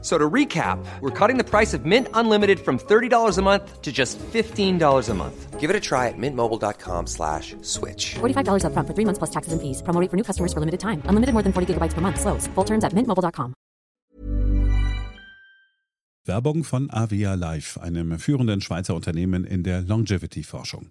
[0.00, 3.90] So to recap, we're cutting the price of Mint Unlimited from $30 a month to
[3.90, 5.58] just $15 a month.
[5.58, 8.14] Give it a try at mintmobile.com slash switch.
[8.20, 9.82] $45 upfront for three months plus taxes and fees.
[9.82, 11.02] Promo rate for new customers for limited time.
[11.06, 12.20] Unlimited more than 40 gigabytes per month.
[12.20, 12.46] Slows.
[12.54, 13.54] Full terms at mintmobile.com.
[16.28, 20.90] Werbung von Avia Life, einem führenden Schweizer Unternehmen in der Longevity-Forschung.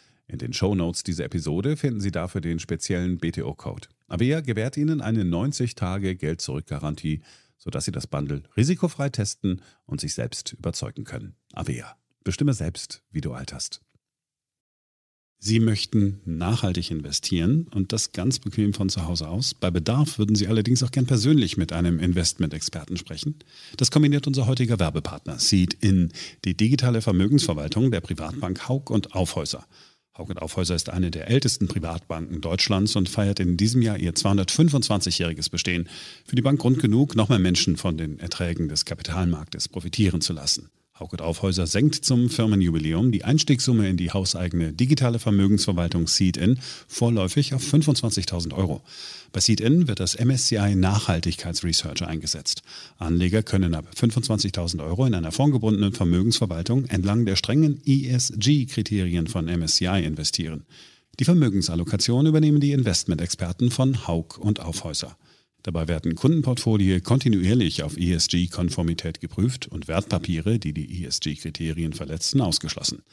[0.31, 3.89] In den Shownotes dieser Episode finden Sie dafür den speziellen BTO-Code.
[4.07, 7.19] Avea gewährt Ihnen eine 90-Tage-Geld-Zurück-Garantie,
[7.57, 11.35] sodass Sie das Bundle risikofrei testen und sich selbst überzeugen können.
[11.51, 11.97] Avea.
[12.23, 13.81] Bestimme selbst, wie du alterst.
[15.43, 19.55] Sie möchten nachhaltig investieren und das ganz bequem von zu Hause aus.
[19.55, 23.39] Bei Bedarf würden Sie allerdings auch gern persönlich mit einem Investment-Experten sprechen.
[23.75, 26.13] Das kombiniert unser heutiger Werbepartner Seed in
[26.45, 29.65] die digitale Vermögensverwaltung der Privatbank Haug und Aufhäuser.
[30.17, 35.49] Hauck Aufhäuser ist eine der ältesten Privatbanken Deutschlands und feiert in diesem Jahr ihr 225-jähriges
[35.49, 35.87] Bestehen.
[36.25, 40.33] Für die Bank Grund genug, noch mehr Menschen von den Erträgen des Kapitalmarktes profitieren zu
[40.33, 40.69] lassen.
[41.01, 47.63] Hauck Aufhäuser senkt zum Firmenjubiläum die Einstiegssumme in die hauseigene digitale Vermögensverwaltung Seed-In vorläufig auf
[47.63, 48.81] 25.000 Euro.
[49.33, 52.61] Bei Seed-In wird das MSCI Nachhaltigkeitsresearch eingesetzt.
[52.99, 60.03] Anleger können ab 25.000 Euro in einer fondgebundenen Vermögensverwaltung entlang der strengen ESG-Kriterien von MSCI
[60.03, 60.65] investieren.
[61.19, 65.17] Die Vermögensallokation übernehmen die Investmentexperten von Haug und Aufhäuser.
[65.63, 73.03] Dabei werden Kundenportfolien kontinuierlich auf ESG-Konformität geprüft und Wertpapiere, die die ESG-Kriterien verletzen, ausgeschlossen.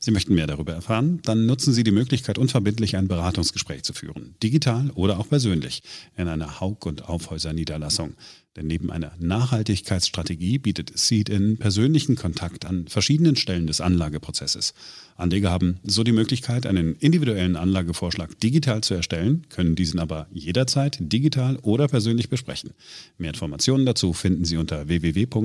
[0.00, 1.20] Sie möchten mehr darüber erfahren?
[1.24, 4.36] Dann nutzen Sie die Möglichkeit, unverbindlich ein Beratungsgespräch zu führen.
[4.42, 5.82] Digital oder auch persönlich
[6.16, 8.14] in einer Haug- und Aufhäuser-Niederlassung.
[8.54, 14.72] Denn neben einer Nachhaltigkeitsstrategie bietet Seed-In persönlichen Kontakt an verschiedenen Stellen des Anlageprozesses.
[15.16, 20.98] Anleger haben so die Möglichkeit, einen individuellen Anlagevorschlag digital zu erstellen, können diesen aber jederzeit
[21.00, 22.70] digital oder persönlich besprechen.
[23.16, 25.38] Mehr Informationen dazu finden Sie unter www.seed.in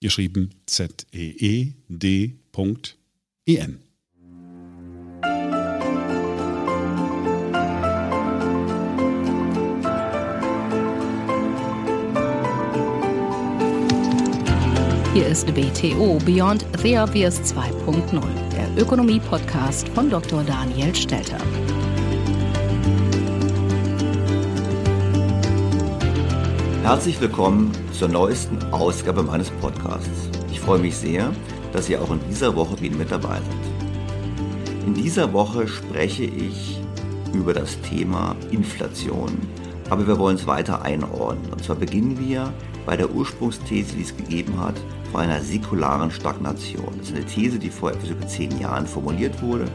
[0.00, 1.86] geschrieben Z-E-E-D.en.
[15.16, 18.20] Hier ist BTO Beyond the Obvious 2.0,
[18.50, 20.44] der Ökonomie-Podcast von Dr.
[20.44, 21.38] Daniel Stelter.
[26.86, 30.30] Herzlich willkommen zur neuesten Ausgabe meines Podcasts.
[30.52, 31.32] Ich freue mich sehr,
[31.72, 34.86] dass ihr auch in dieser Woche wieder mit dabei seid.
[34.86, 36.78] In dieser Woche spreche ich
[37.34, 39.36] über das Thema Inflation
[39.90, 41.52] aber wir wollen es weiter einordnen.
[41.52, 42.52] Und zwar beginnen wir
[42.84, 44.74] bei der Ursprungsthese, die es gegeben hat,
[45.12, 46.92] vor einer säkularen Stagnation.
[46.98, 49.66] Das ist eine These, die vor etwas über zehn Jahren formuliert wurde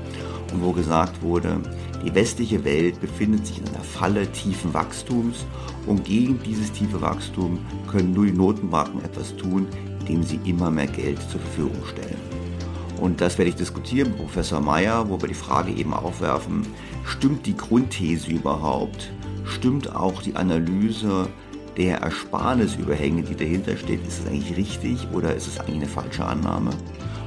[0.60, 1.62] wo gesagt wurde,
[2.04, 5.46] die westliche Welt befindet sich in einer Falle tiefen Wachstums
[5.86, 7.60] und gegen dieses tiefe Wachstum
[7.90, 9.68] können nur die Notenbanken etwas tun,
[10.00, 12.18] indem sie immer mehr Geld zur Verfügung stellen.
[13.00, 16.66] Und das werde ich diskutieren mit Professor Meyer, wo wir die Frage eben aufwerfen,
[17.06, 19.12] stimmt die Grundthese überhaupt?
[19.44, 21.28] Stimmt auch die Analyse
[21.78, 26.26] der Ersparnisüberhänge, die dahinter steht, ist es eigentlich richtig oder ist es eigentlich eine falsche
[26.26, 26.72] Annahme?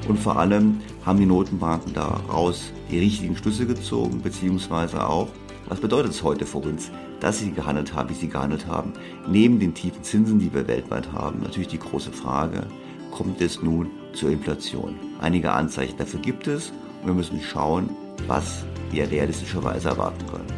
[0.06, 5.28] Und vor allem haben die Notenbanken daraus die richtigen Schlüsse gezogen, beziehungsweise auch,
[5.68, 6.90] was bedeutet es heute für uns,
[7.20, 8.92] dass sie gehandelt haben, wie sie gehandelt haben,
[9.28, 12.66] neben den tiefen Zinsen, die wir weltweit haben, natürlich die große Frage,
[13.10, 14.94] kommt es nun zur Inflation?
[15.20, 17.90] Einige Anzeichen dafür gibt es und wir müssen schauen,
[18.26, 20.52] was wir realistischerweise erwarten können.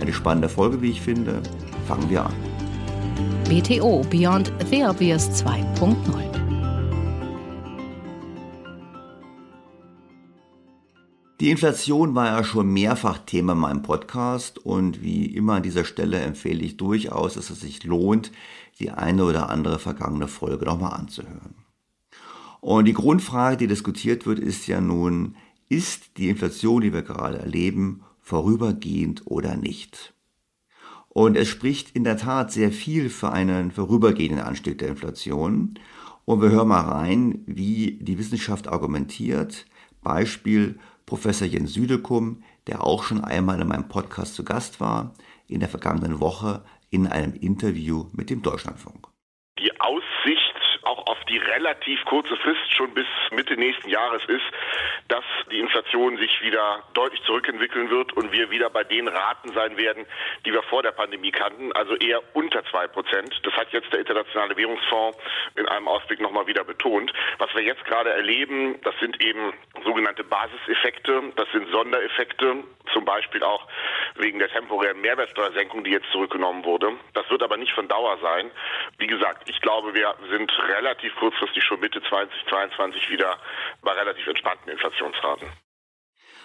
[0.00, 1.40] Eine spannende Folge, wie ich finde.
[1.86, 2.32] Fangen wir an.
[3.48, 6.37] BTO Beyond the Obvious 2.0
[11.40, 15.84] Die Inflation war ja schon mehrfach Thema in meinem Podcast und wie immer an dieser
[15.84, 18.32] Stelle empfehle ich durchaus, dass es sich lohnt,
[18.80, 21.54] die eine oder andere vergangene Folge nochmal anzuhören.
[22.60, 25.36] Und die Grundfrage, die diskutiert wird, ist ja nun,
[25.68, 30.14] ist die Inflation, die wir gerade erleben, vorübergehend oder nicht?
[31.08, 35.78] Und es spricht in der Tat sehr viel für einen vorübergehenden Anstieg der Inflation.
[36.24, 39.66] Und wir hören mal rein, wie die Wissenschaft argumentiert.
[40.02, 45.14] Beispiel Professor Jens Südekum, der auch schon einmal in meinem Podcast zu Gast war,
[45.46, 49.08] in der vergangenen Woche in einem Interview mit dem Deutschlandfunk.
[49.58, 50.47] Die Aussicht
[51.28, 54.44] die relativ kurze Frist schon bis Mitte nächsten Jahres ist,
[55.08, 59.76] dass die Inflation sich wieder deutlich zurückentwickeln wird und wir wieder bei den Raten sein
[59.76, 60.06] werden,
[60.44, 63.38] die wir vor der Pandemie kannten, also eher unter zwei Prozent.
[63.42, 65.18] Das hat jetzt der Internationale Währungsfonds
[65.56, 67.12] in einem Ausblick nochmal wieder betont.
[67.38, 69.52] Was wir jetzt gerade erleben, das sind eben
[69.84, 73.66] sogenannte Basiseffekte, das sind Sondereffekte, zum Beispiel auch
[74.16, 76.92] wegen der temporären Mehrwertsteuersenkung, die jetzt zurückgenommen wurde.
[77.14, 78.50] Das wird aber nicht von Dauer sein.
[78.98, 83.36] Wie gesagt, ich glaube, wir sind relativ kurzfristig schon Mitte 2022 wieder
[83.82, 85.48] bei relativ entspannten Inflationsraten.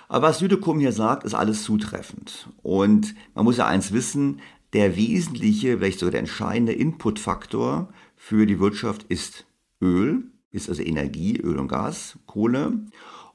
[0.10, 2.48] Aber was Südekum hier sagt, ist alles zutreffend.
[2.62, 4.42] Und man muss ja eins wissen,
[4.74, 9.46] der wesentliche, vielleicht sogar der entscheidende Inputfaktor für die Wirtschaft ist
[9.82, 12.74] Öl, ist also Energie, Öl und Gas, Kohle.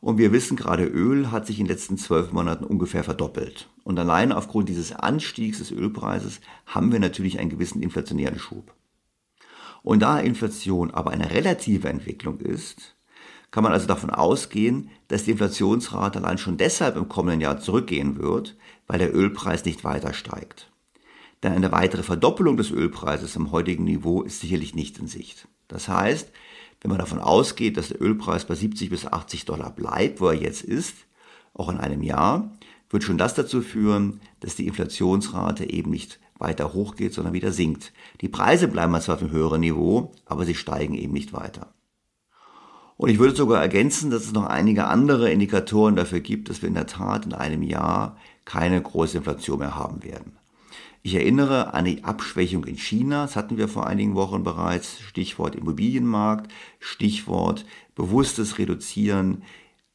[0.01, 3.69] Und wir wissen gerade, Öl hat sich in den letzten zwölf Monaten ungefähr verdoppelt.
[3.83, 8.75] Und allein aufgrund dieses Anstiegs des Ölpreises haben wir natürlich einen gewissen inflationären Schub.
[9.83, 12.97] Und da Inflation aber eine relative Entwicklung ist,
[13.51, 18.19] kann man also davon ausgehen, dass die Inflationsrate allein schon deshalb im kommenden Jahr zurückgehen
[18.19, 20.71] wird, weil der Ölpreis nicht weiter steigt.
[21.43, 25.49] Denn eine weitere Verdoppelung des Ölpreises im heutigen Niveau ist sicherlich nicht in Sicht.
[25.69, 26.31] Das heißt,
[26.81, 30.35] wenn man davon ausgeht, dass der Ölpreis bei 70 bis 80 Dollar bleibt, wo er
[30.35, 30.95] jetzt ist,
[31.55, 32.53] auch in einem Jahr,
[32.91, 37.93] wird schon das dazu führen, dass die Inflationsrate eben nicht weiter hochgeht, sondern wieder sinkt.
[38.21, 41.73] Die Preise bleiben zwar auf einem höheren Niveau, aber sie steigen eben nicht weiter.
[42.97, 46.69] Und ich würde sogar ergänzen, dass es noch einige andere Indikatoren dafür gibt, dass wir
[46.69, 50.33] in der Tat in einem Jahr keine große Inflation mehr haben werden.
[51.03, 55.55] Ich erinnere an die Abschwächung in China, das hatten wir vor einigen Wochen bereits, Stichwort
[55.55, 57.65] Immobilienmarkt, Stichwort
[57.95, 59.45] bewusstes Reduzieren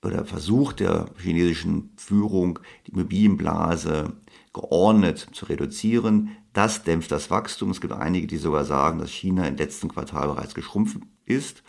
[0.02, 4.14] oder Versuch der chinesischen Führung, die Immobilienblase
[4.54, 6.38] geordnet zu reduzieren.
[6.54, 7.72] Das dämpft das Wachstum.
[7.72, 11.64] Es gibt einige, die sogar sagen, dass China im letzten Quartal bereits geschrumpft ist.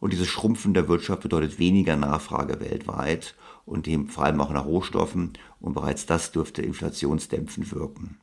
[0.00, 4.64] Und dieses Schrumpfen der Wirtschaft bedeutet weniger Nachfrage weltweit und dem vor allem auch nach
[4.64, 5.32] Rohstoffen.
[5.60, 8.20] Und bereits das dürfte inflationsdämpfend wirken.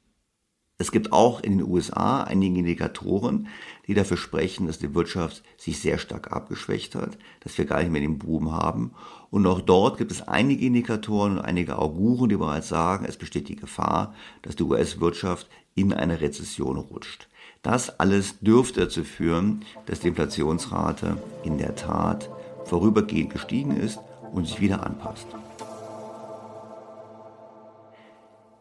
[0.77, 3.47] Es gibt auch in den USA einige Indikatoren,
[3.87, 7.91] die dafür sprechen, dass die Wirtschaft sich sehr stark abgeschwächt hat, dass wir gar nicht
[7.91, 8.91] mehr den Boom haben.
[9.29, 13.47] Und auch dort gibt es einige Indikatoren und einige Auguren, die bereits sagen, es besteht
[13.47, 17.29] die Gefahr, dass die US-Wirtschaft in eine Rezession rutscht.
[17.61, 22.29] Das alles dürfte dazu führen, dass die Inflationsrate in der Tat
[22.65, 23.99] vorübergehend gestiegen ist
[24.33, 25.27] und sich wieder anpasst.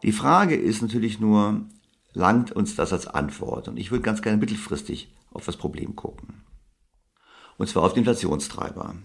[0.01, 1.61] Die Frage ist natürlich nur,
[2.15, 3.67] langt uns das als Antwort.
[3.67, 6.41] Und ich würde ganz gerne mittelfristig auf das Problem gucken.
[7.57, 8.95] Und zwar auf den Inflationstreiber.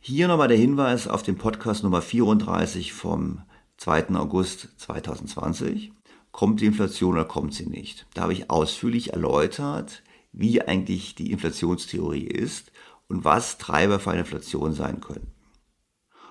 [0.00, 3.42] Hier nochmal der Hinweis auf den Podcast Nummer 34 vom
[3.78, 4.10] 2.
[4.14, 5.92] August 2020.
[6.32, 8.06] Kommt die Inflation oder kommt sie nicht?
[8.14, 10.02] Da habe ich ausführlich erläutert,
[10.32, 12.70] wie eigentlich die Inflationstheorie ist
[13.08, 15.32] und was Treiber für eine Inflation sein können.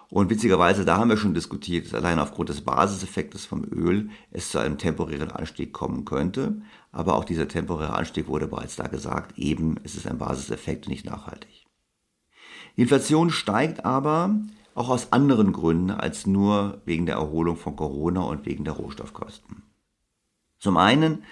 [0.10, 4.52] Und witzigerweise, da haben wir schon diskutiert, dass allein aufgrund des Basiseffektes vom Öl es
[4.52, 6.62] zu einem temporären Anstieg kommen könnte.
[6.92, 10.92] aber auch dieser temporäre Anstieg wurde bereits da gesagt, eben es ist ein Basiseffekt und
[10.92, 11.66] nicht nachhaltig.
[12.76, 14.36] Die Inflation steigt aber
[14.74, 19.64] auch aus anderen Gründen als nur wegen der Erholung von Corona und wegen der Rohstoffkosten.
[20.60, 21.24] Zum einen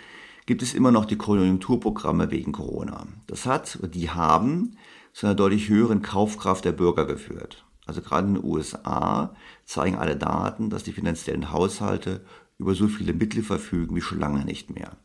[0.46, 3.08] gibt es immer noch die Konjunkturprogramme wegen Corona.
[3.27, 4.77] Das hat, die haben
[5.13, 7.64] zu einer deutlich höheren Kaufkraft der Bürger geführt.
[7.86, 12.22] Also gerade in den USA zeigen alle Daten, dass die finanziellen Haushalte
[12.58, 14.98] über so viele Mittel verfügen wie schon lange nicht mehr.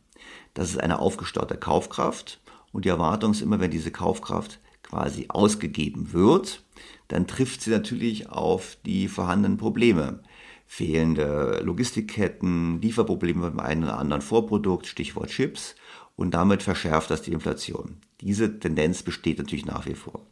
[0.55, 2.41] Das ist eine aufgestaute Kaufkraft
[2.73, 6.63] und die Erwartung ist immer, wenn diese Kaufkraft quasi ausgegeben wird,
[7.09, 10.21] dann trifft sie natürlich auf die vorhandenen Probleme.
[10.67, 15.75] Fehlende Logistikketten, Lieferprobleme beim einen oder anderen Vorprodukt, Stichwort Chips,
[16.15, 17.97] und damit verschärft das die Inflation.
[18.21, 20.27] Diese Tendenz besteht natürlich nach wie vor.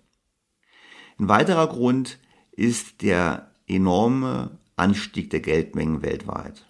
[1.18, 2.18] Ein weiterer Grund
[2.58, 6.66] ist der enorme Anstieg der Geldmengen weltweit.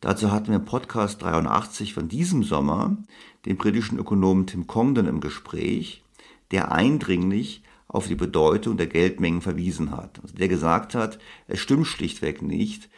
[0.00, 2.96] Dazu hatten wir im Podcast 83 von diesem Sommer
[3.44, 6.04] den britischen Ökonomen Tim Congdon im Gespräch,
[6.52, 10.20] der eindringlich auf die Bedeutung der Geldmengen verwiesen hat.
[10.22, 11.18] Also der gesagt hat,
[11.48, 12.88] es stimmt schlichtweg nicht,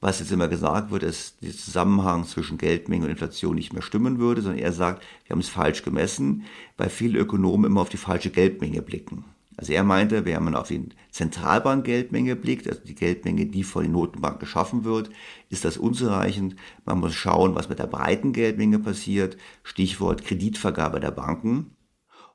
[0.00, 4.18] was jetzt immer gesagt wird, dass der Zusammenhang zwischen Geldmenge und Inflation nicht mehr stimmen
[4.18, 6.44] würde, sondern er sagt, wir haben es falsch gemessen,
[6.78, 9.26] weil viele Ökonomen immer auf die falsche Geldmenge blicken.
[9.56, 13.92] Also er meinte, wenn man auf die Zentralbankgeldmenge blickt, also die Geldmenge, die von den
[13.92, 15.10] Notenbanken geschaffen wird,
[15.48, 16.56] ist das unzureichend.
[16.84, 19.36] Man muss schauen, was mit der breiten Geldmenge passiert.
[19.62, 21.75] Stichwort Kreditvergabe der Banken.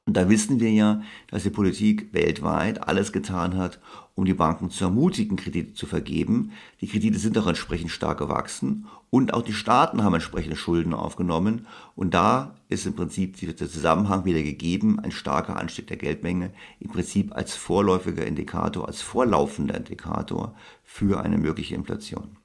[0.08, 3.79] Und da wissen wir ja, dass die Politik weltweit alles getan hat,
[4.15, 6.51] um die Banken zu ermutigen, Kredite zu vergeben.
[6.81, 11.67] Die Kredite sind auch entsprechend stark gewachsen und auch die Staaten haben entsprechende Schulden aufgenommen.
[11.96, 16.89] Und da ist im Prinzip der Zusammenhang wieder gegeben, ein starker Anstieg der Geldmenge, im
[16.89, 22.38] Prinzip als vorläufiger Indikator, als vorlaufender Indikator für eine mögliche Inflation.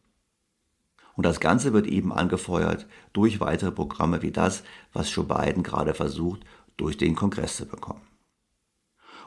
[1.14, 5.94] Und das Ganze wird eben angefeuert durch weitere Programme wie das, was Joe Biden gerade
[5.94, 6.42] versucht,
[6.76, 8.02] durch den Kongress zu bekommen.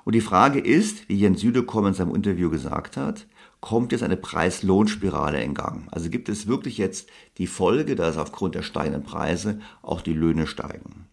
[0.05, 3.27] Und die Frage ist, wie Jens Südekom in seinem Interview gesagt hat,
[3.59, 5.87] kommt jetzt eine Preis-Lohn-Spirale in Gang?
[5.91, 10.47] Also gibt es wirklich jetzt die Folge, dass aufgrund der steigenden Preise auch die Löhne
[10.47, 11.07] steigen?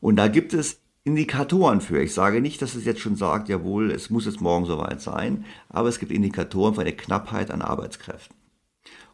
[0.00, 2.00] Und da gibt es Indikatoren für.
[2.00, 5.44] Ich sage nicht, dass es jetzt schon sagt, jawohl, es muss jetzt morgen soweit sein,
[5.68, 8.36] aber es gibt Indikatoren für eine Knappheit an Arbeitskräften.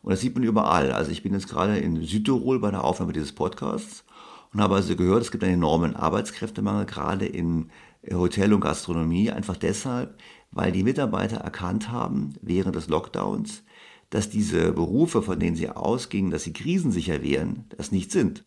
[0.03, 0.93] Und das sieht man überall.
[0.93, 4.05] Also ich bin jetzt gerade in Südtirol bei der Aufnahme dieses Podcasts
[4.53, 7.71] und habe also gehört, es gibt einen enormen Arbeitskräftemangel, gerade in
[8.11, 10.19] Hotel und Gastronomie, einfach deshalb,
[10.51, 13.65] weil die Mitarbeiter erkannt haben während des Lockdowns,
[14.11, 18.45] dass diese Berufe, von denen sie ausgingen, dass sie krisensicher wären, das nicht sind.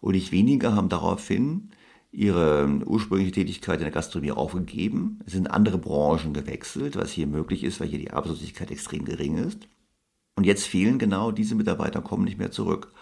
[0.00, 1.70] Und nicht weniger haben daraufhin
[2.12, 7.62] ihre ursprüngliche Tätigkeit in der Gastronomie aufgegeben, es sind andere Branchen gewechselt, was hier möglich
[7.62, 9.68] ist, weil hier die Arbeitslosigkeit extrem gering ist.
[10.36, 12.92] Und jetzt fehlen genau diese Mitarbeiter, kommen nicht mehr zurück.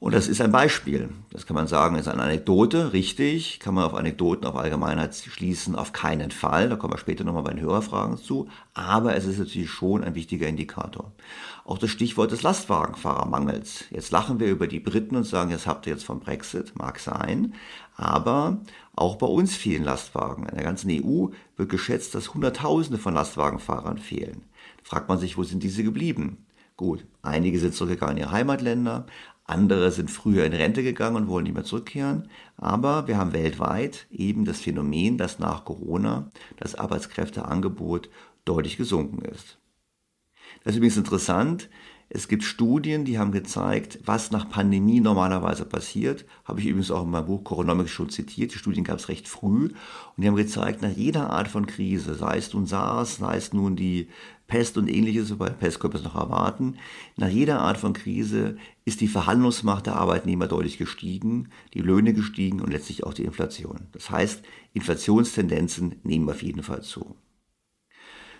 [0.00, 1.10] Und das ist ein Beispiel.
[1.30, 3.60] Das kann man sagen, ist eine Anekdote, richtig.
[3.60, 5.76] Kann man auf Anekdoten, auf Allgemeinheit schließen?
[5.76, 6.70] Auf keinen Fall.
[6.70, 8.48] Da kommen wir später nochmal bei den Hörerfragen zu.
[8.72, 11.12] Aber es ist natürlich schon ein wichtiger Indikator.
[11.66, 13.84] Auch das Stichwort des Lastwagenfahrermangels.
[13.90, 16.72] Jetzt lachen wir über die Briten und sagen, jetzt habt ihr jetzt vom Brexit.
[16.78, 17.52] Mag sein.
[17.94, 18.62] Aber
[18.96, 20.46] auch bei uns fehlen Lastwagen.
[20.46, 21.26] In der ganzen EU
[21.58, 24.44] wird geschätzt, dass Hunderttausende von Lastwagenfahrern fehlen.
[24.78, 26.46] Da fragt man sich, wo sind diese geblieben?
[26.80, 29.04] Gut, einige sind zurückgegangen in ihre Heimatländer,
[29.50, 32.28] andere sind früher in Rente gegangen und wollen nicht mehr zurückkehren.
[32.56, 38.08] Aber wir haben weltweit eben das Phänomen, dass nach Corona das Arbeitskräfteangebot
[38.44, 39.58] deutlich gesunken ist.
[40.64, 41.68] Das ist übrigens interessant.
[42.12, 46.24] Es gibt Studien, die haben gezeigt, was nach Pandemie normalerweise passiert.
[46.44, 48.52] Habe ich übrigens auch in meinem Buch Coronomics schon zitiert.
[48.52, 49.66] Die Studien gab es recht früh.
[49.66, 49.74] Und
[50.16, 53.76] die haben gezeigt, nach jeder Art von Krise, sei es nun SARS, sei es nun
[53.76, 54.08] die
[54.50, 56.76] Pest und ähnliches, wobei Pest könnte man es noch erwarten,
[57.16, 62.60] nach jeder Art von Krise ist die Verhandlungsmacht der Arbeitnehmer deutlich gestiegen, die Löhne gestiegen
[62.60, 63.86] und letztlich auch die Inflation.
[63.92, 64.42] Das heißt,
[64.74, 67.14] Inflationstendenzen nehmen auf jeden Fall zu.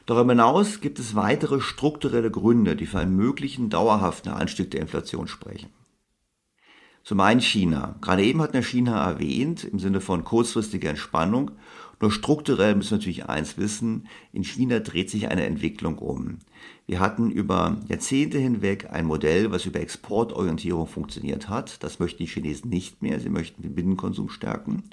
[0.06, 5.28] Darüber hinaus gibt es weitere strukturelle Gründe, die für einen möglichen dauerhaften Anstieg der Inflation
[5.28, 5.70] sprechen.
[7.04, 7.94] Zum einen China.
[8.00, 11.52] Gerade eben hat der China erwähnt, im Sinne von kurzfristiger Entspannung.
[12.00, 16.38] Nur strukturell müssen wir natürlich eins wissen, in China dreht sich eine Entwicklung um.
[16.86, 21.82] Wir hatten über Jahrzehnte hinweg ein Modell, was über Exportorientierung funktioniert hat.
[21.84, 23.20] Das möchten die Chinesen nicht mehr.
[23.20, 24.84] Sie möchten den Binnenkonsum stärken.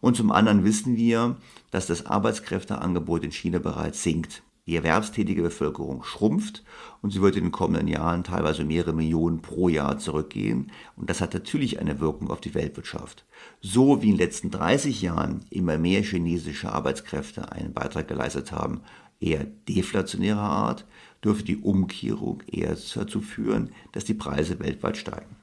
[0.00, 1.36] Und zum anderen wissen wir,
[1.70, 4.42] dass das Arbeitskräfteangebot in China bereits sinkt.
[4.68, 6.62] Die erwerbstätige Bevölkerung schrumpft
[7.00, 10.70] und sie wird in den kommenden Jahren teilweise mehrere Millionen pro Jahr zurückgehen.
[10.94, 13.24] Und das hat natürlich eine Wirkung auf die Weltwirtschaft.
[13.62, 18.82] So wie in den letzten 30 Jahren immer mehr chinesische Arbeitskräfte einen Beitrag geleistet haben,
[19.20, 20.84] eher deflationärer Art,
[21.24, 25.37] dürfte die Umkehrung eher dazu führen, dass die Preise weltweit steigen.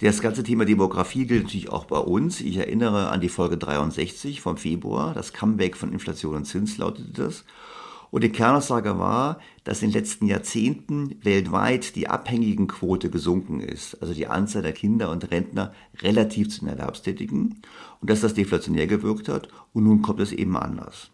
[0.00, 2.40] Das ganze Thema Demografie gilt natürlich auch bei uns.
[2.40, 5.12] Ich erinnere an die Folge 63 vom Februar.
[5.12, 7.44] Das Comeback von Inflation und Zins lautete das.
[8.10, 14.14] Und die Kernaussage war, dass in den letzten Jahrzehnten weltweit die Abhängigenquote gesunken ist, also
[14.14, 17.60] die Anzahl der Kinder und Rentner relativ zu den Erwerbstätigen
[18.00, 21.10] und dass das deflationär gewirkt hat und nun kommt es eben anders.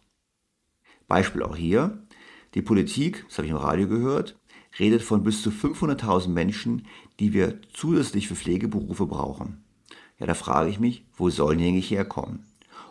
[1.08, 2.06] Beispiel auch hier.
[2.54, 4.38] Die Politik, das habe ich im Radio gehört,
[4.78, 6.86] redet von bis zu 500.000 Menschen,
[7.20, 9.64] die wir zusätzlich für Pflegeberufe brauchen.
[10.18, 12.46] Ja, da frage ich mich, wo sollen die eigentlich herkommen?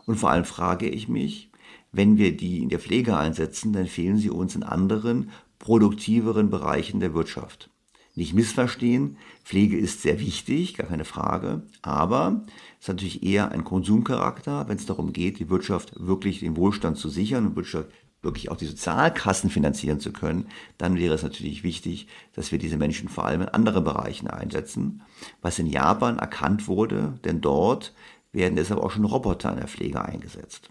[0.05, 1.49] Und vor allem frage ich mich,
[1.91, 6.99] wenn wir die in der Pflege einsetzen, dann fehlen sie uns in anderen, produktiveren Bereichen
[6.99, 7.69] der Wirtschaft.
[8.17, 12.45] Nicht missverstehen, Pflege ist sehr wichtig, gar keine Frage, aber
[12.79, 16.97] es hat natürlich eher einen Konsumcharakter, wenn es darum geht, die Wirtschaft wirklich den Wohlstand
[16.97, 17.89] zu sichern und Wirtschaft
[18.25, 22.77] wirklich auch die Sozialkassen finanzieren zu können, dann wäre es natürlich wichtig, dass wir diese
[22.77, 25.03] Menschen vor allem in andere Bereichen einsetzen,
[25.41, 27.93] was in Japan erkannt wurde, denn dort
[28.33, 30.69] werden deshalb auch schon Roboter in der Pflege eingesetzt.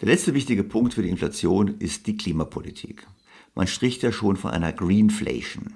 [0.00, 3.06] Der letzte wichtige Punkt für die Inflation ist die Klimapolitik.
[3.54, 5.74] Man spricht ja schon von einer Greenflation.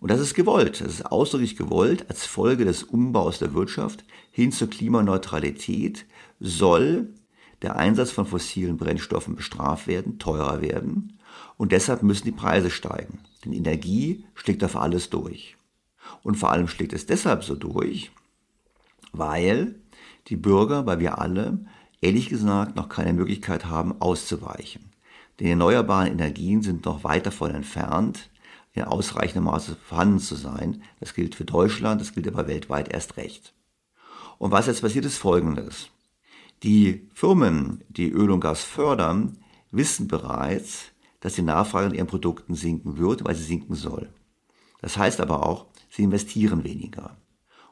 [0.00, 4.52] Und das ist gewollt, das ist ausdrücklich gewollt, als Folge des Umbaus der Wirtschaft hin
[4.52, 6.06] zur Klimaneutralität
[6.40, 7.08] soll
[7.64, 11.18] der Einsatz von fossilen Brennstoffen bestraft werden, teurer werden
[11.56, 13.20] und deshalb müssen die Preise steigen.
[13.44, 15.56] Denn Energie schlägt auf alles durch.
[16.22, 18.12] Und vor allem schlägt es deshalb so durch,
[19.12, 19.76] weil
[20.28, 21.64] die Bürger, weil wir alle
[22.00, 24.92] ehrlich gesagt noch keine Möglichkeit haben, auszuweichen.
[25.40, 28.30] Denn erneuerbare Energien sind noch weit davon entfernt,
[28.72, 30.82] in ausreichendem Maße vorhanden zu sein.
[31.00, 33.54] Das gilt für Deutschland, das gilt aber weltweit erst recht.
[34.38, 35.88] Und was jetzt passiert ist folgendes.
[36.64, 39.36] Die Firmen, die Öl und Gas fördern,
[39.70, 44.08] wissen bereits, dass die Nachfrage an ihren Produkten sinken wird, weil sie sinken soll.
[44.80, 47.18] Das heißt aber auch, sie investieren weniger.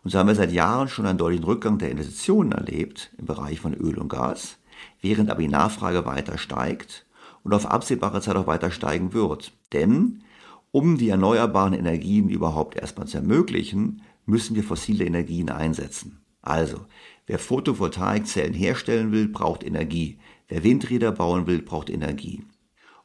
[0.05, 3.61] Und so haben wir seit Jahren schon einen deutlichen Rückgang der Investitionen erlebt im Bereich
[3.61, 4.59] von Öl und Gas,
[5.01, 7.07] während aber die Nachfrage weiter steigt
[7.45, 9.55] und auf absehbare Zeit auch weiter steigen wird.
[9.73, 10.23] Denn
[10.71, 16.23] um die erneuerbaren Energien überhaupt erstmal zu ermöglichen, müssen wir fossile Energien einsetzen.
[16.43, 16.85] Also,
[17.27, 20.19] wer Photovoltaikzellen herstellen will, braucht Energie.
[20.49, 22.45] Wer Windräder bauen will, braucht Energie.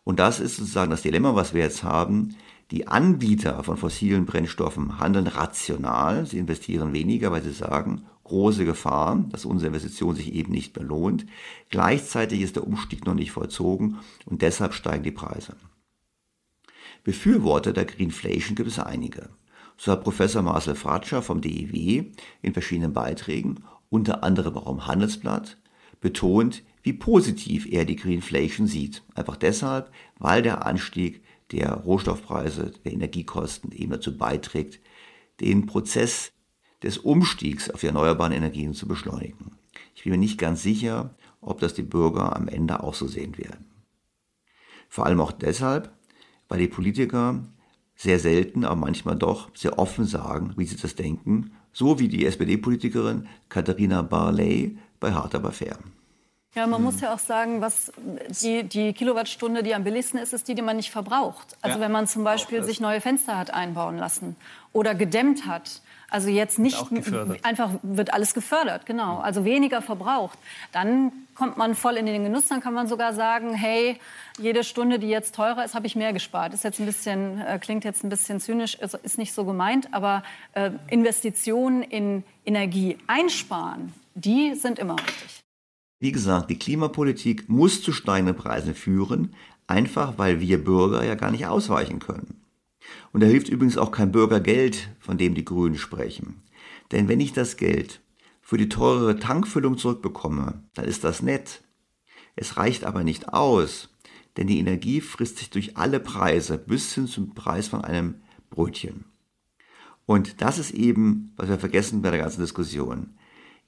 [0.03, 2.36] Und das ist sozusagen das Dilemma, was wir jetzt haben.
[2.71, 9.23] Die Anbieter von fossilen Brennstoffen handeln rational, sie investieren weniger, weil sie sagen, große Gefahr,
[9.30, 11.25] dass unsere Investition sich eben nicht mehr lohnt.
[11.69, 15.56] Gleichzeitig ist der Umstieg noch nicht vollzogen und deshalb steigen die Preise.
[17.03, 19.30] Befürworter der Greenflation gibt es einige.
[19.77, 25.58] So hat Professor Marcel Fratscher vom DIW in verschiedenen Beiträgen, unter anderem auch im Handelsblatt,
[26.02, 29.04] betont, wie positiv er die Greenflation sieht.
[29.15, 34.80] Einfach deshalb, weil der Anstieg der Rohstoffpreise, der Energiekosten eben dazu beiträgt,
[35.39, 36.32] den Prozess
[36.84, 39.58] des Umstiegs auf die erneuerbaren Energien zu beschleunigen.
[39.95, 43.38] Ich bin mir nicht ganz sicher, ob das die Bürger am Ende auch so sehen
[43.38, 43.65] werden.
[44.89, 45.91] Vor allem auch deshalb,
[46.47, 47.43] weil die Politiker
[47.95, 52.25] sehr selten, aber manchmal doch sehr offen sagen, wie sie das denken, so wie die
[52.25, 55.77] SPD-Politikerin Katharina Barley bei Hart aber fair.
[56.55, 57.91] Ja, man muss ja auch sagen, was
[58.41, 61.55] die, die Kilowattstunde, die am billigsten ist, ist die, die man nicht verbraucht.
[61.61, 64.35] Also ja, wenn man zum Beispiel sich neue Fenster hat einbauen lassen
[64.73, 66.78] oder gedämmt hat also jetzt nicht
[67.43, 69.17] einfach wird alles gefördert, genau.
[69.17, 70.39] Also weniger verbraucht.
[70.72, 72.48] Dann kommt man voll in den Genuss.
[72.48, 74.00] Dann kann man sogar sagen, hey,
[74.39, 76.54] jede Stunde, die jetzt teurer ist, habe ich mehr gespart.
[76.54, 80.24] Ist jetzt ein bisschen äh, klingt jetzt ein bisschen zynisch, ist nicht so gemeint, aber
[80.54, 85.41] äh, Investitionen in Energie einsparen, die sind immer richtig.
[86.00, 89.34] Wie gesagt, die Klimapolitik muss zu steigenden Preisen führen,
[89.65, 92.46] einfach weil wir Bürger ja gar nicht ausweichen können.
[93.13, 96.41] Und da hilft übrigens auch kein Bürgergeld, von dem die Grünen sprechen.
[96.91, 98.02] Denn wenn ich das Geld
[98.41, 101.63] für die teurere Tankfüllung zurückbekomme, dann ist das nett.
[102.36, 103.89] Es reicht aber nicht aus,
[104.38, 109.06] denn die Energie frisst sich durch alle Preise bis hin zum Preis von einem Brötchen.
[110.06, 113.17] Und das ist eben, was wir vergessen bei der ganzen Diskussion.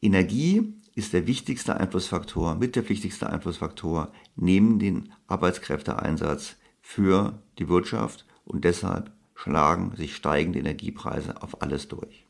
[0.02, 8.26] Energie ist der wichtigste Einflussfaktor, mit der wichtigste Einflussfaktor neben den Arbeitskräfteeinsatz für die Wirtschaft
[8.46, 12.26] und deshalb schlagen sich steigende Energiepreise auf alles durch.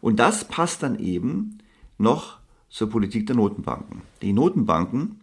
[0.00, 1.58] Und das passt dann eben
[1.98, 4.02] noch zur Politik der Notenbanken.
[4.22, 5.22] Die Notenbanken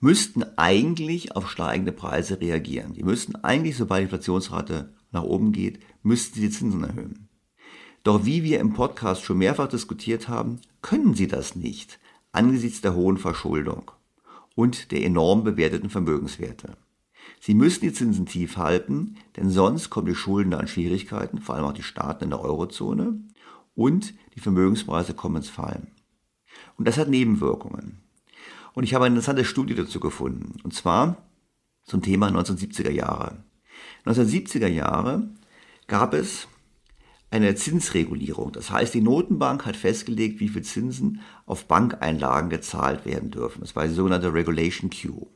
[0.00, 2.94] müssten eigentlich auf steigende Preise reagieren.
[2.94, 7.28] Die müssten eigentlich, sobald die Inflationsrate nach oben geht, müssten sie die Zinsen erhöhen.
[8.04, 11.98] Doch wie wir im Podcast schon mehrfach diskutiert haben, können sie das nicht
[12.30, 13.90] angesichts der hohen Verschuldung
[14.54, 16.76] und der enorm bewerteten Vermögenswerte.
[17.40, 21.64] Sie müssen die Zinsen tief halten, denn sonst kommen die Schulden an Schwierigkeiten, vor allem
[21.64, 23.20] auch die Staaten in der Eurozone,
[23.74, 25.88] und die Vermögenspreise kommen ins Fallen.
[26.76, 28.00] Und das hat Nebenwirkungen.
[28.74, 31.28] Und ich habe eine interessante Studie dazu gefunden, und zwar
[31.84, 33.44] zum Thema 1970er Jahre.
[34.04, 35.28] 1970er Jahre
[35.86, 36.48] gab es
[37.30, 38.52] eine Zinsregulierung.
[38.52, 43.60] Das heißt, die Notenbank hat festgelegt, wie viel Zinsen auf Bankeinlagen gezahlt werden dürfen.
[43.60, 45.26] Das war die sogenannte Regulation Q.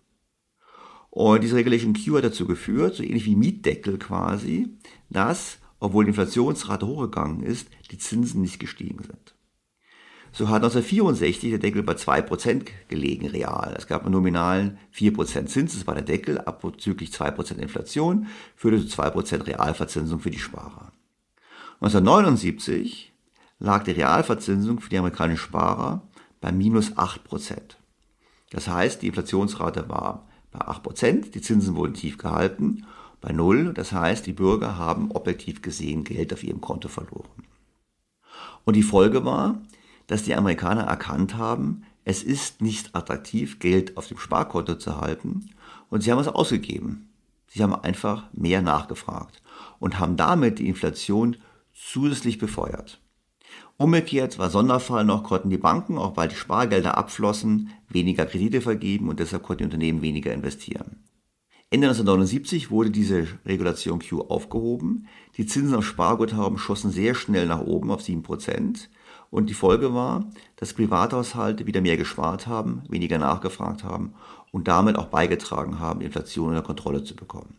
[1.15, 4.79] Und diese Regulation Q hat dazu geführt, so ähnlich wie Mietdeckel quasi,
[5.11, 9.35] dass, obwohl die Inflationsrate hochgegangen ist, die Zinsen nicht gestiegen sind.
[10.33, 13.75] So hat 1964 der Deckel bei 2% gelegen, real.
[13.77, 19.03] Es gab einen nominalen 4% Zins, das war der Deckel, abzüglich 2% Inflation, führte zu
[19.03, 20.93] 2% Realverzinsung für die Sparer.
[21.83, 23.13] 1979
[23.59, 26.09] lag die Realverzinsung für die amerikanischen Sparer
[26.41, 27.59] bei minus 8%.
[28.49, 32.87] Das heißt, die Inflationsrate war bei 8%, die Zinsen wurden tief gehalten,
[33.21, 37.47] bei Null, das heißt, die Bürger haben objektiv gesehen Geld auf ihrem Konto verloren.
[38.65, 39.61] Und die Folge war,
[40.07, 45.51] dass die Amerikaner erkannt haben, es ist nicht attraktiv, Geld auf dem Sparkonto zu halten
[45.89, 47.09] und sie haben es ausgegeben.
[47.47, 49.43] Sie haben einfach mehr nachgefragt
[49.79, 51.37] und haben damit die Inflation
[51.73, 53.01] zusätzlich befeuert.
[53.83, 59.09] Umgekehrt war Sonderfall noch, konnten die Banken, auch weil die Spargelder abflossen, weniger Kredite vergeben
[59.09, 61.03] und deshalb konnten die Unternehmen weniger investieren.
[61.69, 65.09] Ende 1979 wurde diese Regulation Q aufgehoben.
[65.37, 68.89] Die Zinsen auf Sparguthaben schossen sehr schnell nach oben auf 7%.
[69.31, 74.15] Und die Folge war, dass Privathaushalte wieder mehr gespart haben, weniger nachgefragt haben
[74.53, 77.57] und damit auch beigetragen haben, Inflation unter Kontrolle zu bekommen.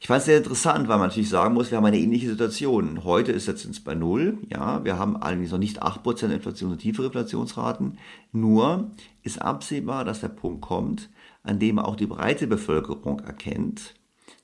[0.00, 3.04] Ich fand es sehr interessant, weil man natürlich sagen muss, wir haben eine ähnliche Situation.
[3.04, 4.38] Heute ist der Zins bei Null.
[4.48, 7.98] Ja, wir haben allerdings noch nicht 8% Inflation und tiefere Inflationsraten.
[8.32, 11.10] Nur ist absehbar, dass der Punkt kommt,
[11.42, 13.94] an dem auch die breite Bevölkerung erkennt,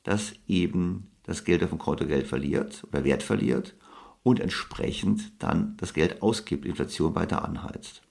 [0.02, 3.74] dass eben das Geld auf dem Konto Geld verliert oder Wert verliert
[4.22, 8.02] und entsprechend dann das Geld ausgibt, Inflation weiter anheizt.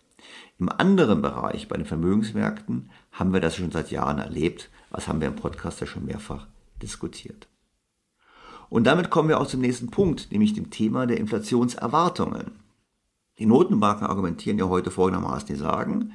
[0.60, 4.70] Im anderen Bereich, bei den Vermögensmärkten, haben wir das schon seit Jahren erlebt.
[4.92, 6.48] Was haben wir im Podcast ja schon mehrfach
[6.84, 7.48] diskutiert.
[8.70, 12.52] Und damit kommen wir auch zum nächsten Punkt, nämlich dem Thema der Inflationserwartungen.
[13.40, 16.14] Die Notenbanken argumentieren ja heute folgendermaßen, die sagen,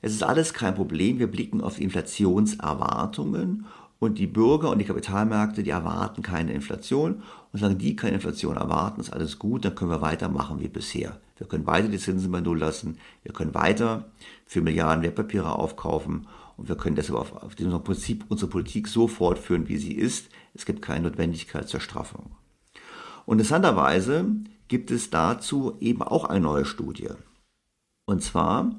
[0.00, 3.66] es ist alles kein Problem, wir blicken auf die Inflationserwartungen
[3.98, 7.22] und die Bürger und die Kapitalmärkte, die erwarten keine Inflation
[7.52, 11.20] und sagen, die keine Inflation erwarten, ist alles gut, dann können wir weitermachen wie bisher.
[11.38, 14.04] Wir können weiter die Zinsen bei Null lassen, wir können weiter
[14.46, 19.08] für Milliarden Wertpapiere aufkaufen und wir können deshalb auf, auf diesem Prinzip unsere Politik so
[19.08, 20.28] fortführen, wie sie ist.
[20.54, 22.36] Es gibt keine Notwendigkeit zur Straffung.
[23.26, 24.26] Und interessanterweise
[24.68, 27.10] gibt es dazu eben auch eine neue Studie.
[28.06, 28.70] Und zwar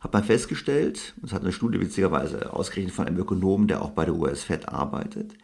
[0.00, 4.06] hat man festgestellt, das hat eine Studie witzigerweise ausgerechnet von einem Ökonomen, der auch bei
[4.06, 5.34] der US-Fed arbeitet,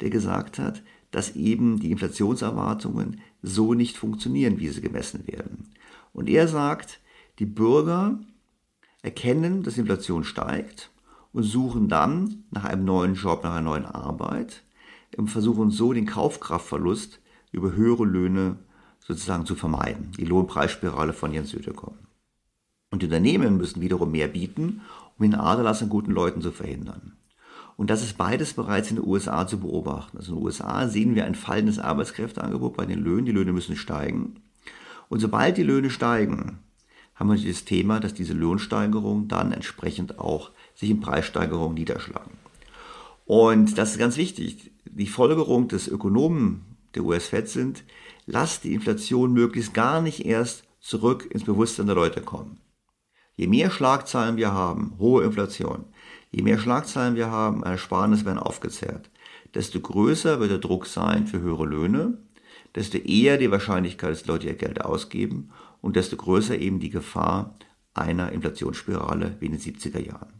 [0.00, 5.70] der gesagt hat, dass eben die Inflationserwartungen so nicht funktionieren, wie sie gemessen werden.
[6.12, 7.00] Und er sagt,
[7.38, 8.18] die Bürger
[9.02, 10.90] erkennen, dass die Inflation steigt
[11.36, 14.62] und suchen dann nach einem neuen Job, nach einer neuen Arbeit
[15.18, 17.20] und versuchen so den Kaufkraftverlust
[17.52, 18.56] über höhere Löhne
[19.00, 20.12] sozusagen zu vermeiden.
[20.16, 21.92] Die Lohnpreisspirale von Jens Südekom.
[22.90, 24.80] Und die Unternehmen müssen wiederum mehr bieten,
[25.18, 27.18] um den Aderlass an guten Leuten zu verhindern.
[27.76, 30.16] Und das ist beides bereits in den USA zu beobachten.
[30.16, 33.26] Also in den USA sehen wir ein fallendes Arbeitskräfteangebot bei den Löhnen.
[33.26, 34.36] Die Löhne müssen steigen.
[35.10, 36.60] Und sobald die Löhne steigen,
[37.14, 42.38] haben wir das Thema, dass diese Lohnsteigerungen dann entsprechend auch sich in Preissteigerungen niederschlagen.
[43.24, 44.70] Und das ist ganz wichtig.
[44.84, 47.82] Die Folgerung des Ökonomen der US-Fed sind,
[48.26, 52.58] lasst die Inflation möglichst gar nicht erst zurück ins Bewusstsein der Leute kommen.
[53.34, 55.84] Je mehr Schlagzeilen wir haben, hohe Inflation,
[56.30, 59.10] je mehr Schlagzeilen wir haben, Ersparnisse werden aufgezehrt,
[59.54, 62.18] desto größer wird der Druck sein für höhere Löhne,
[62.74, 67.58] desto eher die Wahrscheinlichkeit, dass Leute ihr Geld ausgeben und desto größer eben die Gefahr
[67.92, 70.35] einer Inflationsspirale wie in den 70er Jahren.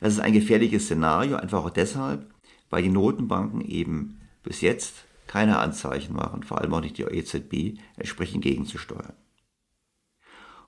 [0.00, 2.30] Das ist ein gefährliches Szenario, einfach auch deshalb,
[2.70, 7.78] weil die Notenbanken eben bis jetzt keine Anzeichen machen, vor allem auch nicht die EZB,
[7.96, 9.14] entsprechend gegenzusteuern.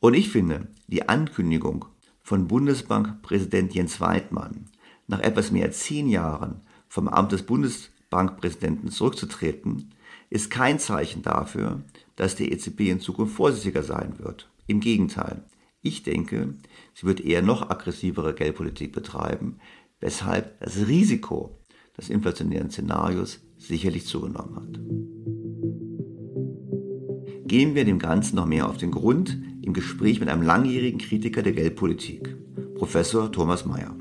[0.00, 1.86] Und ich finde, die Ankündigung
[2.22, 4.66] von Bundesbankpräsident Jens Weidmann,
[5.06, 9.92] nach etwas mehr als zehn Jahren vom Amt des Bundesbankpräsidenten zurückzutreten,
[10.30, 11.82] ist kein Zeichen dafür,
[12.16, 14.48] dass die EZB in Zukunft vorsichtiger sein wird.
[14.66, 15.44] Im Gegenteil,
[15.82, 16.54] ich denke,
[16.94, 19.58] sie wird eher noch aggressivere Geldpolitik betreiben,
[20.00, 21.58] weshalb das Risiko
[21.96, 24.80] des inflationären Szenarios sicherlich zugenommen hat.
[27.46, 31.42] Gehen wir dem Ganzen noch mehr auf den Grund im Gespräch mit einem langjährigen Kritiker
[31.42, 32.36] der Geldpolitik,
[32.74, 33.94] Professor Thomas Mayer.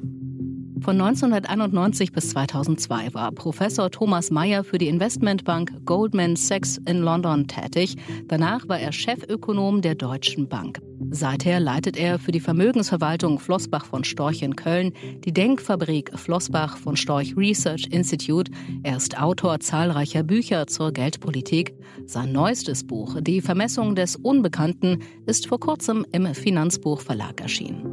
[0.84, 7.48] Von 1991 bis 2002 war Professor Thomas Mayer für die Investmentbank Goldman Sachs in London
[7.48, 7.96] tätig.
[8.28, 10.82] Danach war er Chefökonom der Deutschen Bank.
[11.10, 14.91] Seither leitet er für die Vermögensverwaltung Flossbach von Storch in Köln
[15.24, 18.52] die Denkfabrik Flossbach von Storch Research Institute.
[18.84, 21.76] Er ist Autor zahlreicher Bücher zur Geldpolitik.
[22.08, 27.92] Sein neuestes Buch, Die Vermessung des Unbekannten, ist vor kurzem im Finanzbuchverlag erschienen.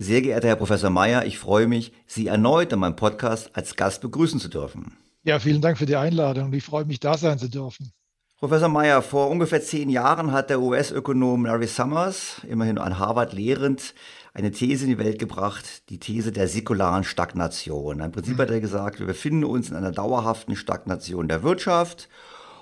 [0.00, 4.00] Sehr geehrter Herr Professor Mayer, ich freue mich, Sie erneut in meinem Podcast als Gast
[4.00, 4.96] begrüßen zu dürfen.
[5.24, 6.52] Ja, vielen Dank für die Einladung.
[6.52, 7.90] Ich freue mich, da sein zu dürfen.
[8.38, 13.92] Professor Mayer, vor ungefähr zehn Jahren hat der US-Ökonom Larry Summers, immerhin an Harvard lehrend,
[14.32, 17.98] eine These in die Welt gebracht, die These der säkularen Stagnation.
[17.98, 22.08] Im Prinzip hat er gesagt, wir befinden uns in einer dauerhaften Stagnation der Wirtschaft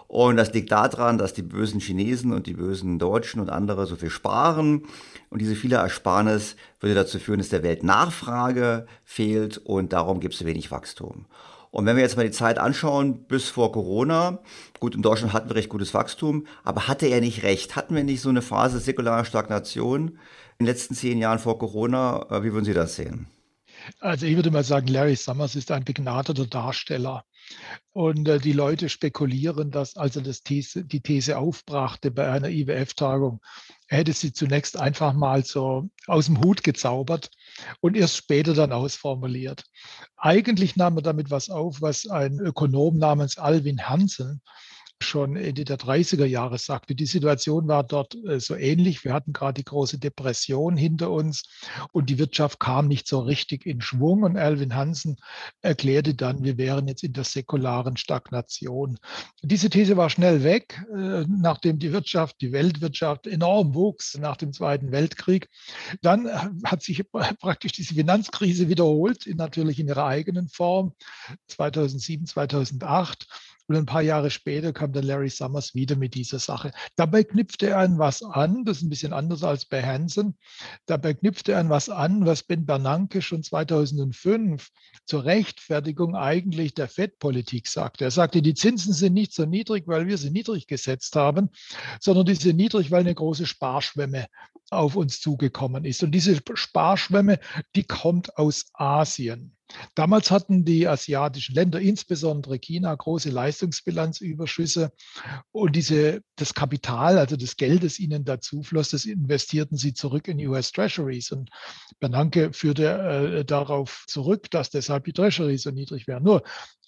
[0.09, 3.97] und das liegt daran, dass die bösen Chinesen und die bösen Deutschen und andere so
[3.97, 4.85] viel sparen.
[5.31, 10.35] Und diese viele Ersparnis würde dazu führen, dass der Welt Nachfrage fehlt und darum gibt
[10.35, 11.27] es wenig Wachstum.
[11.73, 14.38] Und wenn wir jetzt mal die Zeit anschauen, bis vor Corona,
[14.81, 17.77] gut, in Deutschland hatten wir recht gutes Wachstum, aber hatte er nicht recht?
[17.77, 20.09] Hatten wir nicht so eine Phase säkularer Stagnation
[20.59, 22.25] in den letzten zehn Jahren vor Corona?
[22.31, 23.27] Äh, wie würden Sie das sehen?
[24.01, 27.25] Also ich würde mal sagen, Larry Summers ist ein begnadeter Darsteller.
[27.92, 32.48] Und äh, die Leute spekulieren, dass als er das These, die These aufbrachte bei einer
[32.48, 33.40] IWF-Tagung,
[33.88, 37.30] er hätte sie zunächst einfach mal so aus dem Hut gezaubert
[37.80, 39.64] und erst später dann ausformuliert.
[40.16, 44.42] Eigentlich nahm er damit was auf, was ein Ökonom namens Alvin Hansen
[45.02, 46.94] schon Ende der 30er Jahre sagte.
[46.94, 49.04] Die Situation war dort äh, so ähnlich.
[49.04, 51.44] Wir hatten gerade die große Depression hinter uns
[51.92, 54.22] und die Wirtschaft kam nicht so richtig in Schwung.
[54.22, 55.16] Und Alvin Hansen
[55.61, 58.98] erklärte dann, wir wären jetzt in der säkularen Stagnation.
[59.42, 64.52] Diese These war schnell weg, äh, nachdem die Wirtschaft, die Weltwirtschaft enorm wuchs nach dem
[64.52, 65.48] Zweiten Weltkrieg.
[66.00, 67.04] Dann äh, hat sich
[67.40, 70.94] praktisch diese Finanzkrise wiederholt, natürlich in ihrer eigenen Form,
[71.48, 73.26] 2007, 2008.
[73.68, 76.70] Und ein paar Jahre später kam der Larry Summers wieder mit dieser Sache.
[76.94, 80.38] Dabei knüpfte er an was an, das ist ein bisschen anders als bei Hansen.
[80.87, 84.70] Dabei knüpfte er an was an, was Ben Bernanke schon 2005
[85.05, 88.05] zur Rechtfertigung eigentlich der Fettpolitik sagte.
[88.05, 91.50] Er sagte, die Zinsen sind nicht so niedrig, weil wir sie niedrig gesetzt haben,
[92.00, 94.26] sondern die sind niedrig, weil eine große Sparschwemme
[94.70, 96.02] auf uns zugekommen ist.
[96.02, 97.40] Und diese Sparschwemme,
[97.74, 99.57] die kommt aus Asien.
[99.94, 104.92] Damals hatten die asiatischen Länder, insbesondere China, große Leistungsbilanzüberschüsse
[105.52, 110.29] und diese, das Kapital, also das Geld, das ihnen dazu floss, das investierten sie zurück
[110.29, 111.33] in US Treasuries.
[111.33, 111.50] Und
[111.98, 116.22] Bernanke führte äh, darauf zurück, dass deshalb die Treasuries so niedrig wären.
[116.22, 116.42] Nur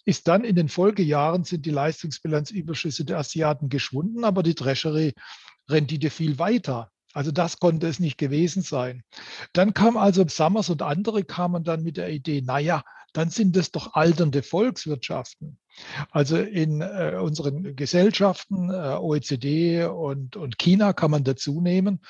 [0.05, 6.39] ist dann in den Folgejahren sind die Leistungsbilanzüberschüsse der Asiaten geschwunden, aber die Treasury-Rendite viel
[6.39, 6.91] weiter.
[7.15, 9.03] Also das konnte es nicht gewesen sein.
[9.53, 13.73] Dann kam also Summers und andere kamen dann mit der Idee, naja, dann sind es
[13.73, 15.59] doch alternde Volkswirtschaften.
[16.11, 22.01] Also in äh, unseren Gesellschaften, äh, OECD und, und China kann man dazu nehmen,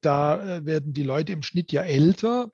[0.00, 2.50] da äh, werden die Leute im Schnitt ja älter,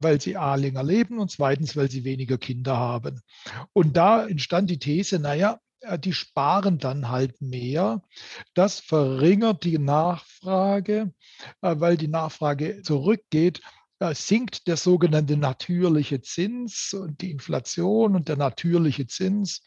[0.00, 3.20] weil sie A länger leben und zweitens, weil sie weniger Kinder haben.
[3.72, 5.60] Und da entstand die These, naja,
[5.98, 8.02] die sparen dann halt mehr.
[8.54, 11.12] Das verringert die Nachfrage,
[11.62, 13.60] äh, weil die Nachfrage zurückgeht
[14.00, 19.62] äh, sinkt der sogenannte natürliche Zins und die Inflation und der natürliche Zins.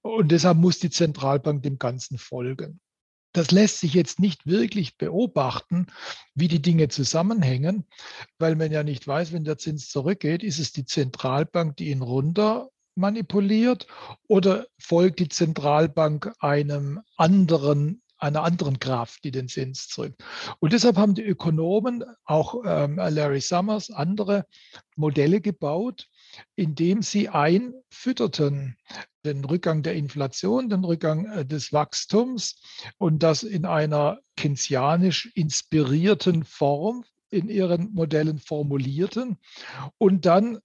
[0.00, 2.80] Und deshalb muss die Zentralbank dem Ganzen folgen.
[3.32, 5.88] Das lässt sich jetzt nicht wirklich beobachten,
[6.34, 7.84] wie die Dinge zusammenhängen,
[8.38, 12.00] weil man ja nicht weiß, wenn der Zins zurückgeht, ist es die Zentralbank, die ihn
[12.00, 13.86] runter manipuliert
[14.28, 20.22] oder folgt die Zentralbank einem anderen einer anderen Kraft, die den Zins drückt.
[20.58, 24.46] Und deshalb haben die Ökonomen, auch ähm, Larry Summers, andere
[24.96, 26.08] Modelle gebaut,
[26.56, 28.76] indem sie einfütterten
[29.24, 32.60] den Rückgang der Inflation, den Rückgang äh, des Wachstums
[32.98, 39.38] und das in einer keynesianisch inspirierten Form in ihren Modellen formulierten
[39.98, 40.60] und dann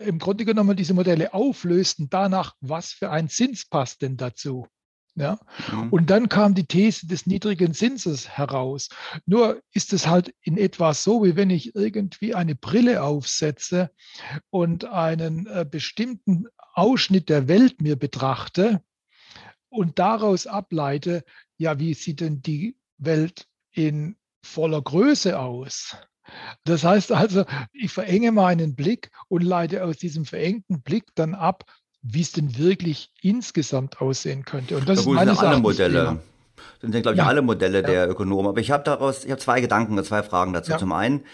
[0.00, 4.66] im Grunde genommen diese Modelle auflösten danach, was für ein Zins passt denn dazu.
[5.14, 5.38] Ja?
[5.70, 5.88] Mhm.
[5.90, 8.88] Und dann kam die These des niedrigen Zinses heraus.
[9.26, 13.90] Nur ist es halt in etwa so, wie wenn ich irgendwie eine Brille aufsetze
[14.50, 18.82] und einen äh, bestimmten Ausschnitt der Welt mir betrachte
[19.68, 21.24] und daraus ableite,
[21.58, 25.96] ja, wie sieht denn die Welt in voller Größe aus?
[26.64, 31.64] Das heißt also, ich verenge meinen Blick und leite aus diesem verengten Blick dann ab,
[32.02, 34.76] wie es denn wirklich insgesamt aussehen könnte.
[34.76, 36.20] Und das ja, gut, ist meines alle Modelle.
[36.80, 37.26] Das sind, glaube ich, ja.
[37.26, 37.86] alle Modelle ja.
[37.86, 38.48] der Ökonomen.
[38.48, 40.76] Aber ich habe daraus, ich habe zwei Gedanken, zwei Fragen dazu.
[40.76, 41.24] Zum einen,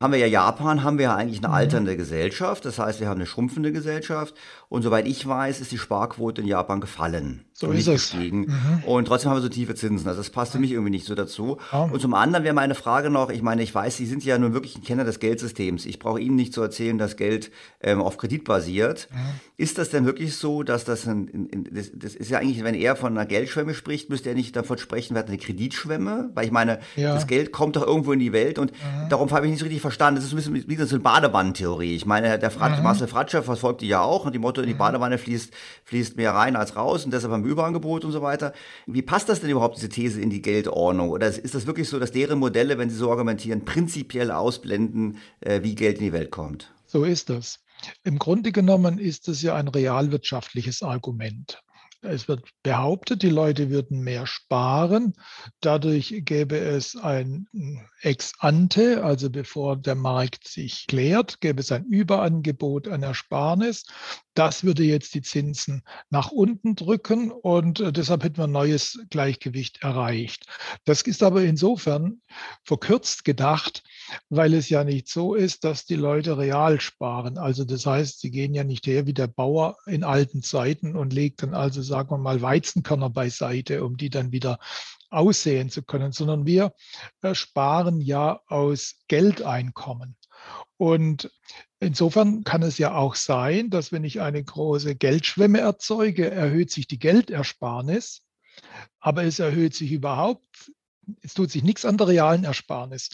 [0.00, 1.54] haben wir ja Japan, haben wir ja eigentlich eine mhm.
[1.54, 2.64] alternde Gesellschaft.
[2.64, 4.34] Das heißt, wir haben eine schrumpfende Gesellschaft.
[4.68, 7.44] Und soweit ich weiß, ist die Sparquote in Japan gefallen.
[7.56, 8.10] So ist es.
[8.10, 8.40] Gestiegen.
[8.40, 8.84] Mhm.
[8.84, 10.08] Und trotzdem haben wir so tiefe Zinsen.
[10.08, 11.58] Also das passt für mich irgendwie nicht so dazu.
[11.70, 11.84] Ja.
[11.84, 14.54] Und zum anderen wäre meine Frage noch, ich meine, ich weiß, Sie sind ja nun
[14.54, 15.86] wirklich ein Kenner des Geldsystems.
[15.86, 19.08] Ich brauche Ihnen nicht zu erzählen, dass Geld ähm, auf Kredit basiert.
[19.12, 19.18] Mhm.
[19.56, 22.96] Ist das denn wirklich so, dass das, ein, das, das ist ja eigentlich, wenn er
[22.96, 26.30] von einer Geldschwemme spricht, müsste er nicht davon sprechen, wir hatten eine Kreditschwemme?
[26.34, 27.14] Weil ich meine, ja.
[27.14, 29.08] das Geld kommt doch irgendwo in die Welt und mhm.
[29.10, 30.16] darum habe ich nicht so richtig verstanden.
[30.16, 31.94] Das ist ein bisschen wie so eine Badewannentheorie.
[31.94, 32.82] Ich meine, der Frat, mhm.
[32.82, 34.78] Marcel Fratscher verfolgt die ja auch und die Motto, in die mhm.
[34.78, 38.52] Badewanne fließt, fließt mehr rein als raus und deshalb haben wir Überangebot und so weiter.
[38.86, 41.10] Wie passt das denn überhaupt, diese These, in die Geldordnung?
[41.10, 45.62] Oder ist das wirklich so, dass deren Modelle, wenn sie so argumentieren, prinzipiell ausblenden, äh,
[45.62, 46.72] wie Geld in die Welt kommt?
[46.86, 47.60] So ist das.
[48.04, 51.62] Im Grunde genommen ist es ja ein realwirtschaftliches Argument.
[52.04, 55.14] Es wird behauptet, die Leute würden mehr sparen.
[55.60, 57.46] Dadurch gäbe es ein
[58.00, 63.84] ex ante, also bevor der Markt sich klärt, gäbe es ein Überangebot an Ersparnis.
[64.34, 68.98] Das würde jetzt die Zinsen nach unten drücken und äh, deshalb hätten wir ein neues
[69.08, 70.46] Gleichgewicht erreicht.
[70.84, 72.20] Das ist aber insofern
[72.64, 73.84] verkürzt gedacht,
[74.28, 77.38] weil es ja nicht so ist, dass die Leute real sparen.
[77.38, 81.12] Also das heißt, sie gehen ja nicht her wie der Bauer in alten Zeiten und
[81.12, 84.58] legt dann also, sagen wir mal, Weizenkörner beiseite, um die dann wieder
[85.10, 86.72] aussehen zu können, sondern wir
[87.22, 90.16] äh, sparen ja aus Geldeinkommen.
[90.76, 91.30] Und
[91.78, 96.88] insofern kann es ja auch sein, dass wenn ich eine große Geldschwemme erzeuge, erhöht sich
[96.88, 98.22] die Geldersparnis,
[98.98, 100.72] aber es erhöht sich überhaupt
[101.22, 103.10] es tut sich nichts an der realen Ersparnis.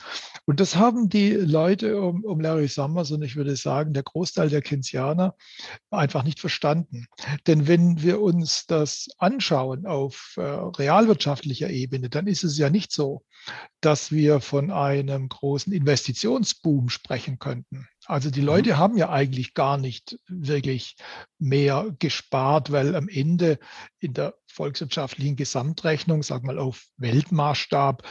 [0.46, 4.48] Und das haben die Leute um, um Larry Summers und ich würde sagen, der Großteil
[4.48, 5.34] der Keynesianer
[5.90, 7.06] einfach nicht verstanden.
[7.46, 12.92] Denn wenn wir uns das anschauen auf äh, realwirtschaftlicher Ebene, dann ist es ja nicht
[12.92, 13.24] so,
[13.80, 17.88] dass wir von einem großen Investitionsboom sprechen könnten.
[18.10, 18.46] Also die mhm.
[18.46, 20.96] Leute haben ja eigentlich gar nicht wirklich
[21.38, 23.58] mehr gespart, weil am Ende
[24.00, 28.02] in der volkswirtschaftlichen Gesamtrechnung, sag mal auf Weltmaßstab,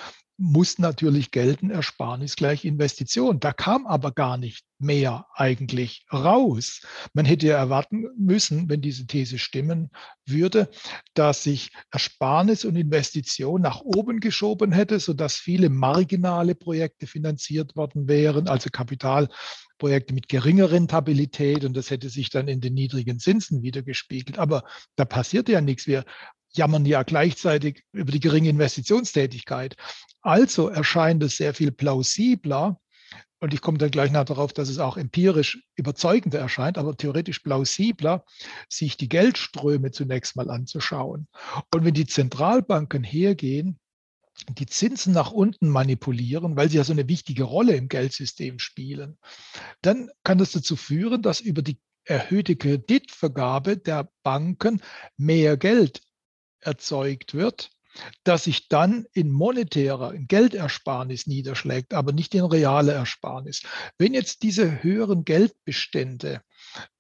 [0.41, 3.41] muss natürlich gelten, Ersparnis gleich Investition.
[3.41, 6.81] Da kam aber gar nicht mehr eigentlich raus.
[7.13, 9.89] Man hätte ja erwarten müssen, wenn diese These stimmen
[10.25, 10.69] würde,
[11.13, 18.07] dass sich Ersparnis und Investition nach oben geschoben hätte, sodass viele marginale Projekte finanziert worden
[18.07, 18.69] wären, also
[19.79, 24.37] Kapitalprojekte mit geringer Rentabilität und das hätte sich dann in den niedrigen Zinsen wiedergespiegelt.
[24.37, 24.63] Aber
[24.95, 25.87] da passierte ja nichts.
[25.87, 26.03] Wir
[26.53, 29.75] jammern ja gleichzeitig über die geringe Investitionstätigkeit.
[30.21, 32.79] Also erscheint es sehr viel plausibler,
[33.41, 37.39] und ich komme dann gleich noch darauf, dass es auch empirisch überzeugender erscheint, aber theoretisch
[37.39, 38.25] plausibler,
[38.67, 41.29] sich die Geldströme zunächst mal anzuschauen.
[41.73, 43.79] Und wenn die Zentralbanken hergehen,
[44.47, 49.17] die Zinsen nach unten manipulieren, weil sie ja so eine wichtige Rolle im Geldsystem spielen,
[49.81, 54.81] dann kann das dazu führen, dass über die erhöhte Kreditvergabe der Banken
[55.17, 56.01] mehr Geld
[56.59, 57.69] erzeugt wird,
[58.23, 63.63] das sich dann in monetärer, in Geldersparnis niederschlägt, aber nicht in reale Ersparnis.
[63.97, 66.41] Wenn jetzt diese höheren Geldbestände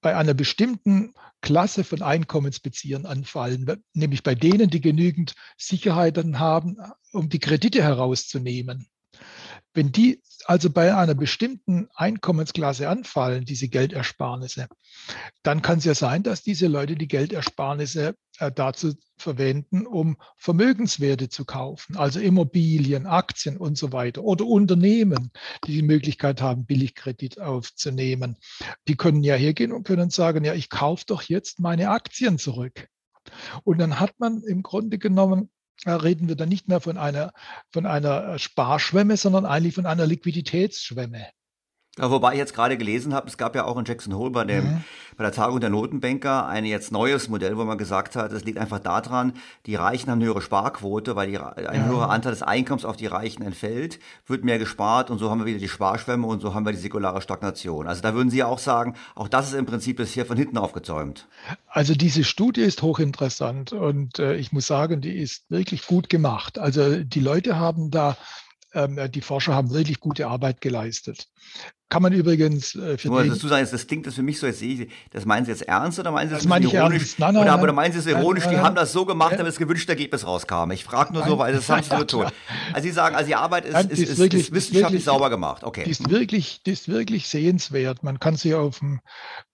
[0.01, 6.77] bei einer bestimmten Klasse von Einkommensbeziehern anfallen, nämlich bei denen, die genügend Sicherheiten haben,
[7.11, 8.87] um die Kredite herauszunehmen,
[9.73, 14.67] wenn die also bei einer bestimmten Einkommensklasse anfallen, diese Geldersparnisse,
[15.43, 21.29] dann kann es ja sein, dass diese Leute die Geldersparnisse äh, dazu verwenden, um Vermögenswerte
[21.29, 25.31] zu kaufen, also Immobilien, Aktien und so weiter oder Unternehmen,
[25.67, 28.37] die die Möglichkeit haben, Billigkredit aufzunehmen.
[28.87, 32.87] Die können ja hergehen und können sagen, ja, ich kaufe doch jetzt meine Aktien zurück.
[33.63, 35.49] Und dann hat man im Grunde genommen
[35.85, 37.31] reden wir dann nicht mehr von einer,
[37.71, 41.27] von einer Sparschwemme, sondern eigentlich von einer Liquiditätsschwemme.
[41.99, 44.45] Ja, wobei ich jetzt gerade gelesen habe, es gab ja auch in Jackson Hole bei,
[44.45, 44.83] dem, mhm.
[45.17, 48.57] bei der Tagung der Notenbanker ein jetzt neues Modell, wo man gesagt hat, es liegt
[48.57, 49.33] einfach daran,
[49.65, 51.85] die Reichen haben eine höhere Sparquote, weil die, ein ja.
[51.85, 55.45] höherer Anteil des Einkommens auf die Reichen entfällt, wird mehr gespart und so haben wir
[55.45, 57.85] wieder die Sparschwemme und so haben wir die säkulare Stagnation.
[57.85, 61.27] Also da würden Sie auch sagen, auch das ist im Prinzip bisher von hinten aufgezäumt.
[61.67, 66.59] Also diese Studie ist hochinteressant und äh, ich muss sagen, die ist wirklich gut gemacht.
[66.59, 68.15] Also die Leute haben da
[68.73, 71.27] ähm, die Forscher haben wirklich gute Arbeit geleistet.
[71.89, 74.45] Kann man übrigens äh, für Nur, den, du sagst, das klingt das für mich so,
[74.45, 77.01] jetzt sehe ich, das meinen Sie jetzt ernst oder meinen Sie das, das ironisch?
[77.01, 77.19] Ernst.
[77.19, 79.33] Nein, nein, oder, nein, oder meinen Sie es ironisch, nein, die haben das so gemacht,
[79.33, 80.69] damit das gewünschte Ergebnis rauskam.
[80.69, 82.25] Ich frage nur so, weil das haben Sie so tun.
[82.71, 85.63] Also Sie sagen, also die Arbeit ist, ist, ist, wirklich, ist wissenschaftlich wirklich, sauber gemacht.
[85.63, 85.83] Okay.
[85.85, 88.03] Die ist, wirklich, die ist wirklich sehenswert.
[88.03, 88.99] Man kann sie auf dem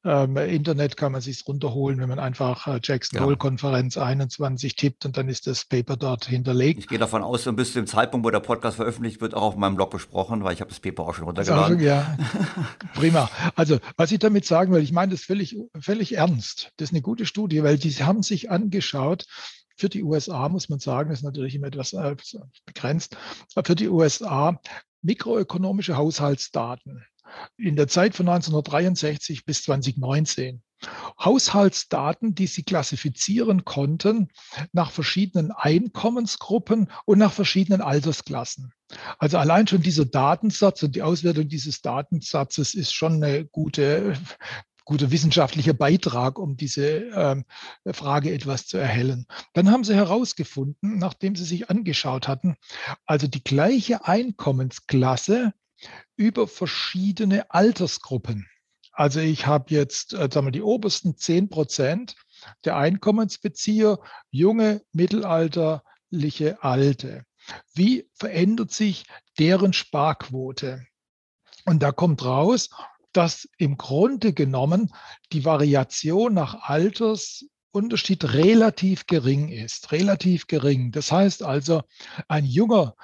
[0.04, 5.06] ähm, Internet, kann man sich runterholen, wenn man einfach äh, Jackson Hole Konferenz 21 tippt
[5.06, 6.80] und dann ist das Paper dort hinterlegt.
[6.80, 9.56] Ich gehe davon aus, bis zu dem Zeitpunkt, wo der Podcast veröffentlicht wird, auch auf
[9.56, 11.75] meinem Blog besprochen, weil ich habe das Paper auch schon runtergeladen.
[11.80, 12.18] Ja,
[12.94, 13.30] prima.
[13.56, 16.72] Also was ich damit sagen will, ich meine das völlig, völlig ernst.
[16.78, 19.26] Das ist eine gute Studie, weil die haben sich angeschaut,
[19.78, 22.16] für die USA muss man sagen, das ist natürlich immer etwas äh,
[22.66, 23.18] begrenzt,
[23.64, 24.60] für die USA
[25.02, 27.06] mikroökonomische Haushaltsdaten
[27.58, 30.62] in der Zeit von 1963 bis 2019.
[31.24, 34.30] Haushaltsdaten, die sie klassifizieren konnten
[34.74, 38.74] nach verschiedenen Einkommensgruppen und nach verschiedenen Altersklassen.
[39.18, 44.18] Also allein schon dieser Datensatz und die Auswertung dieses Datensatzes ist schon eine gute
[44.86, 47.46] guter wissenschaftlicher Beitrag, um diese ähm,
[47.92, 49.26] Frage etwas zu erhellen.
[49.54, 52.56] Dann haben sie herausgefunden, nachdem sie sich angeschaut hatten,
[53.06, 55.54] also die gleiche Einkommensklasse
[56.16, 58.48] über verschiedene Altersgruppen.
[58.96, 62.16] Also ich habe jetzt äh, sagen wir, die obersten 10 Prozent
[62.64, 64.00] der Einkommensbezieher,
[64.32, 67.26] junge, mittelalterliche, alte.
[67.74, 69.06] Wie verändert sich
[69.38, 70.86] deren Sparquote?
[71.66, 72.70] Und da kommt raus,
[73.12, 74.94] dass im Grunde genommen
[75.34, 79.92] die Variation nach Altersunterschied relativ gering ist.
[79.92, 80.92] Relativ gering.
[80.92, 81.84] Das heißt also,
[82.30, 82.96] ein junger,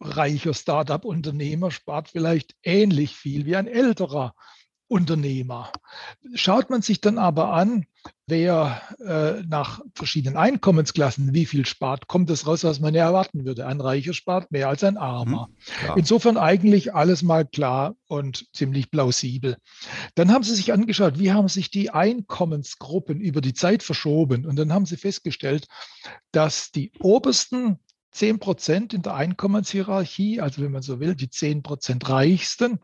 [0.00, 4.34] reicher Startup-Unternehmer spart vielleicht ähnlich viel wie ein älterer
[4.88, 5.70] Unternehmer.
[6.34, 7.84] Schaut man sich dann aber an,
[8.26, 13.44] wer äh, nach verschiedenen Einkommensklassen wie viel spart, kommt es raus, was man ja erwarten
[13.44, 13.66] würde.
[13.66, 15.48] Ein Reicher spart mehr als ein Armer.
[15.48, 19.56] Mhm, Insofern eigentlich alles mal klar und ziemlich plausibel.
[20.14, 24.46] Dann haben sie sich angeschaut, wie haben sich die Einkommensgruppen über die Zeit verschoben.
[24.46, 25.66] Und dann haben sie festgestellt,
[26.32, 27.78] dass die obersten
[28.12, 32.78] 10 Prozent in der Einkommenshierarchie, also wenn man so will, die 10 Prozent Reichsten,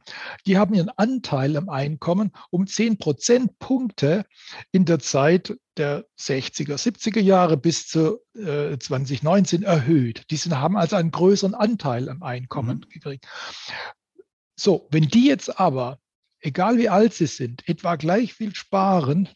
[0.47, 4.25] die haben ihren Anteil am Einkommen um 10 Prozentpunkte
[4.71, 10.31] in der Zeit der 60er, 70er Jahre bis zu äh, 2019 erhöht.
[10.31, 12.91] Die sind, haben also einen größeren Anteil am Einkommen mhm.
[12.91, 13.27] gekriegt.
[14.57, 15.99] So, wenn die jetzt aber,
[16.41, 19.29] egal wie alt sie sind, etwa gleich viel sparen,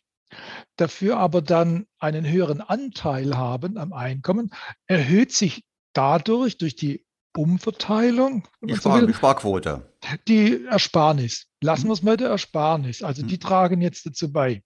[0.77, 4.51] dafür aber dann einen höheren Anteil haben am Einkommen,
[4.87, 5.65] erhöht sich
[5.99, 7.05] dadurch, durch die
[7.37, 9.93] Umverteilung, die, Spar will, Sparquote.
[10.29, 11.49] Die Ersparnis.
[11.61, 11.89] Lassen mhm.
[11.89, 13.03] wir es mal der Ersparnis.
[13.03, 13.41] Also die mhm.
[13.41, 14.63] tragen jetzt dazu bei.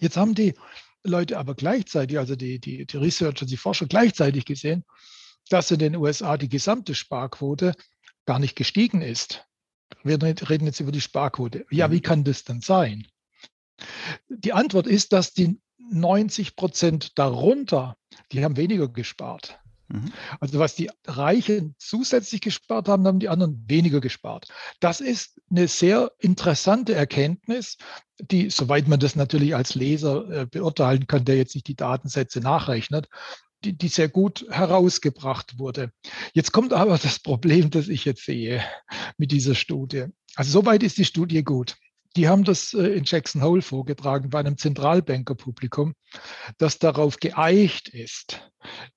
[0.00, 0.54] Jetzt haben die
[1.04, 4.84] Leute aber gleichzeitig, also die, die, die Researcher, die Forscher gleichzeitig gesehen,
[5.50, 7.74] dass in den USA die gesamte Sparquote
[8.24, 9.44] gar nicht gestiegen ist.
[10.02, 11.66] Wir reden jetzt über die Sparquote.
[11.70, 12.02] Ja, wie mhm.
[12.02, 13.06] kann das denn sein?
[14.28, 17.96] Die Antwort ist, dass die 90 Prozent darunter,
[18.32, 19.60] die haben weniger gespart.
[19.88, 20.12] Mhm.
[20.40, 24.48] Also was die Reichen zusätzlich gespart haben, haben die anderen weniger gespart.
[24.80, 27.76] Das ist eine sehr interessante Erkenntnis,
[28.18, 32.40] die, soweit man das natürlich als Leser äh, beurteilen kann, der jetzt nicht die Datensätze
[32.40, 33.08] nachrechnet,
[33.64, 35.92] die, die sehr gut herausgebracht wurde.
[36.32, 38.62] Jetzt kommt aber das Problem, das ich jetzt sehe
[39.18, 40.06] mit dieser Studie.
[40.34, 41.76] Also soweit ist die Studie gut.
[42.16, 45.94] Die haben das äh, in Jackson Hole vorgetragen bei einem Zentralbankerpublikum,
[46.58, 48.50] das darauf geeicht ist,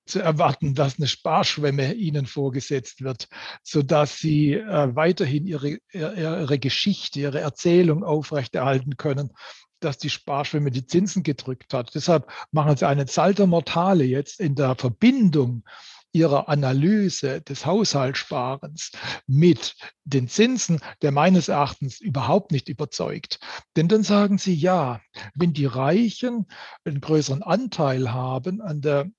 [0.06, 3.28] zu erwarten, dass eine Sparschwemme ihnen vorgesetzt wird,
[3.62, 9.32] sodass sie äh, weiterhin ihre, ihre Geschichte, ihre Erzählung aufrechterhalten können,
[9.80, 11.94] dass die Sparschwemme die Zinsen gedrückt hat.
[11.94, 15.64] Deshalb machen sie eine Salter Mortale jetzt in der Verbindung
[16.12, 18.92] ihrer Analyse des Haushaltssparens
[19.26, 23.38] mit den Zinsen, der meines Erachtens überhaupt nicht überzeugt.
[23.76, 25.00] Denn dann sagen sie, ja,
[25.34, 26.46] wenn die Reichen
[26.84, 29.10] einen größeren Anteil haben an der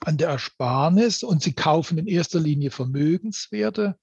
[0.00, 3.98] an der Ersparnis und sie kaufen in erster Linie Vermögenswerte,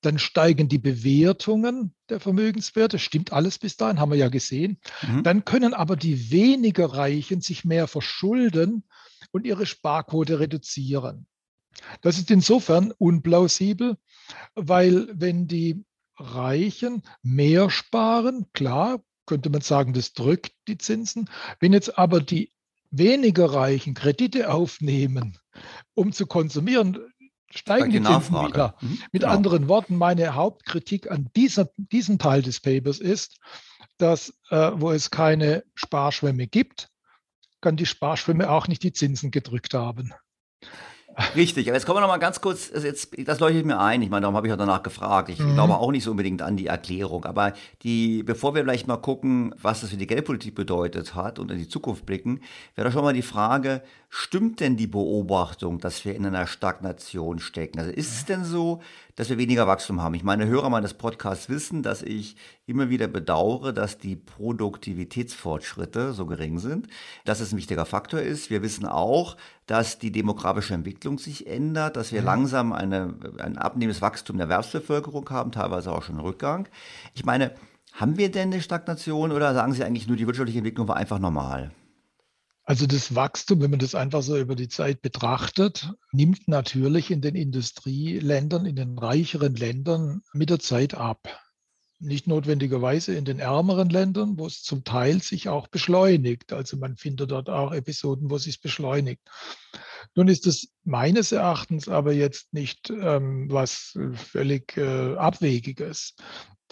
[0.00, 4.78] dann steigen die Bewertungen der Vermögenswerte, stimmt alles bis dahin, haben wir ja gesehen.
[5.02, 5.22] Mhm.
[5.24, 8.84] Dann können aber die weniger Reichen sich mehr verschulden
[9.32, 11.26] und ihre Sparquote reduzieren.
[12.00, 13.96] Das ist insofern unplausibel,
[14.54, 15.84] weil wenn die
[16.16, 21.30] Reichen mehr sparen, klar, könnte man sagen, das drückt die Zinsen.
[21.60, 22.52] Wenn jetzt aber die
[22.90, 25.38] weniger Reichen Kredite aufnehmen,
[25.94, 26.98] um zu konsumieren,
[27.50, 28.76] steigen die, die Zinsen wieder.
[28.80, 29.32] Mhm, Mit genau.
[29.34, 33.38] anderen Worten, meine Hauptkritik an dieser, diesem Teil des Papers ist,
[33.98, 36.88] dass äh, wo es keine Sparschwemme gibt,
[37.60, 40.12] kann die Sparschwemme auch nicht die Zinsen gedrückt haben.
[41.34, 44.02] Richtig, aber jetzt kommen wir noch mal ganz kurz, also jetzt, das leuchtet mir ein,
[44.02, 45.28] ich meine, darum habe ich auch danach gefragt.
[45.28, 45.54] Ich mhm.
[45.54, 47.52] glaube auch nicht so unbedingt an die Erklärung, aber
[47.82, 51.58] die, bevor wir vielleicht mal gucken, was das für die Geldpolitik bedeutet hat und in
[51.58, 52.40] die Zukunft blicken,
[52.74, 57.38] wäre da schon mal die Frage, stimmt denn die Beobachtung, dass wir in einer Stagnation
[57.38, 57.78] stecken?
[57.78, 58.80] Also ist es denn so,
[59.20, 60.14] dass wir weniger Wachstum haben?
[60.14, 66.24] Ich meine, Hörer meines Podcasts wissen, dass ich immer wieder bedauere, dass die Produktivitätsfortschritte so
[66.24, 66.86] gering sind,
[67.26, 68.48] dass es ein wichtiger Faktor ist.
[68.48, 74.00] Wir wissen auch, dass die demografische Entwicklung sich ändert, dass wir langsam eine, ein abnehmendes
[74.00, 76.66] Wachstum der Erwerbsbevölkerung haben, teilweise auch schon Rückgang.
[77.12, 77.52] Ich meine,
[77.92, 81.18] haben wir denn eine Stagnation oder sagen Sie eigentlich nur, die wirtschaftliche Entwicklung war einfach
[81.18, 81.72] normal?
[82.70, 87.20] Also das Wachstum, wenn man das einfach so über die Zeit betrachtet, nimmt natürlich in
[87.20, 91.18] den Industrieländern, in den reicheren Ländern mit der Zeit ab.
[92.00, 96.52] Nicht notwendigerweise in den ärmeren Ländern, wo es zum Teil sich auch beschleunigt.
[96.52, 99.20] Also man findet dort auch Episoden, wo es sich beschleunigt.
[100.14, 106.16] Nun ist es meines Erachtens aber jetzt nicht ähm, was völlig äh, Abwegiges.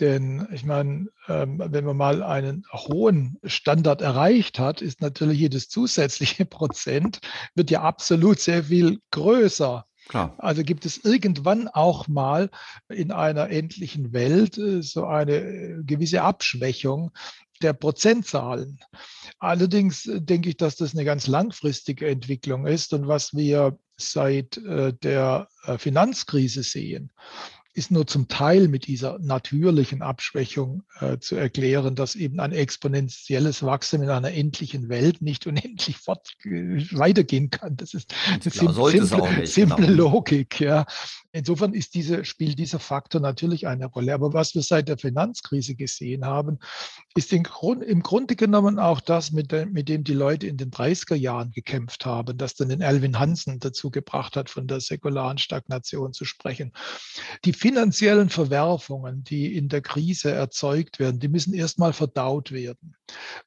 [0.00, 5.68] Denn ich meine, ähm, wenn man mal einen hohen Standard erreicht hat, ist natürlich jedes
[5.68, 7.20] zusätzliche Prozent,
[7.54, 9.84] wird ja absolut sehr viel größer.
[10.08, 10.34] Klar.
[10.38, 12.50] Also gibt es irgendwann auch mal
[12.88, 17.12] in einer endlichen Welt äh, so eine äh, gewisse Abschwächung
[17.60, 18.80] der Prozentzahlen.
[19.38, 24.60] Allerdings äh, denke ich, dass das eine ganz langfristige Entwicklung ist und was wir seit
[25.02, 25.48] der
[25.78, 27.10] Finanzkrise sehen,
[27.74, 33.62] ist nur zum Teil mit dieser natürlichen Abschwächung äh, zu erklären, dass eben ein exponentielles
[33.62, 37.76] Wachstum in einer endlichen Welt nicht unendlich fort, weitergehen kann.
[37.76, 40.10] Das ist eine Klar, simple, simple genau.
[40.10, 40.60] Logik.
[40.60, 40.86] Ja.
[41.32, 44.14] Insofern ist diese, spielt dieser Faktor natürlich eine Rolle.
[44.14, 46.58] Aber was wir seit der Finanzkrise gesehen haben,
[47.14, 50.70] ist Grund, im Grunde genommen auch das, mit, de, mit dem die Leute in den
[50.70, 55.38] 30er Jahren gekämpft haben, das dann den Alvin Hansen dazu gebracht hat, von der säkularen
[55.38, 56.72] Stagnation zu sprechen.
[57.44, 62.96] Die finanziellen Verwerfungen, die in der Krise erzeugt werden, die müssen erstmal verdaut werden.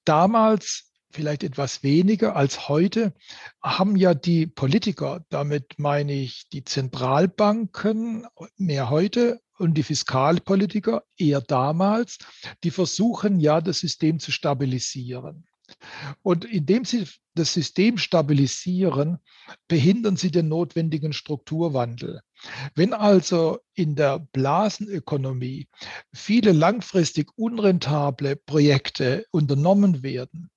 [0.05, 3.13] Damals vielleicht etwas weniger als heute,
[3.61, 8.25] haben ja die Politiker, damit meine ich die Zentralbanken
[8.57, 12.17] mehr heute und die Fiskalpolitiker eher damals,
[12.63, 15.45] die versuchen ja, das System zu stabilisieren.
[16.21, 19.19] Und indem sie das System stabilisieren,
[19.67, 22.21] behindern sie den notwendigen Strukturwandel.
[22.75, 25.67] Wenn also in der Blasenökonomie
[26.13, 30.49] viele langfristig unrentable Projekte unternommen werden,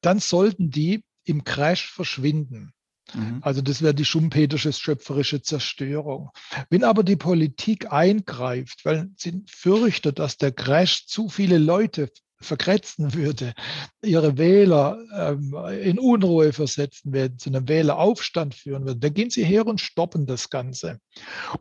[0.00, 2.72] dann sollten die im Crash verschwinden.
[3.14, 3.38] Mhm.
[3.42, 6.30] Also das wäre die schumpeterische schöpferische Zerstörung.
[6.70, 12.10] Wenn aber die Politik eingreift, weil sie fürchtet, dass der Crash zu viele Leute
[12.42, 13.54] verkretzen würde,
[14.02, 19.44] ihre Wähler ähm, in Unruhe versetzen werden, zu einem Wähleraufstand führen würden, dann gehen sie
[19.44, 20.98] her und stoppen das Ganze.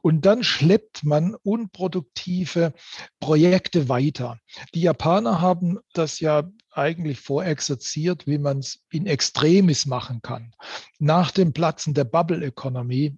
[0.02, 2.74] Und dann schleppt man unproduktive
[3.20, 4.40] Projekte weiter.
[4.74, 10.54] Die Japaner haben das ja eigentlich vorexerziert, wie man es in Extremis machen kann.
[11.00, 13.18] Nach dem Platzen der Bubble Economy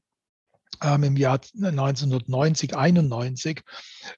[0.81, 3.61] im Jahr 1990, 91,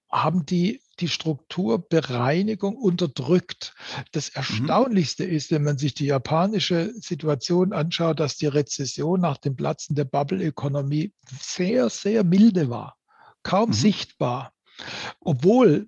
[0.09, 3.73] haben die die Strukturbereinigung unterdrückt.
[4.11, 4.33] Das mhm.
[4.35, 9.95] Erstaunlichste ist, wenn man sich die japanische Situation anschaut, dass die Rezession nach dem Platzen
[9.95, 12.95] der Bubble-Ökonomie sehr, sehr milde war,
[13.43, 13.73] kaum mhm.
[13.73, 14.53] sichtbar.
[15.19, 15.87] Obwohl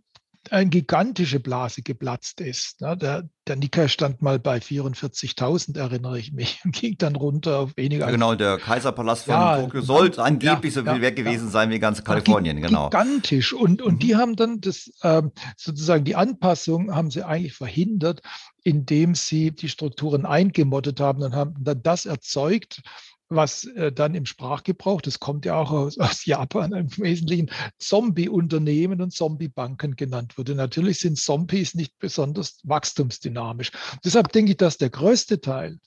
[0.52, 2.82] eine gigantische Blase geplatzt ist.
[2.82, 2.98] Ne?
[2.98, 7.78] Der, der Nikkei stand mal bei 44.000, erinnere ich mich, und ging dann runter auf
[7.78, 8.06] weniger.
[8.06, 11.70] Ja, genau, der Kaiserpalast von ja, Tokio soll angeblich ja, so viel weg gewesen sein
[11.70, 12.90] wie ganz Kalifornien, genau.
[12.90, 13.54] Gigantisch.
[13.54, 14.00] Und, und mhm.
[14.00, 18.22] die haben dann das, ähm, sozusagen die Anpassung haben sie eigentlich verhindert,
[18.64, 22.82] indem sie die Strukturen eingemottet haben und haben dann das erzeugt,
[23.30, 29.02] was äh, dann im Sprachgebrauch, das kommt ja auch aus, aus Japan im Wesentlichen, Zombie-Unternehmen
[29.02, 30.56] und Zombie-Banken genannt wurde.
[30.56, 33.72] Natürlich sind Zombies nicht besonders wachstumsdynamisch.
[34.04, 35.80] Deshalb denke ich, dass der größte Teil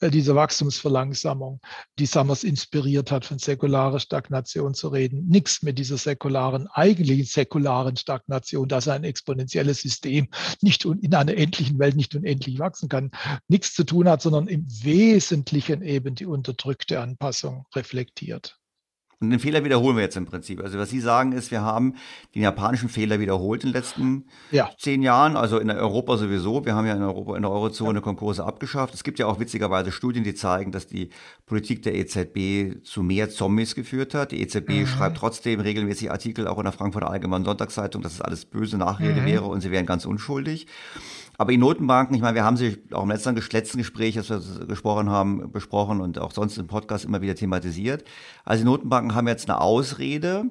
[0.00, 1.60] äh, dieser Wachstumsverlangsamung,
[1.98, 7.96] die Summers inspiriert hat, von säkularer Stagnation zu reden, nichts mit dieser säkularen, eigentlichen säkularen
[7.96, 10.28] Stagnation, dass ein exponentielles System
[10.60, 13.10] nicht in einer endlichen Welt nicht unendlich wachsen kann,
[13.48, 18.56] nichts zu tun hat, sondern im Wesentlichen eben die Unterdrückung verrückte Anpassung reflektiert.
[19.20, 20.62] Und den Fehler wiederholen wir jetzt im Prinzip.
[20.62, 21.96] Also was Sie sagen ist, wir haben
[22.36, 24.70] den japanischen Fehler wiederholt in den letzten ja.
[24.78, 26.64] zehn Jahren, also in Europa sowieso.
[26.64, 28.00] Wir haben ja in Europa, in der Eurozone ja.
[28.00, 28.94] Konkurse abgeschafft.
[28.94, 31.10] Es gibt ja auch witzigerweise Studien, die zeigen, dass die
[31.46, 34.30] Politik der EZB zu mehr Zombies geführt hat.
[34.30, 34.86] Die EZB mhm.
[34.86, 39.22] schreibt trotzdem regelmäßig Artikel auch in der Frankfurter Allgemeinen Sonntagszeitung, dass es alles böse Nachrede
[39.22, 39.26] mhm.
[39.26, 40.68] wäre und sie wären ganz unschuldig.
[41.40, 44.66] Aber die Notenbanken, ich meine, wir haben sie auch im letzten, letzten Gespräch, als wir
[44.66, 48.02] gesprochen haben, besprochen und auch sonst im Podcast immer wieder thematisiert.
[48.44, 50.46] Also die Notenbanken haben jetzt eine Ausrede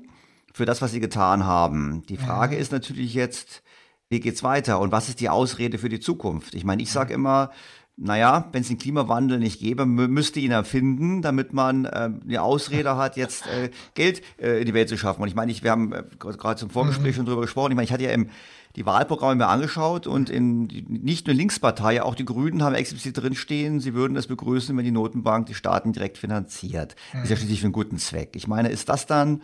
[0.53, 2.03] für das, was sie getan haben.
[2.07, 2.61] Die Frage mhm.
[2.61, 3.63] ist natürlich jetzt,
[4.07, 6.55] wie geht's weiter und was ist die Ausrede für die Zukunft?
[6.55, 7.51] Ich meine, ich sage immer,
[7.97, 12.95] naja, wenn es den Klimawandel nicht gäbe, müsste ihn erfinden, damit man äh, eine Ausrede
[12.95, 15.21] hat, jetzt äh, Geld äh, in die Welt zu schaffen.
[15.23, 17.17] Und ich meine, ich, wir haben äh, gerade zum Vorgespräch mhm.
[17.17, 17.71] schon drüber gesprochen.
[17.71, 18.29] Ich meine, ich hatte ja im
[18.77, 23.17] die Wahlprogramme mir angeschaut und in die, nicht nur Linkspartei, auch die Grünen haben explizit
[23.17, 26.95] drinstehen, sie würden es begrüßen, wenn die Notenbank die Staaten direkt finanziert.
[27.11, 27.23] Mhm.
[27.23, 28.35] Ist ja schließlich für einen guten Zweck.
[28.35, 29.41] Ich meine, ist das dann,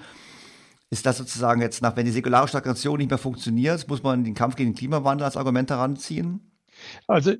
[0.92, 4.36] ist das sozusagen jetzt nach, wenn die säkulare Stagnation nicht mehr funktioniert, muss man den
[4.36, 6.52] Kampf gegen den Klimawandel als Argument heranziehen?
[7.08, 7.34] Also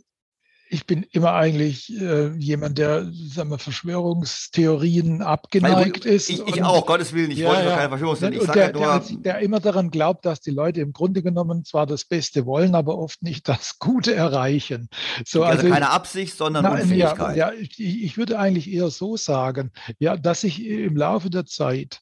[0.74, 6.32] ich bin immer eigentlich äh, jemand, der sagen wir, Verschwörungstheorien abgeneigt ist.
[6.32, 7.76] Ich, ich auch, Gottes Willen, ich ja, wollte ja.
[7.76, 8.42] keine Verschwörungstheorien.
[8.42, 11.86] Ich der, ja der, der, immer daran glaubt, dass die Leute im Grunde genommen zwar
[11.86, 14.90] das Beste wollen, aber oft nicht das Gute erreichen.
[15.26, 17.38] So, also, also keine ich, Absicht, sondern na, Unfähigkeit.
[17.38, 22.02] Ja, ich, ich würde eigentlich eher so sagen, ja, dass sich im Laufe der Zeit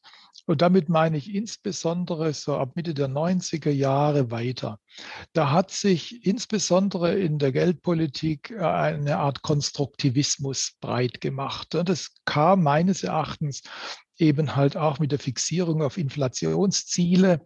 [0.52, 4.80] und damit meine ich insbesondere so ab Mitte der 90er Jahre weiter.
[5.32, 11.74] Da hat sich insbesondere in der Geldpolitik äh, eine Art Konstruktivismus breit gemacht.
[11.74, 13.64] Und das kam meines Erachtens
[14.18, 17.46] eben halt auch mit der Fixierung auf Inflationsziele.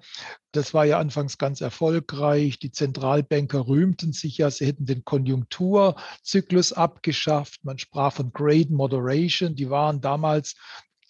[0.51, 2.58] Das war ja anfangs ganz erfolgreich.
[2.58, 7.64] Die Zentralbanker rühmten sich ja, sie hätten den Konjunkturzyklus abgeschafft.
[7.64, 9.56] Man sprach von Great Moderation.
[9.56, 10.56] Die waren damals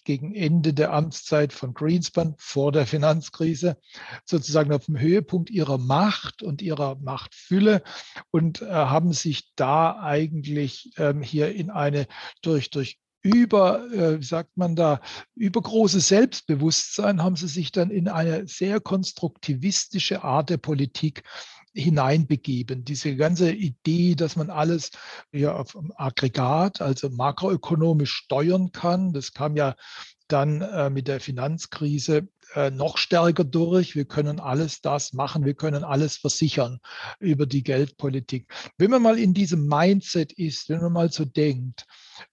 [0.06, 3.76] gegen Ende der Amtszeit von Greenspan vor der Finanzkrise
[4.24, 7.82] sozusagen auf dem Höhepunkt ihrer Macht und ihrer Machtfülle
[8.30, 12.06] und äh, haben sich da eigentlich ähm, hier in eine
[12.40, 15.00] durch, durch über, äh, wie sagt man da,
[15.34, 21.24] übergroße Selbstbewusstsein haben sie sich dann in eine sehr konstruktivistische Art der Politik
[21.76, 22.84] hineinbegeben.
[22.84, 24.90] Diese ganze Idee, dass man alles
[25.32, 29.76] ja, auf Aggregat, also makroökonomisch steuern kann, das kam ja
[30.28, 33.94] dann äh, mit der Finanzkrise äh, noch stärker durch.
[33.94, 36.78] Wir können alles das machen, wir können alles versichern
[37.18, 38.52] über die Geldpolitik.
[38.78, 41.86] Wenn man mal in diesem Mindset ist, wenn man mal so denkt,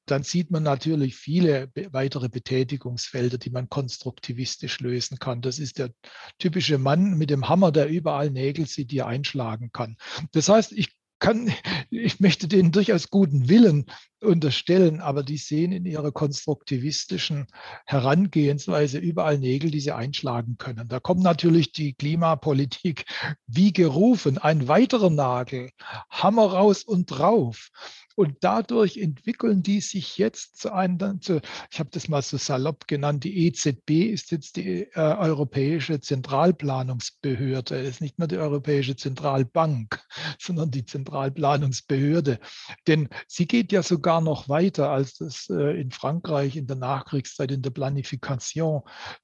[0.06, 5.42] dann sieht man natürlich viele weitere Betätigungsfelder, die man konstruktivistisch lösen kann.
[5.42, 5.92] Das ist der
[6.40, 9.98] typische Mann mit dem Hammer, der überall Nägel sieht, die er einschlagen kann.
[10.32, 11.54] Das heißt, ich kann,
[11.90, 13.86] ich möchte denen durchaus guten Willen
[14.22, 17.48] unterstellen, aber die sehen in ihrer konstruktivistischen
[17.86, 20.90] Herangehensweise überall Nägel, die sie einschlagen können.
[20.90, 23.06] Da kommt natürlich die Klimapolitik
[23.48, 25.70] wie gerufen, ein weiterer Nagel,
[26.10, 27.70] Hammer raus und drauf.
[28.16, 31.42] Und dadurch entwickeln die sich jetzt zu einem, zu,
[31.72, 37.76] ich habe das mal so salopp genannt, die EZB ist jetzt die äh, Europäische Zentralplanungsbehörde.
[37.80, 40.00] Es ist nicht mehr die Europäische Zentralbank,
[40.40, 42.40] sondern die Zentralplanungsbehörde.
[42.88, 47.52] Denn sie geht ja sogar noch weiter, als das äh, in Frankreich in der Nachkriegszeit
[47.52, 48.82] in der Planifikation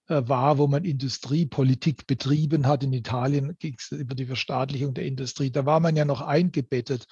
[0.08, 2.84] äh, war, wo man Industriepolitik betrieben hat.
[2.84, 5.52] In Italien ging es über die Verstaatlichung der Industrie.
[5.52, 7.06] Da war man ja noch eingebettet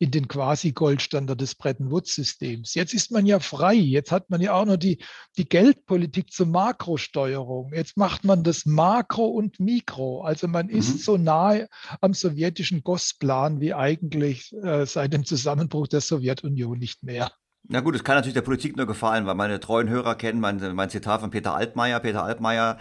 [0.00, 2.72] in den Quasi-Goldstandard des Bretton Woods-Systems.
[2.72, 3.74] Jetzt ist man ja frei.
[3.74, 4.98] Jetzt hat man ja auch noch die,
[5.36, 7.74] die Geldpolitik zur Makrosteuerung.
[7.74, 10.22] Jetzt macht man das Makro und Mikro.
[10.22, 10.76] Also man mhm.
[10.76, 11.68] ist so nahe
[12.00, 17.30] am sowjetischen Gosplan wie eigentlich äh, seit dem Zusammenbruch der Sowjetunion nicht mehr.
[17.68, 20.74] Na gut, es kann natürlich der Politik nur gefallen, weil meine treuen Hörer kennen mein,
[20.74, 22.00] mein Zitat von Peter Altmaier.
[22.00, 22.78] Peter Altmaier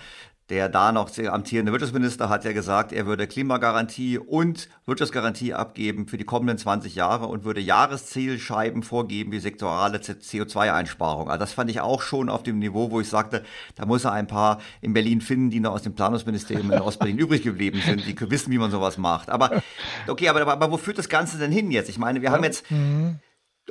[0.49, 6.17] der da noch amtierende Wirtschaftsminister hat ja gesagt, er würde Klimagarantie und Wirtschaftsgarantie abgeben für
[6.17, 11.29] die kommenden 20 Jahre und würde Jahreszielscheiben vorgeben wie sektorale CO2-Einsparung.
[11.29, 13.43] Also das fand ich auch schon auf dem Niveau, wo ich sagte,
[13.75, 17.17] da muss er ein paar in Berlin finden, die noch aus dem Planungsministerium in Ostberlin
[17.19, 19.29] übrig geblieben sind, die wissen, wie man sowas macht.
[19.29, 19.61] Aber
[20.07, 21.89] okay, aber, aber wo führt das Ganze denn hin jetzt?
[21.89, 23.19] Ich meine, wir haben jetzt mhm.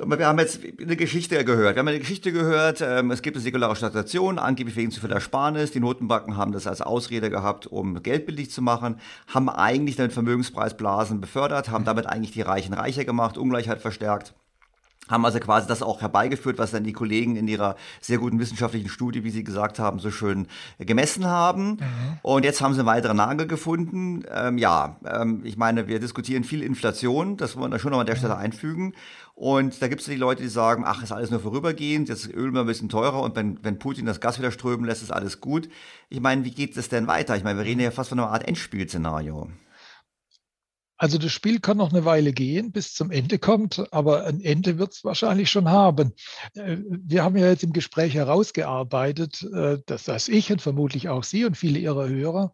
[0.05, 1.75] Wir haben jetzt eine Geschichte gehört.
[1.75, 5.11] Wir haben eine Geschichte gehört, ähm, es gibt eine säkulare Statation, angeblich wegen zu viel
[5.11, 5.71] Ersparnis.
[5.71, 10.13] Die Notenbanken haben das als Ausrede gehabt, um Geld billig zu machen, haben eigentlich damit
[10.13, 14.33] Vermögenspreisblasen befördert, haben damit eigentlich die Reichen reicher gemacht, Ungleichheit verstärkt
[15.09, 18.89] haben also quasi das auch herbeigeführt, was dann die Kollegen in ihrer sehr guten wissenschaftlichen
[18.89, 20.47] Studie, wie sie gesagt haben, so schön
[20.77, 21.71] gemessen haben.
[21.71, 21.77] Mhm.
[22.21, 24.23] Und jetzt haben sie einen weiteren Nagel gefunden.
[24.31, 28.05] Ähm, ja, ähm, ich meine, wir diskutieren viel Inflation, das wollen wir schon noch an
[28.05, 28.41] der Stelle mhm.
[28.41, 28.93] einfügen.
[29.39, 32.33] Und da gibt es die Leute, die sagen, ach, ist alles nur vorübergehend, jetzt ist
[32.33, 35.13] Öl mal ein bisschen teurer und wenn, wenn Putin das Gas wieder strömen lässt, ist
[35.13, 35.69] alles gut.
[36.09, 37.37] Ich meine, wie geht es denn weiter?
[37.37, 39.49] Ich meine, wir reden ja fast von einer Art Endspielszenario.
[40.97, 44.77] Also das Spiel kann noch eine Weile gehen, bis zum Ende kommt, aber ein Ende
[44.77, 46.11] wird es wahrscheinlich schon haben.
[46.55, 51.23] Äh, wir haben ja jetzt im Gespräch herausgearbeitet, äh, dass das ich und vermutlich auch
[51.23, 52.53] Sie und viele Ihrer Hörer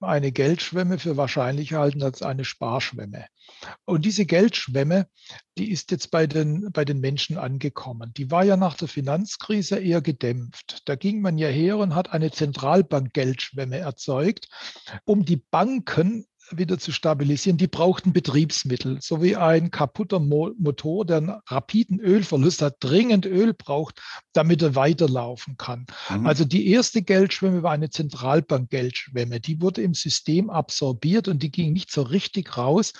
[0.00, 3.26] eine Geldschwemme für wahrscheinlicher halten als eine Sparschwemme.
[3.84, 5.08] Und diese Geldschwemme,
[5.58, 8.12] die ist jetzt bei den, bei den Menschen angekommen.
[8.16, 10.82] Die war ja nach der Finanzkrise eher gedämpft.
[10.84, 14.48] Da ging man ja her und hat eine Zentralbank-Geldschwemme erzeugt,
[15.04, 21.16] um die Banken wieder zu stabilisieren, die brauchten Betriebsmittel, so wie ein kaputter Motor, der
[21.16, 24.00] einen rapiden Ölverlust hat, dringend Öl braucht,
[24.32, 25.86] damit er weiterlaufen kann.
[26.10, 26.26] Mhm.
[26.26, 29.40] Also die erste Geldschwemme war eine Zentralbank-Geldschwemme.
[29.40, 32.92] Die wurde im System absorbiert und die ging nicht so richtig raus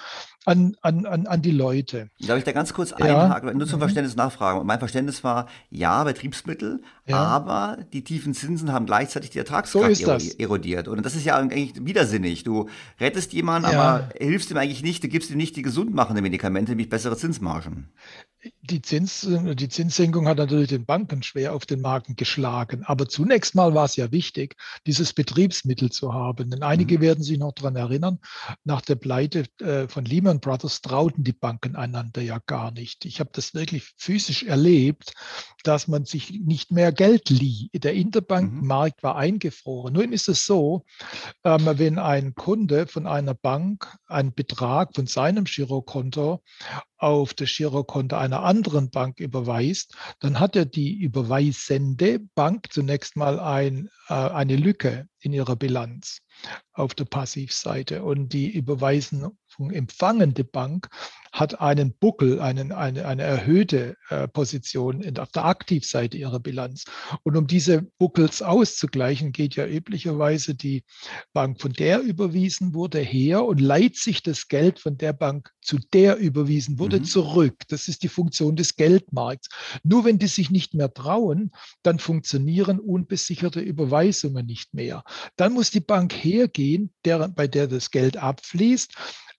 [0.47, 2.09] an, an, an, an die Leute.
[2.21, 3.55] Darf ich da ganz kurz einhaken, ja.
[3.55, 3.83] nur zum mhm.
[3.83, 4.65] Verständnis nachfragen?
[4.65, 7.17] Mein Verständnis war, ja, Betriebsmittel, ja.
[7.17, 10.87] aber die tiefen Zinsen haben gleichzeitig die Ertragskraft so erodiert.
[10.87, 12.45] Und das ist ja eigentlich widersinnig.
[12.45, 12.69] Du
[13.01, 13.83] rettest jemanden, ja.
[13.83, 17.17] aber hilfst ihm eigentlich nicht, du gibst ihm nicht die gesund machende Medikamente, nämlich bessere
[17.17, 17.89] Zinsmargen
[18.63, 22.83] die, Zins, die Zinssenkung hat natürlich den Banken schwer auf den Magen geschlagen.
[22.85, 26.51] Aber zunächst mal war es ja wichtig, dieses Betriebsmittel zu haben.
[26.51, 27.03] Denn einige mhm.
[27.03, 28.19] werden sich noch daran erinnern,
[28.65, 33.05] nach der Pleite äh, von Lehman Brothers trauten die Banken einander ja gar nicht.
[33.05, 35.13] Ich habe das wirklich physisch erlebt,
[35.63, 37.71] dass man sich nicht mehr Geld lieh.
[37.75, 39.07] Der Interbankmarkt mhm.
[39.07, 39.95] war eingefroren.
[39.95, 40.85] Nun ist es so,
[41.45, 46.43] ähm, wenn ein Kunde von einer Bank einen Betrag von seinem Girokonto
[46.99, 53.39] auf das Girokonto einer anderen Bank überweist, dann hat ja die überweisende Bank zunächst mal
[53.39, 56.21] ein, äh, eine Lücke in ihrer Bilanz
[56.73, 60.89] auf der Passivseite und die Überweisung empfangende Bank
[61.33, 66.85] hat einen Buckel, einen, eine, eine erhöhte äh, Position in, auf der Aktivseite ihrer Bilanz.
[67.25, 70.85] Und um diese Buckels auszugleichen, geht ja üblicherweise die
[71.33, 75.79] Bank, von der überwiesen wurde, her und leiht sich das Geld von der Bank, zu
[75.93, 77.05] der überwiesen wurde, mhm.
[77.05, 77.63] zurück.
[77.69, 79.49] Das ist die Funktion des Geldmarkts.
[79.83, 81.51] Nur wenn die sich nicht mehr trauen,
[81.83, 85.05] dann funktionieren unbesicherte Überweisungen nicht mehr.
[85.37, 88.93] Dann muss die Bank hergehen, der, bei der das Geld abfließt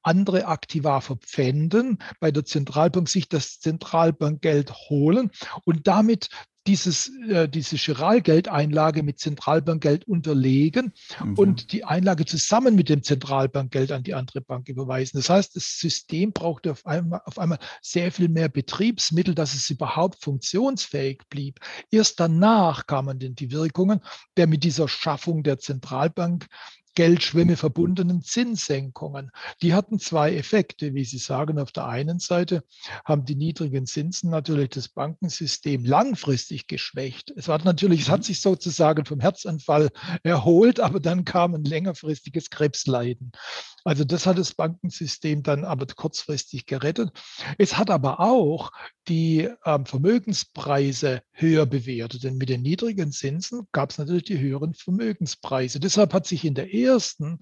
[0.03, 5.31] andere Aktiva verpfänden, bei der Zentralbank sich das Zentralbankgeld holen
[5.65, 6.29] und damit
[6.67, 11.33] dieses, äh, diese Giralgeldeinlage mit Zentralbankgeld unterlegen mhm.
[11.35, 15.17] und die Einlage zusammen mit dem Zentralbankgeld an die andere Bank überweisen.
[15.17, 19.69] Das heißt, das System brauchte auf einmal, auf einmal sehr viel mehr Betriebsmittel, dass es
[19.69, 21.59] überhaupt funktionsfähig blieb.
[21.89, 24.01] Erst danach kamen denn die Wirkungen
[24.35, 26.47] der mit dieser Schaffung der Zentralbank
[26.97, 29.29] Geldschwemme verbundenen Zinssenkungen.
[29.61, 31.59] Die hatten zwei Effekte, wie Sie sagen.
[31.59, 32.63] Auf der einen Seite
[33.05, 37.31] haben die niedrigen Zinsen natürlich das Bankensystem langfristig geschwächt.
[37.35, 39.89] Es war natürlich, es hat sich sozusagen vom Herzanfall
[40.23, 43.31] erholt, aber dann kam ein längerfristiges Krebsleiden.
[43.83, 47.11] Also das hat das Bankensystem dann aber kurzfristig gerettet.
[47.59, 48.71] Es hat aber auch
[49.07, 54.73] die ähm, Vermögenspreise höher bewertet, denn mit den niedrigen Zinsen gab es natürlich die höheren
[54.73, 55.79] Vermögenspreise.
[55.79, 57.39] Deshalb hat sich in der ersten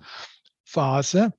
[0.65, 1.33] Phase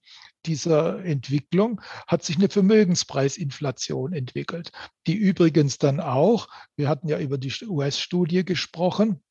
[0.47, 4.71] dieser Entwicklung hat sich eine Vermögenspreisinflation entwickelt,
[5.07, 9.23] die übrigens dann auch, wir hatten ja über die US-Studie gesprochen,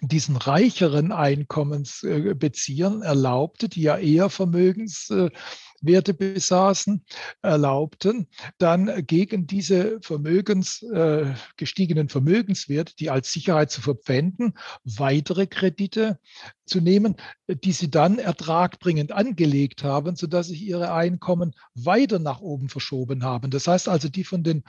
[0.00, 7.04] diesen reicheren Einkommensbeziehern erlaubte, die ja eher Vermögenswerte besaßen,
[7.42, 8.28] erlaubten,
[8.58, 16.18] dann gegen diese Vermögens, äh, gestiegenen Vermögenswerte, die als Sicherheit zu verpfänden, weitere Kredite
[16.66, 17.16] zu nehmen,
[17.48, 23.50] die sie dann ertragbringend angelegt haben, sodass sich ihre Einkommen weiter nach oben verschoben haben.
[23.50, 24.64] Das heißt also, die von den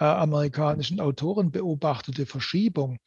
[0.00, 2.98] äh, amerikanischen Autoren beobachtete Verschiebung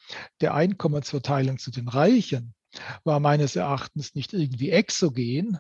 [0.42, 2.54] der Einkommensverteilung zu den Reichen
[3.04, 5.60] war meines Erachtens nicht irgendwie exogen,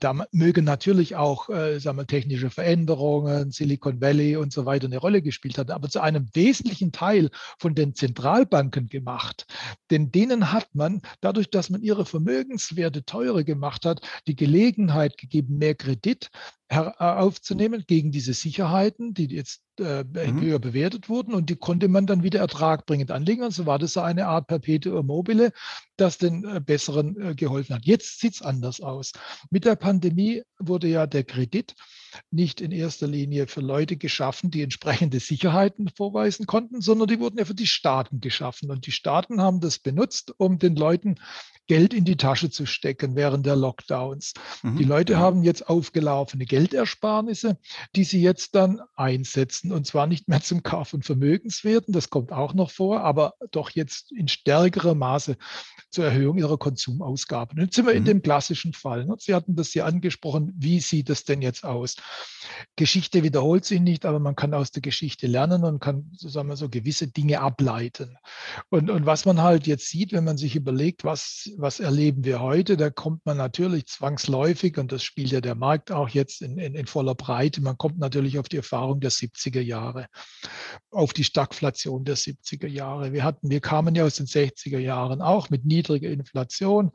[0.00, 4.98] da mögen natürlich auch äh, sagen wir, technische Veränderungen, Silicon Valley und so weiter eine
[4.98, 9.46] Rolle gespielt haben, aber zu einem wesentlichen Teil von den Zentralbanken gemacht.
[9.90, 15.58] Denn denen hat man, dadurch, dass man ihre Vermögenswerte teurer gemacht hat, die Gelegenheit gegeben,
[15.58, 16.30] mehr Kredit
[16.68, 20.40] äh, aufzunehmen gegen diese Sicherheiten, die jetzt äh, mhm.
[20.40, 23.42] höher bewertet wurden und die konnte man dann wieder ertragbringend anlegen.
[23.42, 25.52] Und so war das eine Art Perpetuum mobile,
[25.96, 27.86] das den äh, Besseren äh, geholfen hat.
[27.86, 29.12] Jetzt sieht es anders aus.
[29.52, 31.74] Mit der Pandemie wurde ja der Kredit
[32.30, 37.38] nicht in erster Linie für Leute geschaffen, die entsprechende Sicherheiten vorweisen konnten, sondern die wurden
[37.38, 38.70] ja für die Staaten geschaffen.
[38.70, 41.16] Und die Staaten haben das benutzt, um den Leuten
[41.70, 44.34] Geld in die Tasche zu stecken während der Lockdowns.
[44.64, 44.76] Mhm.
[44.76, 47.58] Die Leute haben jetzt aufgelaufene Geldersparnisse,
[47.94, 49.70] die sie jetzt dann einsetzen.
[49.70, 53.70] Und zwar nicht mehr zum Kauf von Vermögenswerten, das kommt auch noch vor, aber doch
[53.70, 55.36] jetzt in stärkerem Maße
[55.90, 57.60] zur Erhöhung ihrer Konsumausgaben.
[57.60, 57.98] Jetzt sind wir mhm.
[57.98, 59.06] in dem klassischen Fall.
[59.06, 59.14] Ne?
[59.20, 61.94] Sie hatten das ja angesprochen, wie sieht das denn jetzt aus?
[62.76, 66.68] Geschichte wiederholt sich nicht, aber man kann aus der Geschichte lernen und kann sagen so
[66.68, 68.16] gewisse Dinge ableiten.
[68.70, 72.40] Und, und was man halt jetzt sieht, wenn man sich überlegt, was, was erleben wir
[72.40, 76.58] heute, da kommt man natürlich zwangsläufig, und das spielt ja der Markt auch jetzt in,
[76.58, 80.06] in, in voller Breite, man kommt natürlich auf die Erfahrung der 70er Jahre,
[80.90, 83.12] auf die Stagflation der 70er Jahre.
[83.12, 86.92] Wir hatten, wir kamen ja aus den 60er Jahren auch mit niedriger Inflation,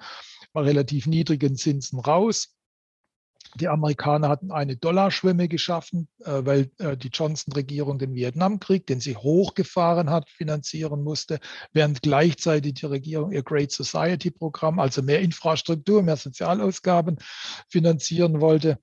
[0.55, 2.54] relativ niedrigen Zinsen raus.
[3.55, 9.15] Die Amerikaner hatten eine Dollarschwemme geschaffen, äh, weil äh, die Johnson-Regierung den Vietnamkrieg, den sie
[9.15, 11.39] hochgefahren hat, finanzieren musste,
[11.71, 17.17] während gleichzeitig die Regierung ihr Great Society-Programm, also mehr Infrastruktur, mehr Sozialausgaben
[17.69, 18.79] finanzieren wollte.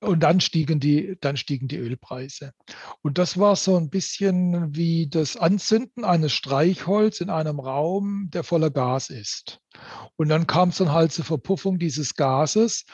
[0.00, 2.52] Und dann stiegen die, dann stiegen die Ölpreise.
[3.02, 8.42] Und das war so ein bisschen wie das Anzünden eines Streichholz in einem Raum, der
[8.42, 9.60] voller Gas ist.
[10.16, 12.84] Und dann kam es dann halt zur Verpuffung dieses Gases,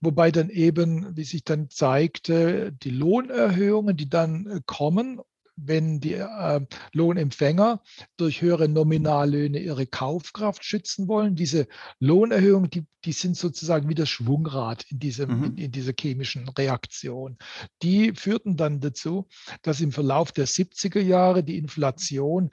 [0.00, 5.20] wobei dann eben, wie sich dann zeigte, die Lohnerhöhungen, die dann äh, kommen,
[5.56, 6.60] wenn die äh,
[6.92, 7.82] Lohnempfänger
[8.16, 11.34] durch höhere Nominallöhne ihre Kaufkraft schützen wollen.
[11.34, 11.68] Diese
[12.00, 15.44] Lohnerhöhungen, die, die sind sozusagen wie das Schwungrad in, diesem, mhm.
[15.44, 17.36] in, in dieser chemischen Reaktion.
[17.82, 19.28] Die führten dann dazu,
[19.62, 22.50] dass im Verlauf der 70er Jahre die Inflation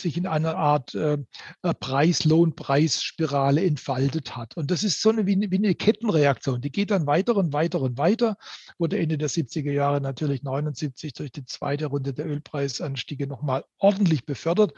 [0.00, 1.18] sich in einer Art äh,
[1.62, 4.56] äh, Preis-Lohn-Preisspirale entfaltet hat.
[4.56, 6.60] Und das ist so eine, wie, eine, wie eine Kettenreaktion.
[6.60, 8.36] Die geht dann weiter und weiter und weiter.
[8.78, 14.24] Wurde Ende der 70er Jahre natürlich 79 durch die zweite Runde der Ölpreisanstiege nochmal ordentlich
[14.24, 14.72] befördert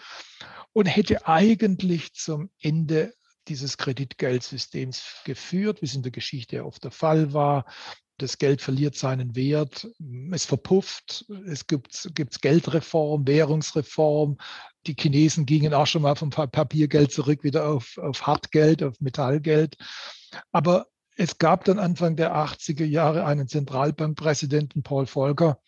[0.73, 3.12] und hätte eigentlich zum Ende
[3.49, 7.64] dieses Kreditgeldsystems geführt, wie es in der Geschichte oft der Fall war
[8.18, 9.88] das Geld verliert seinen Wert,
[10.30, 14.38] es verpufft, es gibt, gibt Geldreform, Währungsreform.
[14.86, 19.76] Die Chinesen gingen auch schon mal vom Papiergeld zurück wieder auf, auf Hartgeld, auf Metallgeld.
[20.52, 20.86] Aber
[21.16, 25.60] es gab dann Anfang der 80er Jahre einen Zentralbankpräsidenten, Paul Volcker,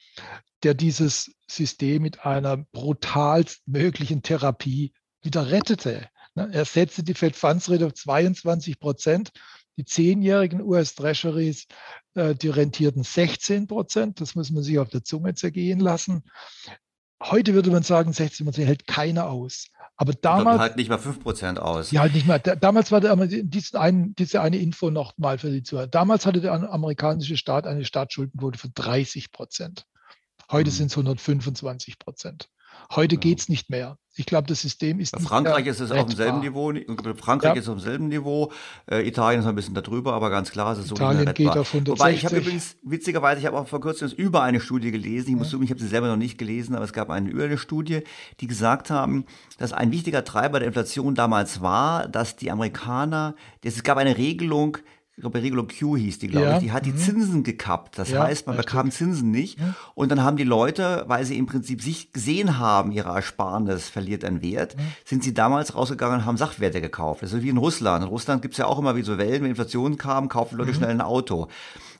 [0.62, 4.92] der dieses System mit einer brutalst möglichen Therapie
[5.22, 6.09] wieder rettete.
[6.34, 9.30] Er setzte die Fed Funds Rate auf 22 Prozent
[9.77, 11.66] die zehnjährigen US-Treasuries,
[12.14, 14.20] äh, die rentierten 16 Prozent.
[14.20, 16.25] Das muss man sich auf der Zunge zergehen lassen.
[17.22, 19.68] Heute würde man sagen, 16 Prozent hält keiner aus.
[19.97, 20.59] Aber damals.
[20.59, 21.91] halt nicht mal 5 Prozent aus.
[21.91, 22.41] Ja, halt nicht mal.
[22.41, 25.87] Damals war der, diese, ein, diese eine Info noch mal für die Zuhörer.
[25.87, 29.87] Damals hatte der amerikanische Staat eine Staatsschuldenquote von 30 Prozent.
[30.51, 30.75] Heute mhm.
[30.75, 32.49] sind es 125 Prozent.
[32.95, 33.20] Heute ja.
[33.20, 33.99] geht es nicht mehr.
[34.16, 35.11] Ich glaube, das System ist.
[35.11, 36.72] Bei Frankreich ist es auf demselben Niveau.
[37.16, 37.61] Frankreich ja.
[37.61, 38.53] ist auf demselben Niveau.
[38.89, 41.75] Äh, Italien ist ein bisschen darüber, aber ganz klar ist es so Italien geht auf
[41.75, 41.89] 160.
[41.89, 45.31] Wobei ich habe übrigens witzigerweise, ich habe auch vor kurzem über eine Studie gelesen.
[45.31, 47.45] Ich muss zugeben, ich habe sie selber noch nicht gelesen, aber es gab eine über
[47.45, 48.03] eine Studie,
[48.39, 49.25] die gesagt haben,
[49.59, 54.79] dass ein wichtiger Treiber der Inflation damals war, dass die Amerikaner, es gab eine Regelung,
[55.23, 56.57] glaube, Regelung Q hieß die, glaube ja.
[56.57, 56.99] ich, die hat die mhm.
[56.99, 57.99] Zinsen gekappt.
[57.99, 59.61] Das ja, heißt, man bekam Zinsen nicht.
[59.61, 59.75] Ja.
[59.95, 64.25] Und dann haben die Leute, weil sie im Prinzip sich gesehen haben, ihre Ersparnis verliert
[64.25, 67.23] an Wert, sind sie damals rausgegangen und haben Sachwerte gekauft.
[67.23, 68.05] Das ist wie in Russland.
[68.05, 70.73] In Russland gibt es ja auch immer wie so Wellen, wenn Inflation kam, kaufen Leute
[70.73, 70.77] mhm.
[70.77, 71.49] schnell ein Auto.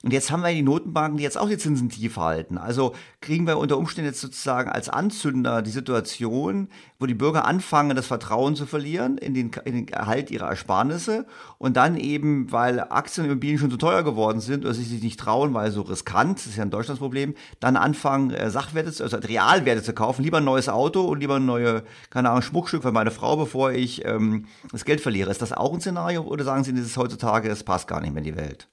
[0.05, 2.59] Und jetzt haben wir die Notenbanken, die jetzt auch die Zinsen tief halten.
[2.59, 7.95] Also kriegen wir unter Umständen jetzt sozusagen als Anzünder die Situation, wo die Bürger anfangen,
[7.95, 11.25] das Vertrauen zu verlieren in den, in den Erhalt ihrer Ersparnisse
[11.57, 15.19] und dann eben, weil Aktien und Immobilien schon so teuer geworden sind oder sich nicht
[15.19, 19.81] trauen, weil so riskant, das ist ja ein Deutschlandsproblem, dann anfangen, äh, Sachwerte, also Realwerte
[19.81, 21.81] zu kaufen, lieber ein neues Auto und lieber ein neues,
[22.11, 25.31] keine Ahnung, Schmuckstück für meine Frau, bevor ich ähm, das Geld verliere.
[25.31, 28.13] Ist das auch ein Szenario oder sagen Sie, das ist heutzutage, das passt gar nicht
[28.13, 28.67] mehr in die Welt?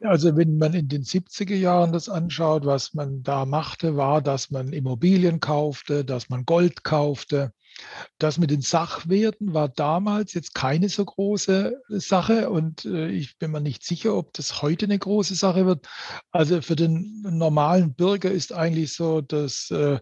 [0.00, 4.50] Also wenn man in den 70er Jahren das anschaut, was man da machte, war, dass
[4.50, 7.52] man Immobilien kaufte, dass man Gold kaufte.
[8.18, 13.50] Das mit den Sachwerten war damals jetzt keine so große Sache und äh, ich bin
[13.50, 15.86] mir nicht sicher, ob das heute eine große Sache wird.
[16.30, 19.98] Also für den normalen Bürger ist eigentlich so, dass äh,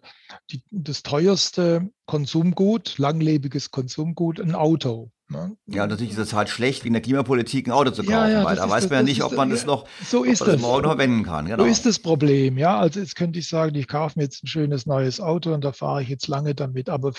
[0.71, 5.11] das teuerste Konsumgut, langlebiges Konsumgut, ein Auto.
[5.29, 5.57] Ne?
[5.67, 8.45] Ja, natürlich ist es halt schlecht, wegen der Klimapolitik ein Auto zu kaufen, ja, ja,
[8.45, 10.61] weil da weiß das, man ja nicht, ob man das noch, so ist das.
[10.61, 11.47] morgen noch verwenden kann.
[11.47, 11.65] Genau.
[11.65, 12.79] So ist das Problem, ja.
[12.79, 15.73] Also jetzt könnte ich sagen, ich kaufe mir jetzt ein schönes neues Auto und da
[15.73, 16.89] fahre ich jetzt lange damit.
[16.89, 17.13] Aber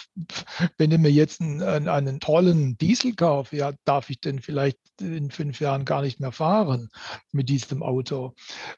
[0.77, 4.77] wenn ich mir jetzt einen, einen, einen tollen Diesel kaufe, ja, darf ich denn vielleicht
[5.01, 6.89] in fünf Jahren gar nicht mehr fahren
[7.33, 8.33] mit diesem Auto.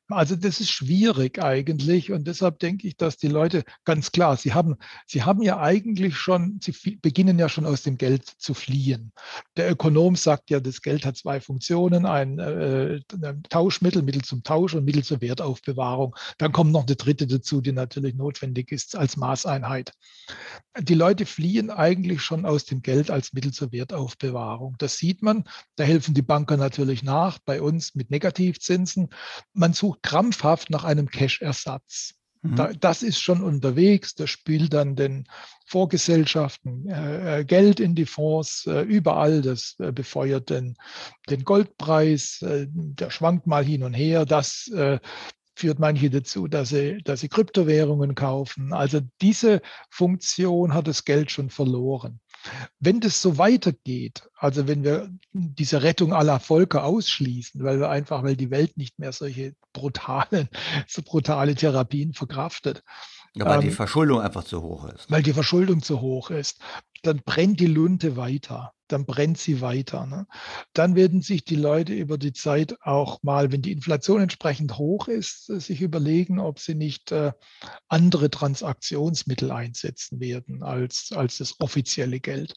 [0.09, 4.53] Also das ist schwierig eigentlich und deshalb denke ich, dass die Leute ganz klar, sie
[4.53, 4.75] haben,
[5.05, 9.11] sie haben ja eigentlich schon, sie beginnen ja schon aus dem Geld zu fliehen.
[9.57, 14.43] Der Ökonom sagt ja, das Geld hat zwei Funktionen, ein, äh, ein Tauschmittel, Mittel zum
[14.43, 16.15] Tausch und Mittel zur Wertaufbewahrung.
[16.37, 19.93] Dann kommt noch eine dritte dazu, die natürlich notwendig ist als Maßeinheit.
[20.79, 24.75] Die Leute fliehen eigentlich schon aus dem Geld als Mittel zur Wertaufbewahrung.
[24.77, 25.43] Das sieht man.
[25.75, 29.09] Da helfen die Banker natürlich nach, bei uns mit Negativzinsen.
[29.53, 32.18] Man sucht krampfhaft nach einem Cash-Ersatz.
[32.41, 32.55] Mhm.
[32.55, 34.15] Da, das ist schon unterwegs.
[34.15, 35.27] Das spielt dann den
[35.65, 39.41] Vorgesellschaften äh, äh, Geld in die Fonds, äh, überall.
[39.41, 40.75] Das äh, befeuert den,
[41.29, 42.41] den Goldpreis.
[42.41, 44.25] Äh, der schwankt mal hin und her.
[44.25, 44.99] Das äh,
[45.55, 48.71] führt manche dazu, dass sie, dass sie Kryptowährungen kaufen.
[48.71, 52.21] Also diese Funktion hat das Geld schon verloren.
[52.79, 58.23] Wenn das so weitergeht, also wenn wir diese Rettung aller Völker ausschließen, weil wir einfach,
[58.23, 60.49] weil die Welt nicht mehr solche brutalen,
[60.87, 62.83] so brutale Therapien verkraftet.
[63.35, 65.09] Ja, weil ähm, die Verschuldung einfach zu hoch ist.
[65.11, 66.59] Weil die Verschuldung zu hoch ist.
[67.03, 70.05] Dann brennt die Lunte weiter dann brennt sie weiter.
[70.05, 70.27] Ne?
[70.73, 75.07] Dann werden sich die Leute über die Zeit auch mal, wenn die Inflation entsprechend hoch
[75.07, 77.31] ist, äh, sich überlegen, ob sie nicht äh,
[77.87, 82.55] andere Transaktionsmittel einsetzen werden als, als das offizielle Geld.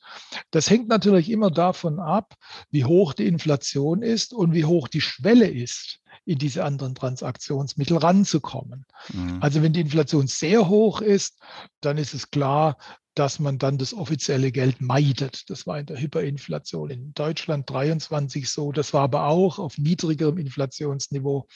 [0.50, 2.34] Das hängt natürlich immer davon ab,
[2.70, 7.96] wie hoch die Inflation ist und wie hoch die Schwelle ist in diese anderen Transaktionsmittel
[7.96, 8.84] ranzukommen.
[9.12, 9.38] Mhm.
[9.40, 11.38] Also wenn die Inflation sehr hoch ist,
[11.80, 12.76] dann ist es klar,
[13.14, 15.50] dass man dann das offizielle Geld meidet.
[15.50, 18.72] Das war in der Hyperinflation in Deutschland 23 so.
[18.72, 21.46] Das war aber auch auf niedrigerem Inflationsniveau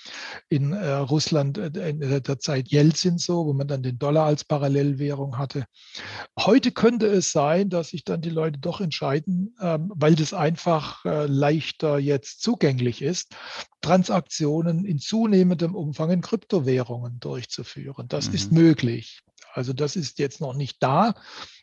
[0.49, 4.45] in äh, Russland äh, in der Zeit Jelzin so, wo man dann den Dollar als
[4.45, 5.65] Parallelwährung hatte.
[6.39, 11.05] Heute könnte es sein, dass sich dann die Leute doch entscheiden, ähm, weil das einfach
[11.05, 13.35] äh, leichter jetzt zugänglich ist,
[13.81, 18.09] Transaktionen in zunehmendem Umfang in Kryptowährungen durchzuführen.
[18.09, 18.35] Das mhm.
[18.35, 19.23] ist möglich.
[19.57, 21.15] Also das ist jetzt noch nicht da,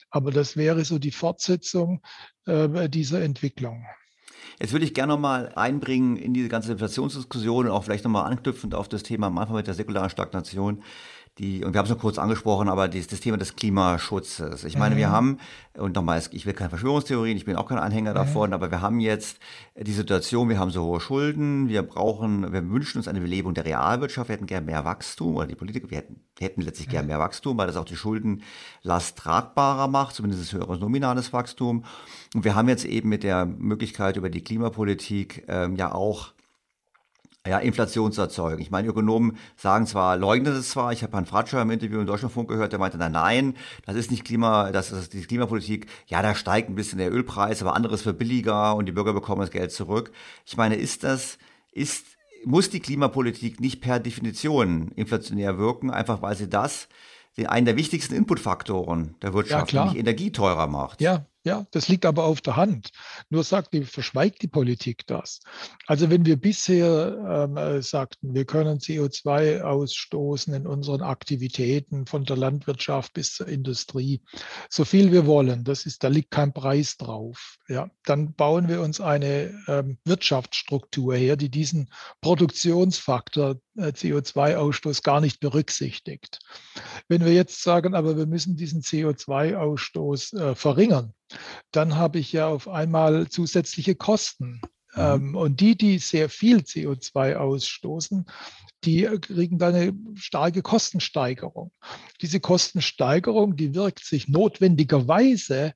[0.09, 2.01] aber das wäre so die Fortsetzung
[2.45, 3.85] äh, dieser Entwicklung.
[4.59, 8.75] Jetzt würde ich gerne nochmal einbringen in diese ganze Inflationsdiskussion und auch vielleicht nochmal anknüpfend
[8.75, 10.83] auf das Thema am Anfang mit der säkularen Stagnation
[11.39, 14.65] die, und wir haben es noch kurz angesprochen, aber die, das Thema des Klimaschutzes.
[14.65, 14.99] Ich meine, mhm.
[14.99, 15.39] wir haben,
[15.75, 18.15] und nochmal, ich will keine Verschwörungstheorien, ich bin auch kein Anhänger mhm.
[18.15, 19.39] davon, aber wir haben jetzt
[19.75, 23.65] die Situation, wir haben so hohe Schulden, wir brauchen, wir wünschen uns eine Belebung der
[23.65, 26.91] Realwirtschaft, wir hätten gerne mehr Wachstum, oder die Politiker, wir hätten, hätten letztlich mhm.
[26.91, 31.83] gerne mehr Wachstum, weil das auch die Schuldenlast tragbarer macht, zumindest höheres nominales Wachstum.
[32.35, 36.32] Und wir haben jetzt eben mit der Möglichkeit über die Klimapolitik ähm, ja auch
[37.45, 38.61] ja, Inflation zu erzeugen.
[38.61, 42.05] Ich meine, Ökonomen sagen zwar, leugnen es zwar, ich habe Herrn Fratscher im Interview in
[42.05, 46.21] Deutschlandfunk gehört, der meinte, nein, nein, das ist nicht Klima, das ist die Klimapolitik, ja,
[46.21, 49.51] da steigt ein bisschen der Ölpreis, aber anderes wird billiger und die Bürger bekommen das
[49.51, 50.11] Geld zurück.
[50.45, 51.37] Ich meine, ist das,
[51.73, 52.05] ist,
[52.45, 56.87] muss die Klimapolitik nicht per Definition inflationär wirken, einfach weil sie das,
[57.35, 61.01] den, einen der wichtigsten Inputfaktoren der Wirtschaft, ja, nämlich Energie teurer macht?
[61.01, 62.91] Ja, ja, das liegt aber auf der Hand.
[63.29, 65.41] Nur sagt die, verschweigt die Politik das.
[65.87, 72.23] Also wenn wir bisher ähm, äh, sagten, wir können CO2 ausstoßen in unseren Aktivitäten von
[72.23, 74.21] der Landwirtschaft bis zur Industrie,
[74.69, 77.57] so viel wir wollen, das ist, da liegt kein Preis drauf.
[77.67, 81.89] Ja, dann bauen wir uns eine ähm, Wirtschaftsstruktur her, die diesen
[82.21, 86.39] Produktionsfaktor äh, CO2-Ausstoß gar nicht berücksichtigt.
[87.09, 91.13] Wenn wir jetzt sagen, aber wir müssen diesen CO2-Ausstoß äh, verringern,
[91.71, 94.61] dann habe ich ja auf einmal zusätzliche Kosten.
[94.95, 95.01] Mhm.
[95.01, 98.25] Ähm, und die, die sehr viel CO2 ausstoßen,
[98.83, 101.71] die kriegen dann eine starke Kostensteigerung.
[102.21, 105.73] Diese Kostensteigerung, die wirkt sich notwendigerweise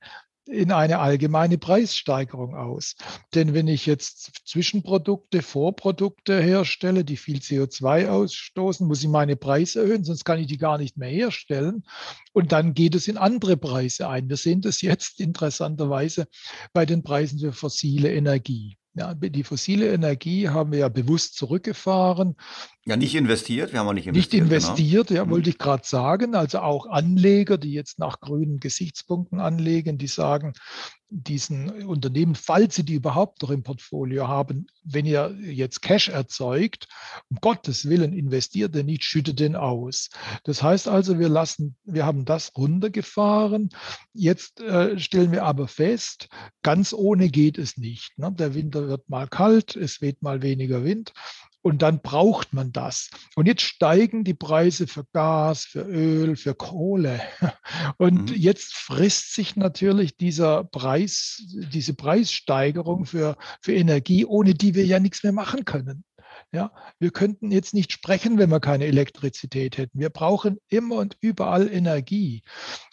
[0.48, 2.96] in eine allgemeine Preissteigerung aus.
[3.34, 9.82] Denn wenn ich jetzt Zwischenprodukte, Vorprodukte herstelle, die viel CO2 ausstoßen, muss ich meine Preise
[9.82, 11.84] erhöhen, sonst kann ich die gar nicht mehr herstellen.
[12.32, 14.28] Und dann geht es in andere Preise ein.
[14.28, 16.26] Wir sehen das jetzt interessanterweise
[16.72, 18.78] bei den Preisen für fossile Energie.
[18.98, 22.34] Ja, die fossile Energie haben wir ja bewusst zurückgefahren.
[22.84, 24.32] Ja, nicht investiert, wir haben auch nicht investiert.
[24.32, 25.22] Nicht investiert, genau.
[25.22, 25.52] ja, wollte mhm.
[25.52, 26.34] ich gerade sagen.
[26.34, 30.52] Also auch Anleger, die jetzt nach grünen Gesichtspunkten anlegen, die sagen,
[31.10, 36.86] diesen Unternehmen, falls sie die überhaupt noch im Portfolio haben, wenn ihr jetzt Cash erzeugt,
[37.30, 40.10] um Gottes Willen investiert ihr nicht, schüttet den aus.
[40.44, 43.70] Das heißt also, wir lassen, wir haben das runtergefahren.
[44.12, 46.28] Jetzt äh, stellen wir aber fest,
[46.62, 48.18] ganz ohne geht es nicht.
[48.18, 48.32] Ne?
[48.32, 51.12] Der Winter wird mal kalt, es weht mal weniger Wind.
[51.62, 53.10] Und dann braucht man das.
[53.34, 57.20] Und jetzt steigen die Preise für Gas, für Öl, für Kohle.
[57.98, 58.36] Und mhm.
[58.36, 61.42] jetzt frisst sich natürlich dieser Preis,
[61.72, 66.04] diese Preissteigerung für, für Energie, ohne die wir ja nichts mehr machen können.
[66.52, 69.98] Ja, wir könnten jetzt nicht sprechen, wenn wir keine Elektrizität hätten.
[69.98, 72.42] Wir brauchen immer und überall Energie.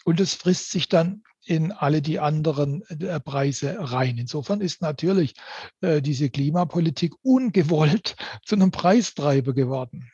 [0.04, 4.18] Und es frisst sich dann in alle die anderen äh, Preise rein.
[4.18, 5.34] Insofern ist natürlich
[5.80, 10.10] äh, diese Klimapolitik ungewollt zu einem Preistreiber geworden.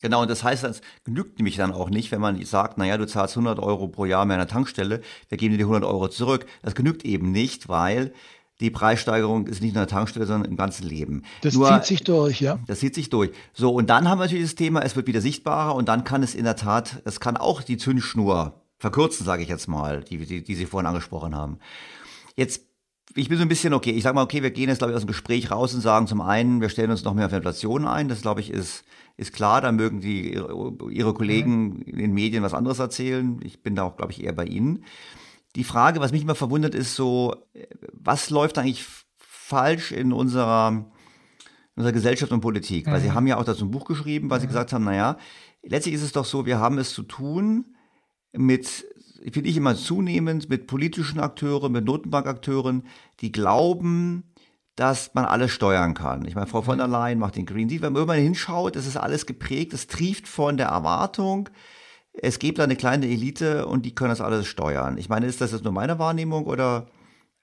[0.00, 3.06] Genau, und das heißt, das genügt nämlich dann auch nicht, wenn man sagt, naja, du
[3.06, 6.08] zahlst 100 Euro pro Jahr mehr an der Tankstelle, wir geben dir die 100 Euro
[6.08, 6.46] zurück.
[6.62, 8.12] Das genügt eben nicht, weil
[8.58, 11.22] die Preissteigerung ist nicht nur an der Tankstelle, sondern im ganzen Leben.
[11.42, 12.58] Das Nur, zieht sich durch, ja.
[12.66, 13.30] Das zieht sich durch.
[13.52, 16.22] So, und dann haben wir natürlich das Thema, es wird wieder sichtbarer und dann kann
[16.22, 20.18] es in der Tat, es kann auch die Zündschnur verkürzen, sage ich jetzt mal, die,
[20.18, 21.58] die, die Sie vorhin angesprochen haben.
[22.34, 22.62] Jetzt
[23.14, 23.90] ich bin so ein bisschen okay.
[23.90, 26.06] Ich sage mal, okay, wir gehen jetzt, glaube ich, aus dem Gespräch raus und sagen
[26.06, 28.08] zum einen, wir stellen uns noch mehr auf Inflation ein.
[28.08, 28.84] Das, glaube ich, ist,
[29.18, 29.60] ist klar.
[29.60, 33.38] Da mögen die, ihre, Kollegen in den Medien was anderes erzählen.
[33.42, 34.84] Ich bin da auch, glaube ich, eher bei Ihnen.
[35.56, 37.36] Die Frage, was mich immer verwundert, ist so,
[37.92, 38.86] was läuft eigentlich
[39.18, 40.86] falsch in unserer, in
[41.76, 42.86] unserer Gesellschaft und Politik?
[42.86, 43.14] Weil Sie mhm.
[43.14, 44.52] haben ja auch dazu ein Buch geschrieben, weil Sie mhm.
[44.52, 45.18] gesagt haben, naja,
[45.62, 47.76] letztlich ist es doch so, wir haben es zu tun
[48.32, 48.86] mit
[49.30, 52.84] finde ich immer zunehmend mit politischen Akteuren, mit Notenbankakteuren,
[53.20, 54.24] die glauben,
[54.74, 56.24] dass man alles steuern kann.
[56.26, 56.92] Ich meine, Frau von der mhm.
[56.92, 57.82] Leyen macht den Green Deal.
[57.82, 61.48] Wenn man hinschaut, das ist alles geprägt, es trieft von der Erwartung,
[62.14, 64.98] es gibt da eine kleine Elite und die können das alles steuern.
[64.98, 66.86] Ich meine, ist das jetzt nur meine Wahrnehmung oder.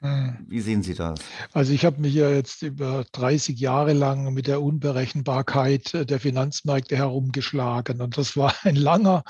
[0.01, 1.19] Wie sehen Sie das?
[1.51, 6.95] Also ich habe mich ja jetzt über 30 Jahre lang mit der Unberechenbarkeit der Finanzmärkte
[6.95, 8.01] herumgeschlagen.
[8.01, 9.23] Und das war ein langer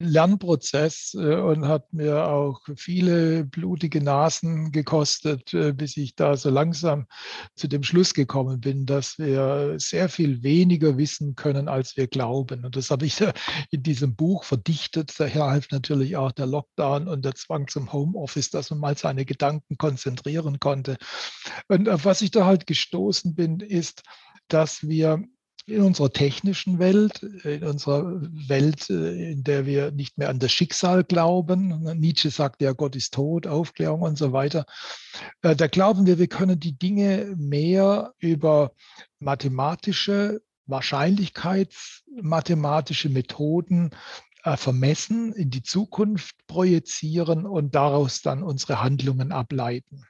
[0.00, 6.50] Lernprozess äh, und hat mir auch viele blutige Nasen gekostet, äh, bis ich da so
[6.50, 7.06] langsam
[7.54, 12.64] zu dem Schluss gekommen bin, dass wir sehr viel weniger wissen können, als wir glauben.
[12.64, 13.16] Und das habe ich
[13.70, 15.14] in diesem Buch verdichtet.
[15.18, 19.24] Daher hilft natürlich auch der Lockdown und der Zwang zum Homeoffice, dass man mal seine
[19.24, 20.96] Gedanken konzentriert konzentrieren konnte.
[21.68, 24.02] Und auf was ich da halt gestoßen bin, ist,
[24.48, 25.24] dass wir
[25.68, 31.02] in unserer technischen Welt, in unserer Welt, in der wir nicht mehr an das Schicksal
[31.02, 31.82] glauben.
[31.98, 34.64] Nietzsche sagt ja, Gott ist tot, Aufklärung und so weiter.
[35.42, 38.74] Äh, da glauben wir, wir können die Dinge mehr über
[39.18, 43.96] mathematische, wahrscheinlichkeitsmathematische Methoden äh,
[44.54, 50.04] vermessen, in die Zukunft projizieren und daraus dann unsere Handlungen ableiten.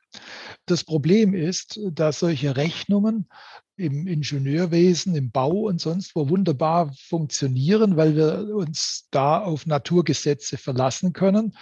[0.66, 3.28] Das Problem ist, dass solche Rechnungen
[3.76, 10.58] im Ingenieurwesen, im Bau und sonst wo wunderbar funktionieren, weil wir uns da auf Naturgesetze
[10.58, 11.54] verlassen können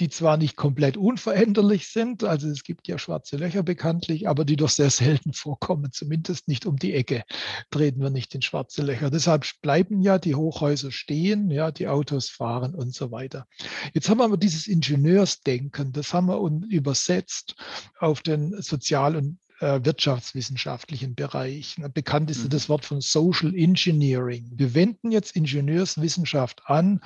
[0.00, 4.56] die zwar nicht komplett unveränderlich sind, also es gibt ja schwarze Löcher bekanntlich, aber die
[4.56, 7.22] doch sehr selten vorkommen, zumindest nicht um die Ecke
[7.70, 9.10] treten wir nicht in schwarze Löcher.
[9.10, 13.46] Deshalb bleiben ja die Hochhäuser stehen, ja, die Autos fahren und so weiter.
[13.92, 16.40] Jetzt haben wir aber dieses Ingenieursdenken, das haben wir
[16.70, 17.54] übersetzt
[17.98, 21.76] auf den Sozial- und äh, wirtschaftswissenschaftlichen Bereich.
[21.92, 22.48] Bekannt ist mhm.
[22.48, 24.50] das Wort von Social Engineering.
[24.54, 27.00] Wir wenden jetzt Ingenieurswissenschaft an,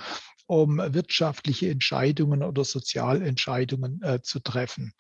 [0.47, 4.93] um wirtschaftliche Entscheidungen oder Sozialentscheidungen äh, zu treffen.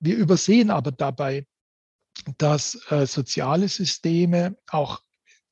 [0.00, 1.46] Wir übersehen aber dabei,
[2.38, 5.00] dass äh, soziale Systeme auch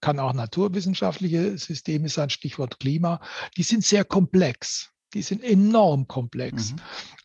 [0.01, 3.20] kann auch naturwissenschaftliche Systeme sein, Stichwort Klima,
[3.57, 4.90] die sind sehr komplex.
[5.12, 6.72] Die sind enorm komplex.
[6.72, 6.76] Mhm.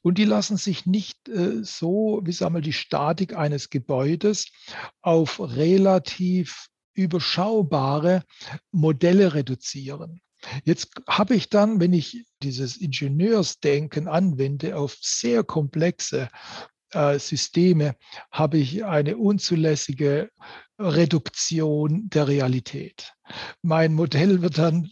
[0.02, 4.52] Und die lassen sich nicht äh, so, wie sagen wir, die Statik eines Gebäudes
[5.02, 8.24] auf relativ überschaubare
[8.72, 10.22] Modelle reduzieren.
[10.64, 16.30] Jetzt habe ich dann, wenn ich dieses Ingenieursdenken anwende auf sehr komplexe
[16.92, 17.96] äh, Systeme,
[18.32, 20.30] habe ich eine unzulässige
[20.80, 23.14] Reduktion der Realität.
[23.62, 24.90] Mein Modell wird dann,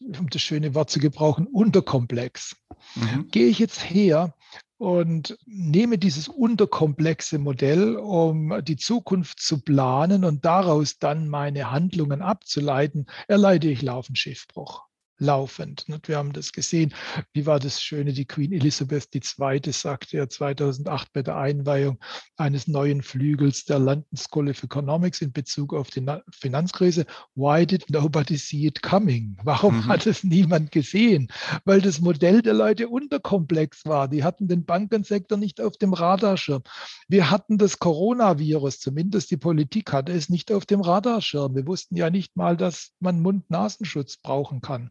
[0.00, 2.56] um das schöne Wort zu gebrauchen, unterkomplex.
[2.94, 3.28] Mhm.
[3.30, 4.34] Gehe ich jetzt her
[4.78, 12.22] und nehme dieses unterkomplexe Modell, um die Zukunft zu planen und daraus dann meine Handlungen
[12.22, 14.87] abzuleiten, erleide ich laufend Schiffbruch
[15.18, 15.84] laufend.
[16.04, 16.94] Wir haben das gesehen.
[17.32, 18.12] Wie war das Schöne?
[18.12, 19.72] Die Queen Elizabeth II.
[19.72, 21.98] sagte ja 2008 bei der Einweihung
[22.36, 27.04] eines neuen Flügels der London School of Economics in Bezug auf die Finanzkrise.
[27.34, 29.36] Why did nobody see it coming?
[29.42, 29.86] Warum mhm.
[29.88, 31.28] hat es niemand gesehen?
[31.64, 34.08] Weil das Modell der Leute unterkomplex war.
[34.08, 36.62] Die hatten den Bankensektor nicht auf dem Radarschirm.
[37.08, 41.54] Wir hatten das Coronavirus, zumindest die Politik hatte es nicht auf dem Radarschirm.
[41.56, 44.90] Wir wussten ja nicht mal, dass man Mund-Nasenschutz brauchen kann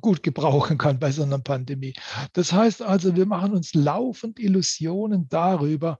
[0.00, 1.94] gut gebrauchen kann bei so einer Pandemie.
[2.32, 5.98] Das heißt also, wir machen uns laufend Illusionen darüber,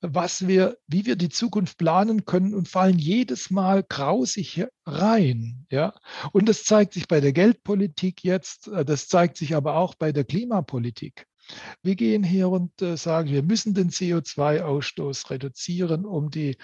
[0.00, 5.66] was wir, wie wir die Zukunft planen können und fallen jedes Mal grausig rein.
[5.70, 5.94] Ja?
[6.32, 10.12] Und das zeigt sich bei der Geldpolitik jetzt, äh, das zeigt sich aber auch bei
[10.12, 11.26] der Klimapolitik.
[11.82, 16.56] Wir gehen hier und äh, sagen, wir müssen den CO2-Ausstoß reduzieren, um die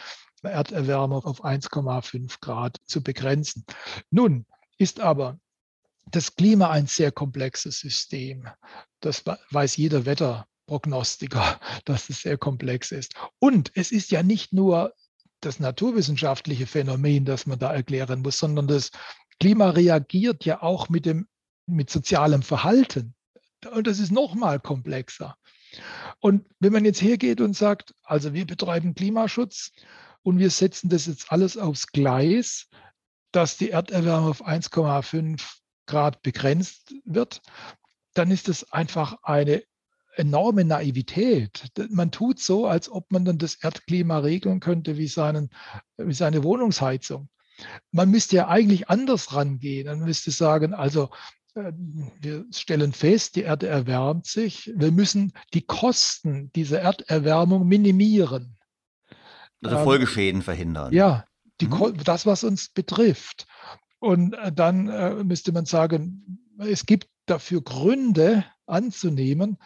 [0.42, 3.66] Erderwärmung auf 1,5 Grad zu begrenzen.
[4.10, 4.46] Nun
[4.78, 5.38] ist aber
[6.10, 8.48] das Klima ein sehr komplexes System.
[9.00, 10.46] Das weiß jeder Wetter.
[10.66, 13.14] Prognostiker, dass es sehr komplex ist.
[13.40, 14.94] Und es ist ja nicht nur
[15.40, 18.92] das naturwissenschaftliche Phänomen, das man da erklären muss, sondern das
[19.40, 21.26] Klima reagiert ja auch mit dem
[21.66, 23.14] mit sozialem Verhalten.
[23.72, 25.36] Und das ist noch mal komplexer.
[26.20, 29.72] Und wenn man jetzt hergeht und sagt, also wir betreiben Klimaschutz
[30.22, 32.68] und wir setzen das jetzt alles aufs Gleis,
[33.32, 37.42] dass die Erderwärmung auf 1,5 Grad begrenzt wird,
[38.14, 39.62] dann ist das einfach eine
[40.16, 41.70] enorme Naivität.
[41.90, 45.50] Man tut so, als ob man dann das Erdklima regeln könnte wie, seinen,
[45.96, 47.28] wie seine Wohnungsheizung.
[47.92, 49.86] Man müsste ja eigentlich anders rangehen.
[49.86, 51.10] Man müsste sagen, also
[51.54, 51.72] äh,
[52.20, 54.72] wir stellen fest, die Erde erwärmt sich.
[54.74, 58.56] Wir müssen die Kosten dieser Erderwärmung minimieren.
[59.62, 60.92] Also ähm, Folgeschäden verhindern.
[60.92, 61.24] Ja,
[61.60, 62.02] die, mhm.
[62.04, 63.46] das, was uns betrifft.
[64.00, 69.58] Und äh, dann äh, müsste man sagen, es gibt dafür Gründe anzunehmen,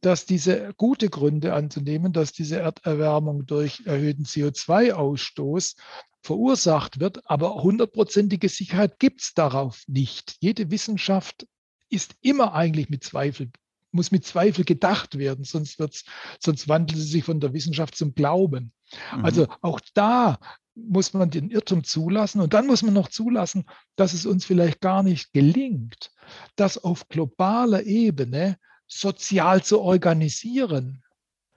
[0.00, 5.76] dass diese gute Gründe anzunehmen, dass diese Erderwärmung durch erhöhten CO2-Ausstoß
[6.22, 10.36] verursacht wird, aber hundertprozentige Sicherheit gibt es darauf nicht.
[10.40, 11.46] Jede Wissenschaft
[11.88, 13.50] ist immer eigentlich mit Zweifel,
[13.96, 16.04] muss mit Zweifel gedacht werden, sonst, wird's,
[16.38, 18.72] sonst wandelt sie sich von der Wissenschaft zum Glauben.
[19.14, 19.24] Mhm.
[19.24, 20.38] Also auch da
[20.76, 23.64] muss man den Irrtum zulassen und dann muss man noch zulassen,
[23.96, 26.12] dass es uns vielleicht gar nicht gelingt,
[26.54, 31.02] das auf globaler Ebene sozial zu organisieren.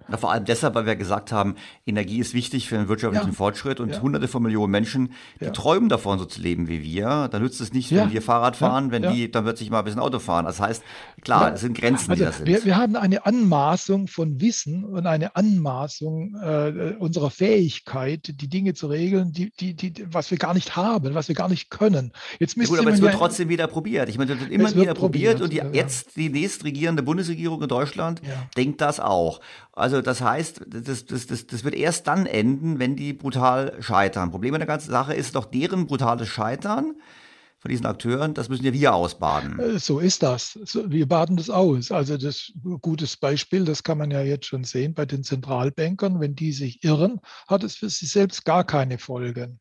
[0.09, 1.55] Na, vor allem deshalb, weil wir gesagt haben,
[1.85, 3.33] Energie ist wichtig für den wirtschaftlichen ja.
[3.33, 4.01] Fortschritt und ja.
[4.01, 5.51] hunderte von Millionen Menschen, die ja.
[5.51, 7.27] träumen davon, so zu leben wie wir.
[7.31, 9.99] Da nützt es nicht, wenn wir Fahrrad fahren, wenn die dann plötzlich mal ein bisschen
[9.99, 10.45] Auto fahren.
[10.45, 10.83] Das heißt,
[11.21, 12.47] klar, es sind Grenzen, also die da sind.
[12.47, 18.73] Wir, wir, haben eine Anmaßung von Wissen und eine Anmaßung äh, unserer Fähigkeit, die Dinge
[18.73, 22.11] zu regeln, die, die, die, was wir gar nicht haben, was wir gar nicht können.
[22.39, 24.09] Jetzt ja, gut, aber es wird trotzdem wieder probiert.
[24.09, 27.67] Ich meine, es wird immer wieder probiert, probiert, und die, jetzt die nächstregierende Bundesregierung in
[27.67, 28.21] Deutschland
[28.55, 29.39] denkt das auch.
[29.73, 34.31] Also das heißt, das, das, das, das wird erst dann enden, wenn die brutal scheitern.
[34.31, 36.95] Problem an der ganzen Sache ist doch deren brutales Scheitern
[37.59, 39.59] von diesen Akteuren, das müssen ja wir ausbaden.
[39.59, 40.57] Äh, so ist das.
[40.87, 41.91] Wir baden das aus.
[41.91, 46.21] Also das gutes Beispiel, das kann man ja jetzt schon sehen bei den Zentralbankern.
[46.21, 49.59] Wenn die sich irren, hat es für sie selbst gar keine Folgen.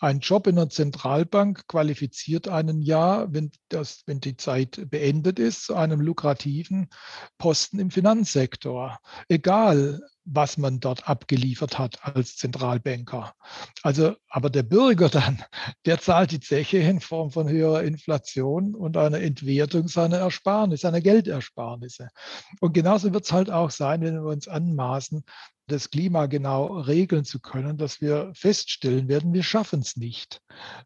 [0.00, 5.64] Ein Job in der Zentralbank qualifiziert einen ja, wenn, das, wenn die Zeit beendet ist,
[5.64, 6.88] zu einem lukrativen
[7.38, 8.98] Posten im Finanzsektor.
[9.28, 13.32] Egal, was man dort abgeliefert hat als Zentralbanker.
[13.82, 15.42] Also, aber der Bürger dann,
[15.86, 21.00] der zahlt die Zeche in Form von höherer Inflation und einer Entwertung seiner Ersparnisse, seiner
[21.00, 22.08] Geldersparnisse.
[22.60, 25.24] Und genauso wird es halt auch sein, wenn wir uns anmaßen,
[25.66, 30.40] das Klima genau regeln zu können, dass wir feststellen werden, wir schaffen es nicht.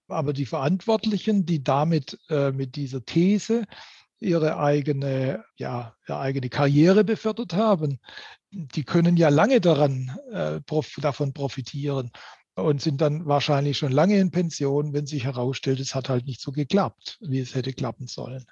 [0.09, 3.65] Aber die Verantwortlichen, die damit äh, mit dieser These
[4.21, 8.01] ihre eigene, ja, ihre eigene Karriere befördert haben,
[8.51, 12.11] die können ja lange daran, äh, prof, davon profitieren
[12.55, 16.41] und sind dann wahrscheinlich schon lange in Pension, wenn sich herausstellt, es hat halt nicht
[16.41, 18.45] so geklappt, wie es hätte klappen sollen.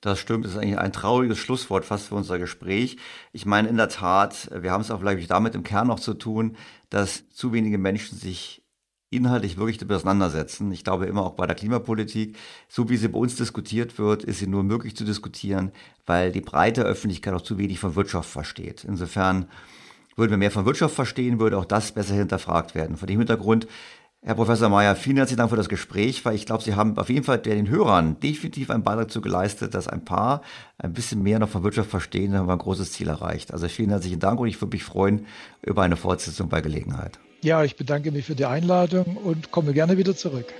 [0.00, 2.96] Das stimmt, das ist eigentlich ein trauriges Schlusswort fast für unser Gespräch.
[3.32, 6.14] Ich meine, in der Tat, wir haben es auch vielleicht damit im Kern noch zu
[6.14, 6.56] tun,
[6.88, 8.62] dass zu wenige Menschen sich
[9.10, 10.72] inhaltlich wirklich damit auseinandersetzen.
[10.72, 12.36] Ich glaube immer auch bei der Klimapolitik,
[12.68, 15.72] so wie sie bei uns diskutiert wird, ist sie nur möglich zu diskutieren,
[16.06, 18.84] weil die breite Öffentlichkeit auch zu wenig von Wirtschaft versteht.
[18.84, 19.48] Insofern
[20.16, 22.96] würden wir mehr von Wirtschaft verstehen, würde auch das besser hinterfragt werden.
[22.96, 23.66] Vor dem Hintergrund
[24.22, 27.08] Herr Professor Mayer, vielen herzlichen Dank für das Gespräch, weil ich glaube, Sie haben auf
[27.08, 30.42] jeden Fall den Hörern definitiv einen Beitrag dazu geleistet, dass ein paar
[30.76, 33.50] ein bisschen mehr noch von Wirtschaft verstehen, dann haben wir ein großes Ziel erreicht.
[33.50, 35.24] Also vielen herzlichen Dank und ich würde mich freuen
[35.62, 37.18] über eine Fortsetzung bei Gelegenheit.
[37.40, 40.52] Ja, ich bedanke mich für die Einladung und komme gerne wieder zurück.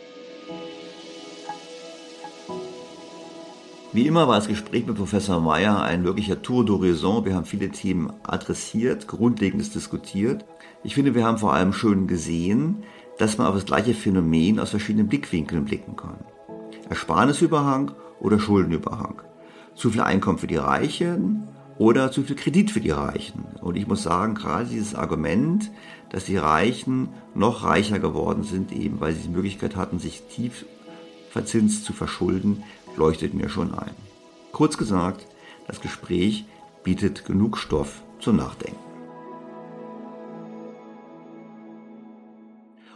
[3.92, 7.26] Wie immer war das Gespräch mit Professor Mayer ein wirklicher Tour d'Horizon.
[7.26, 10.46] Wir haben viele Themen adressiert, Grundlegendes diskutiert.
[10.82, 12.84] Ich finde, wir haben vor allem schön gesehen,
[13.20, 16.16] dass man auf das gleiche Phänomen aus verschiedenen Blickwinkeln blicken kann.
[16.88, 19.20] Ersparnisüberhang oder Schuldenüberhang.
[19.74, 23.44] Zu viel Einkommen für die Reichen oder zu viel Kredit für die Reichen.
[23.60, 25.70] Und ich muss sagen, gerade dieses Argument,
[26.08, 30.64] dass die Reichen noch reicher geworden sind, eben weil sie die Möglichkeit hatten, sich tief
[31.30, 32.62] verzinst zu verschulden,
[32.96, 33.94] leuchtet mir schon ein.
[34.50, 35.26] Kurz gesagt,
[35.66, 36.46] das Gespräch
[36.84, 38.89] bietet genug Stoff zum Nachdenken.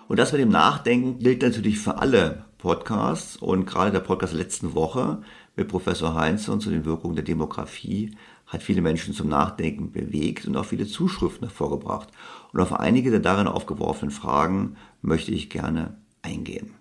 [0.09, 4.75] Und das mit dem Nachdenken gilt natürlich für alle Podcasts und gerade der Podcast letzten
[4.75, 5.23] Woche
[5.57, 8.17] mit Professor Heinze und zu den Wirkungen der Demografie
[8.47, 12.09] hat viele Menschen zum Nachdenken bewegt und auch viele Zuschriften hervorgebracht.
[12.53, 16.75] Und auf einige der darin aufgeworfenen Fragen möchte ich gerne eingehen.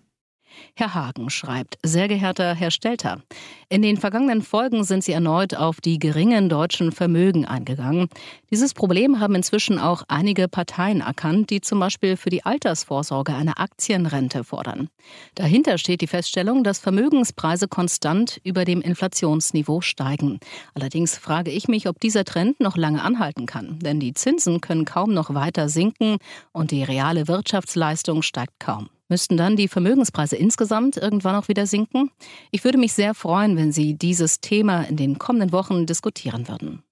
[0.75, 3.21] Herr Hagen schreibt, sehr geehrter Herr Stelter,
[3.69, 8.09] In den vergangenen Folgen sind sie erneut auf die geringen deutschen Vermögen eingegangen.
[8.51, 13.57] Dieses Problem haben inzwischen auch einige Parteien erkannt, die zum Beispiel für die Altersvorsorge eine
[13.57, 14.89] Aktienrente fordern.
[15.35, 20.39] Dahinter steht die Feststellung, dass Vermögenspreise konstant über dem Inflationsniveau steigen.
[20.73, 24.85] Allerdings frage ich mich, ob dieser Trend noch lange anhalten kann, denn die Zinsen können
[24.85, 26.17] kaum noch weiter sinken
[26.51, 28.89] und die reale Wirtschaftsleistung steigt kaum.
[29.09, 32.09] Müssten dann die Vermögenspreise insgesamt irgendwann auch wieder sinken?
[32.51, 36.83] Ich würde mich sehr freuen, wenn Sie dieses Thema in den kommenden Wochen diskutieren würden.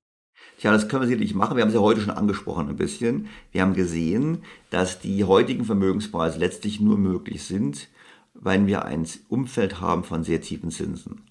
[0.59, 1.55] Ja, das können wir sicherlich machen.
[1.55, 3.27] Wir haben es ja heute schon angesprochen ein bisschen.
[3.51, 7.88] Wir haben gesehen, dass die heutigen Vermögenspreise letztlich nur möglich sind,
[8.33, 11.23] weil wir ein Umfeld haben von sehr tiefen Zinsen.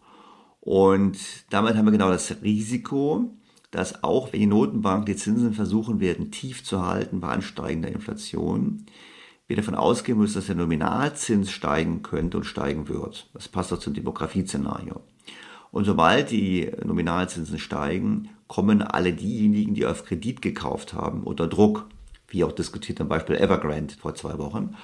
[0.60, 1.18] Und
[1.50, 3.30] damit haben wir genau das Risiko,
[3.70, 8.86] dass auch wenn die Notenbank die Zinsen versuchen werden, tief zu halten bei ansteigender Inflation,
[9.50, 13.28] wir davon ausgehen müssen, dass der Nominalzins steigen könnte und steigen wird.
[13.34, 15.00] Das passt auch zum Demografieszenario.
[15.72, 21.86] Und sobald die Nominalzinsen steigen, kommen alle diejenigen, die auf Kredit gekauft haben, unter Druck,
[22.28, 24.76] wie auch diskutiert am Beispiel Evergrande vor zwei Wochen.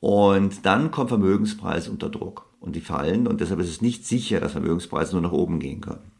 [0.00, 4.40] Und dann kommen Vermögenspreise unter Druck und die fallen und deshalb ist es nicht sicher,
[4.40, 6.10] dass Vermögenspreise nur nach oben gehen können.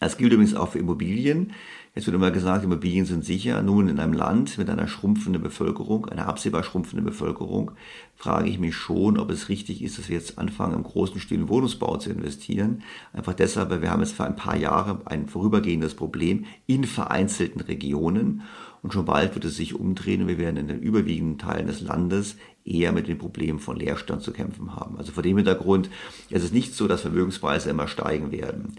[0.00, 1.52] Das gilt übrigens auch für Immobilien.
[1.96, 3.62] Jetzt wird immer gesagt, Immobilien sind sicher.
[3.62, 7.70] Nun, in einem Land mit einer schrumpfenden Bevölkerung, einer absehbar schrumpfenden Bevölkerung,
[8.16, 11.48] frage ich mich schon, ob es richtig ist, dass wir jetzt anfangen, im großen Stil
[11.48, 12.82] Wohnungsbau zu investieren.
[13.12, 17.60] Einfach deshalb, weil wir haben jetzt für ein paar Jahre ein vorübergehendes Problem in vereinzelten
[17.60, 18.42] Regionen.
[18.82, 21.80] Und schon bald wird es sich umdrehen und wir werden in den überwiegenden Teilen des
[21.80, 24.98] Landes eher mit den Problemen von Leerstand zu kämpfen haben.
[24.98, 25.90] Also vor dem Hintergrund
[26.28, 28.74] ist es nicht so, dass Vermögenspreise immer steigen werden.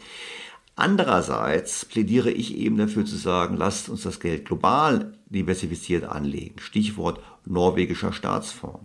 [0.76, 6.60] Andererseits plädiere ich eben dafür zu sagen, lasst uns das Geld global diversifiziert anlegen.
[6.60, 8.82] Stichwort norwegischer Staatsfonds.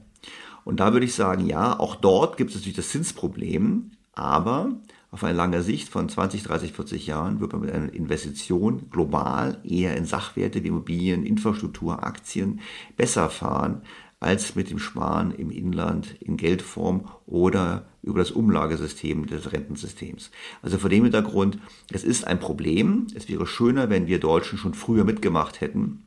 [0.65, 4.77] Und da würde ich sagen, ja, auch dort gibt es natürlich das Zinsproblem, aber
[5.11, 9.59] auf eine lange Sicht von 20, 30, 40 Jahren wird man mit einer Investition global
[9.65, 12.61] eher in Sachwerte wie Immobilien, Infrastruktur, Aktien
[12.97, 13.83] besser fahren,
[14.21, 20.31] als mit dem Sparen im Inland in Geldform oder über das Umlagesystem des Rentensystems.
[20.63, 21.59] Also vor dem Hintergrund,
[21.93, 23.07] es ist ein Problem.
[23.15, 26.05] Es wäre schöner, wenn wir Deutschen schon früher mitgemacht hätten.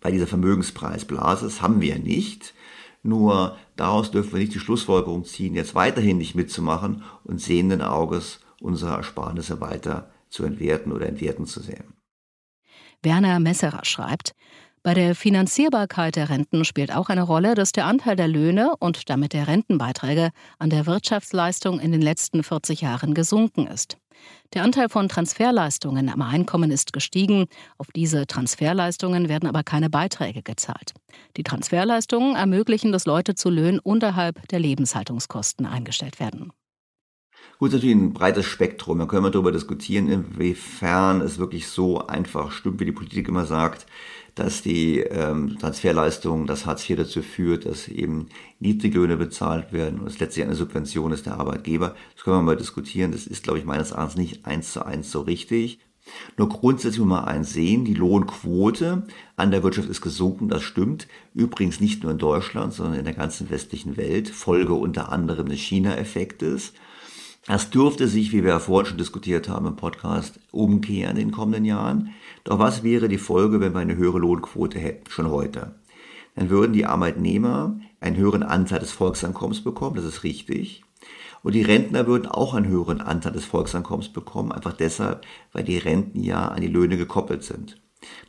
[0.00, 2.54] Bei dieser Vermögenspreisblase, das haben wir nicht.
[3.02, 8.40] Nur daraus dürfen wir nicht die Schlussfolgerung ziehen, jetzt weiterhin nicht mitzumachen und sehenden Auges
[8.60, 11.94] unsere Ersparnisse weiter zu entwerten oder entwerten zu sehen.
[13.02, 14.34] Werner Messerer schreibt,
[14.84, 19.08] bei der Finanzierbarkeit der Renten spielt auch eine Rolle, dass der Anteil der Löhne und
[19.08, 23.96] damit der Rentenbeiträge an der Wirtschaftsleistung in den letzten 40 Jahren gesunken ist.
[24.54, 27.46] Der Anteil von Transferleistungen am Einkommen ist gestiegen.
[27.78, 30.94] Auf diese Transferleistungen werden aber keine Beiträge gezahlt.
[31.36, 36.52] Die Transferleistungen ermöglichen, dass Leute zu Löhnen unterhalb der Lebenshaltungskosten eingestellt werden.
[37.58, 38.98] Gut, ist natürlich ein breites Spektrum.
[38.98, 43.46] Da können wir darüber diskutieren, inwiefern es wirklich so einfach stimmt, wie die Politik immer
[43.46, 43.86] sagt
[44.34, 48.28] dass die ähm, Transferleistung, das Hartz IV dazu führt, dass eben
[48.60, 51.94] Niedriglöhne bezahlt werden und es letztlich eine Subvention ist der Arbeitgeber.
[52.14, 53.12] Das können wir mal diskutieren.
[53.12, 55.80] Das ist, glaube ich, meines Erachtens nicht eins zu eins so richtig.
[56.36, 59.06] Nur grundsätzlich muss man eins sehen, die Lohnquote
[59.36, 61.06] an der Wirtschaft ist gesunken, das stimmt.
[61.34, 65.60] Übrigens nicht nur in Deutschland, sondern in der ganzen westlichen Welt, Folge unter anderem des
[65.60, 66.72] China-Effektes.
[67.46, 71.32] Das dürfte sich, wie wir ja vorhin schon diskutiert haben im Podcast, umkehren in den
[71.32, 72.14] kommenden Jahren.
[72.44, 75.74] Doch was wäre die Folge, wenn wir eine höhere Lohnquote hätten, schon heute?
[76.34, 80.82] Dann würden die Arbeitnehmer einen höheren Anteil des Volksankommens bekommen, das ist richtig.
[81.42, 85.78] Und die Rentner würden auch einen höheren Anteil des Volksankommens bekommen, einfach deshalb, weil die
[85.78, 87.80] Renten ja an die Löhne gekoppelt sind.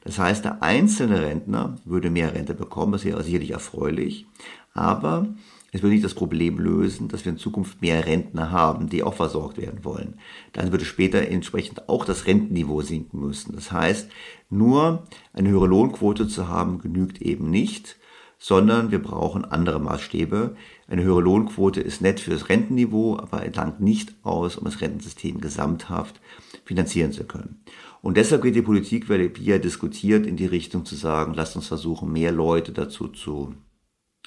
[0.04, 4.28] Das heißt, der einzelne Rentner würde mehr Rente bekommen, das wäre sicherlich erfreulich,
[4.74, 5.28] aber
[5.74, 9.16] es würde nicht das Problem lösen, dass wir in Zukunft mehr Rentner haben, die auch
[9.16, 10.20] versorgt werden wollen.
[10.54, 13.56] Dann würde später entsprechend auch das Rentenniveau sinken müssen.
[13.56, 14.08] Das heißt,
[14.52, 17.98] nur eine höhere Lohnquote zu haben, genügt eben nicht,
[18.38, 20.56] sondern wir brauchen andere Maßstäbe.
[20.88, 25.42] Eine höhere Lohnquote ist nett für das Rentenniveau, aber langt nicht aus, um das Rentensystem
[25.42, 26.22] gesamthaft
[26.66, 27.64] finanzieren zu können.
[28.04, 31.68] Und deshalb geht die Politik, weil wir diskutiert, in die Richtung zu sagen, lasst uns
[31.68, 33.56] versuchen, mehr Leute dazu zu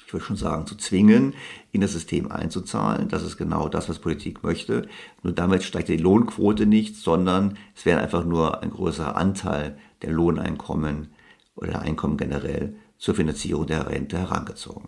[0.07, 1.33] ich würde schon sagen, zu zwingen,
[1.73, 3.09] in das System einzuzahlen.
[3.09, 4.87] Das ist genau das, was Politik möchte.
[5.21, 10.13] Nur damit steigt die Lohnquote nicht, sondern es wäre einfach nur ein größerer Anteil der
[10.13, 11.09] Lohneinkommen
[11.55, 14.87] oder Einkommen generell zur Finanzierung der Rente herangezogen.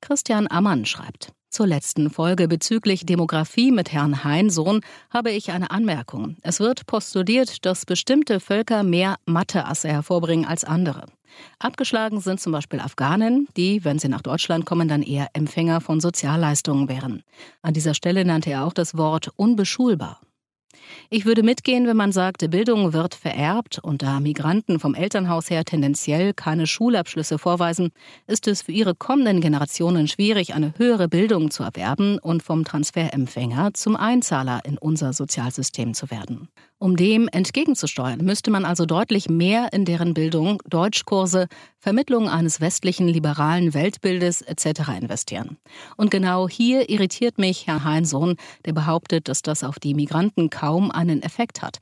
[0.00, 1.32] Christian Ammann schreibt.
[1.48, 4.80] Zur letzten Folge bezüglich Demografie mit Herrn Heinsohn
[5.10, 6.36] habe ich eine Anmerkung.
[6.42, 11.06] Es wird postuliert, dass bestimmte Völker mehr Matheasse hervorbringen als andere.
[11.58, 16.00] Abgeschlagen sind zum Beispiel Afghanen, die, wenn sie nach Deutschland kommen, dann eher Empfänger von
[16.00, 17.22] Sozialleistungen wären.
[17.62, 20.20] An dieser Stelle nannte er auch das Wort unbeschulbar.
[21.10, 25.64] Ich würde mitgehen, wenn man sagte, Bildung wird vererbt und da Migranten vom Elternhaus her
[25.64, 27.90] tendenziell keine Schulabschlüsse vorweisen,
[28.26, 33.74] ist es für ihre kommenden Generationen schwierig, eine höhere Bildung zu erwerben und vom Transferempfänger
[33.74, 36.48] zum Einzahler in unser Sozialsystem zu werden.
[36.80, 43.08] Um dem entgegenzusteuern, müsste man also deutlich mehr in deren Bildung, Deutschkurse, Vermittlung eines westlichen
[43.08, 44.90] liberalen Weltbildes etc.
[45.00, 45.56] investieren.
[45.96, 50.77] Und genau hier irritiert mich Herr Heinsohn, der behauptet, dass das auf die Migranten kaum
[50.90, 51.78] einen Effekt hat.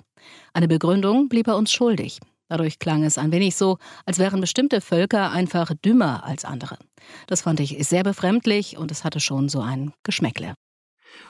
[0.52, 2.20] Eine Begründung blieb er uns schuldig.
[2.48, 6.78] Dadurch klang es ein wenig so, als wären bestimmte Völker einfach dümmer als andere.
[7.26, 10.54] Das fand ich sehr befremdlich und es hatte schon so ein Geschmäckle.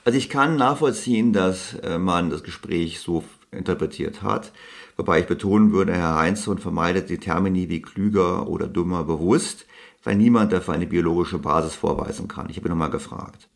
[0.05, 4.53] Also ich kann nachvollziehen, dass äh, man das Gespräch so interpretiert hat.
[4.97, 9.67] Wobei ich betonen würde, Herr Heinzson vermeidet die Termini wie klüger oder dümmer bewusst,
[10.05, 12.49] weil niemand dafür eine biologische Basis vorweisen kann.
[12.51, 13.49] Ich habe nochmal gefragt.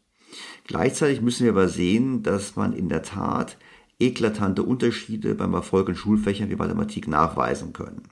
[0.67, 3.57] Gleichzeitig müssen wir aber sehen, dass man in der Tat
[4.01, 8.03] eklatante Unterschiede beim Erfolg in Schulfächern wie Mathematik nachweisen können.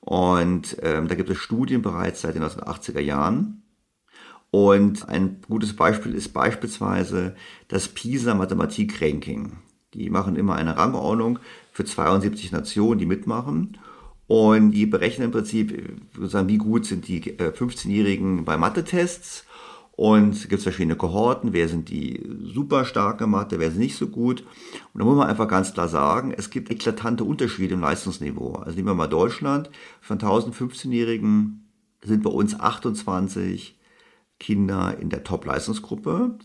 [0.00, 3.62] Und ähm, da gibt es Studien bereits seit den 1980er Jahren.
[4.50, 7.36] Und ein gutes Beispiel ist beispielsweise
[7.68, 9.58] das PISA Mathematik Ranking.
[9.94, 11.38] Die machen immer eine Rangordnung
[11.72, 13.78] für 72 Nationen, die mitmachen.
[14.26, 19.44] Und die berechnen im Prinzip, sozusagen, wie gut sind die 15-Jährigen äh, bei Mathe-Tests.
[20.00, 24.06] Und es gibt verschiedene Kohorten, wer sind die super starke Mathe, wer ist nicht so
[24.06, 24.46] gut.
[24.94, 28.54] Und da muss man einfach ganz klar sagen, es gibt eklatante Unterschiede im Leistungsniveau.
[28.54, 29.68] Also nehmen wir mal Deutschland,
[30.00, 31.68] von 1000 15-Jährigen
[32.02, 33.78] sind bei uns 28
[34.38, 36.38] Kinder in der Top-Leistungsgruppe.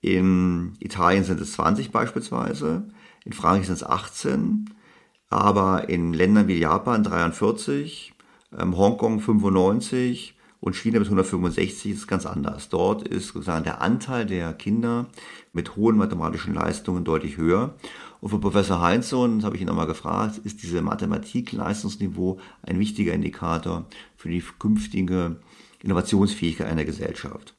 [0.00, 2.88] In Italien sind es 20 beispielsweise,
[3.24, 4.74] in Frankreich sind es 18,
[5.28, 8.14] aber in Ländern wie Japan 43,
[8.58, 12.68] ähm, Hongkong 95 und China bis 165 ist ganz anders.
[12.68, 15.06] Dort ist sozusagen der Anteil der Kinder
[15.52, 17.74] mit hohen mathematischen Leistungen deutlich höher.
[18.20, 23.12] Und für Professor Heinzson, das habe ich ihn nochmal gefragt, ist diese Mathematik-Leistungsniveau ein wichtiger
[23.12, 25.36] Indikator für die künftige
[25.82, 27.54] Innovationsfähigkeit einer Gesellschaft.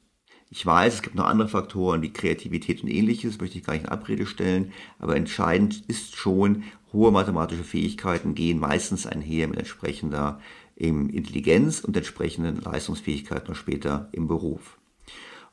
[0.50, 3.84] Ich weiß, es gibt noch andere Faktoren wie Kreativität und ähnliches, möchte ich gar nicht
[3.84, 10.40] in Abrede stellen, aber entscheidend ist schon, hohe mathematische Fähigkeiten gehen meistens einher mit entsprechender
[10.78, 14.78] Intelligenz und entsprechenden Leistungsfähigkeiten noch später im Beruf.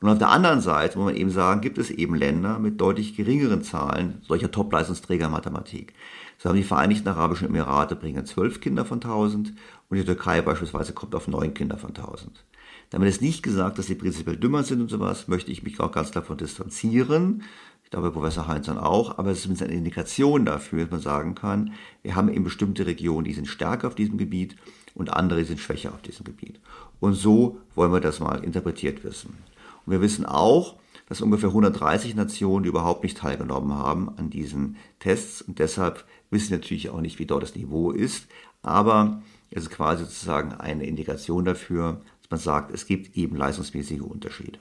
[0.00, 3.16] Und auf der anderen Seite muss man eben sagen, gibt es eben Länder mit deutlich
[3.16, 5.94] geringeren Zahlen solcher Top-Leistungsträger Mathematik.
[6.38, 9.54] So haben die Vereinigten Arabischen Emirate bringen zwölf Kinder von 1000
[9.88, 12.44] und die Türkei beispielsweise kommt auf neun Kinder von 1000.
[12.90, 15.90] Damit ist nicht gesagt, dass sie prinzipiell dümmer sind und sowas, möchte ich mich auch
[15.90, 17.42] ganz davon distanzieren.
[17.82, 21.34] Ich glaube, Professor Heinzmann auch, aber es ist zumindest eine Indikation dafür, dass man sagen
[21.34, 21.72] kann,
[22.02, 24.56] wir haben eben bestimmte Regionen, die sind stärker auf diesem Gebiet
[24.96, 26.58] und andere, sind schwächer auf diesem Gebiet.
[26.98, 29.36] Und so wollen wir das mal interpretiert wissen.
[29.84, 30.74] Und wir wissen auch,
[31.08, 36.58] dass ungefähr 130 Nationen überhaupt nicht teilgenommen haben an diesen Tests und deshalb wissen wir
[36.58, 38.26] natürlich auch nicht, wie dort das Niveau ist,
[38.62, 44.00] aber es ist quasi sozusagen eine Indikation dafür, dass man sagt, es gibt eben leistungsmäßige
[44.00, 44.58] Unterschiede.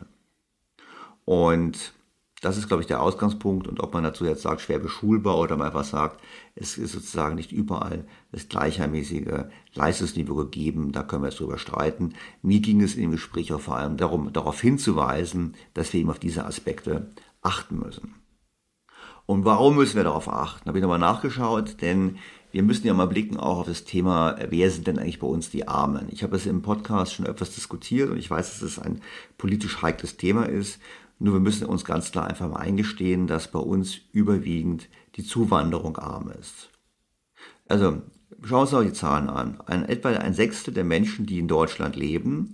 [1.26, 1.94] Und
[2.46, 3.68] das ist, glaube ich, der Ausgangspunkt.
[3.68, 6.22] Und ob man dazu jetzt sagt, schwer beschulbar oder man einfach sagt,
[6.54, 12.14] es ist sozusagen nicht überall das gleichermäßige Leistungsniveau gegeben, da können wir jetzt drüber streiten.
[12.44, 16.12] Mir ging es in dem Gespräch auch vor allem darum, darauf hinzuweisen, dass wir eben
[16.12, 17.10] auf diese Aspekte
[17.42, 18.14] achten müssen.
[19.26, 20.68] Und warum müssen wir darauf achten?
[20.68, 22.20] Habe ich nochmal nachgeschaut, denn
[22.52, 25.50] wir müssen ja mal blicken auch auf das Thema, wer sind denn eigentlich bei uns
[25.50, 26.10] die Armen?
[26.12, 29.02] Ich habe es im Podcast schon etwas diskutiert und ich weiß, dass es ein
[29.40, 30.80] politisch heikles Thema ist.
[31.18, 35.98] Nur wir müssen uns ganz klar einfach mal eingestehen, dass bei uns überwiegend die Zuwanderung
[35.98, 36.70] arm ist.
[37.68, 38.02] Also
[38.42, 39.62] schauen wir uns mal die Zahlen an.
[39.62, 42.52] Ein, etwa ein Sechstel der Menschen, die in Deutschland leben,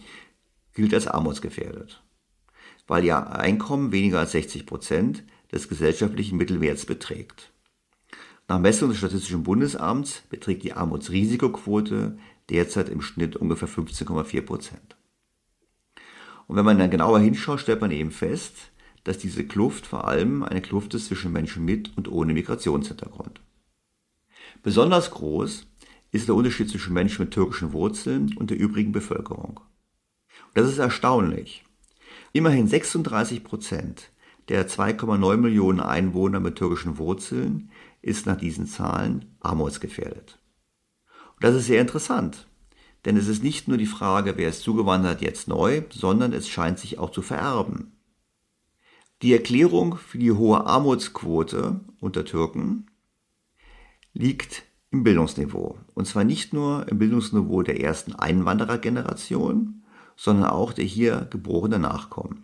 [0.73, 2.03] gilt als armutsgefährdet,
[2.87, 7.51] weil ihr Einkommen weniger als 60 Prozent des gesellschaftlichen Mittelwerts beträgt.
[8.47, 12.17] Nach Messung des Statistischen Bundesamts beträgt die Armutsrisikoquote
[12.49, 14.97] derzeit im Schnitt ungefähr 15,4 Prozent.
[16.51, 18.71] Und wenn man dann genauer hinschaut, stellt man eben fest,
[19.05, 23.39] dass diese Kluft vor allem eine Kluft ist zwischen Menschen mit und ohne Migrationshintergrund.
[24.61, 25.65] Besonders groß
[26.11, 29.61] ist der Unterschied zwischen Menschen mit türkischen Wurzeln und der übrigen Bevölkerung.
[29.61, 31.63] Und das ist erstaunlich.
[32.33, 34.11] Immerhin 36 Prozent
[34.49, 37.71] der 2,9 Millionen Einwohner mit türkischen Wurzeln
[38.01, 40.37] ist nach diesen Zahlen armutsgefährdet.
[41.35, 42.45] Und das ist sehr interessant,
[43.05, 46.79] denn es ist nicht nur die Frage, wer ist zugewandert jetzt neu, sondern es scheint
[46.79, 47.93] sich auch zu vererben.
[49.21, 52.87] Die Erklärung für die hohe Armutsquote unter Türken
[54.13, 55.77] liegt im Bildungsniveau.
[55.93, 59.83] Und zwar nicht nur im Bildungsniveau der ersten Einwanderergeneration,
[60.15, 62.43] sondern auch der hier geborenen Nachkommen.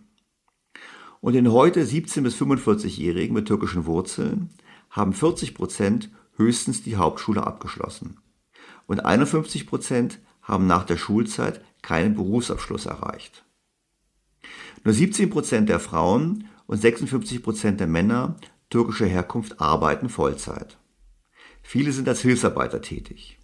[1.20, 4.50] Und den heute 17- bis 45-Jährigen mit türkischen Wurzeln
[4.90, 8.18] haben 40 Prozent höchstens die Hauptschule abgeschlossen.
[8.86, 13.44] Und 51 Prozent haben nach der Schulzeit keinen Berufsabschluss erreicht.
[14.82, 18.36] Nur 17 Prozent der Frauen und 56 Prozent der Männer
[18.70, 20.78] türkischer Herkunft arbeiten Vollzeit.
[21.62, 23.38] Viele sind als Hilfsarbeiter tätig.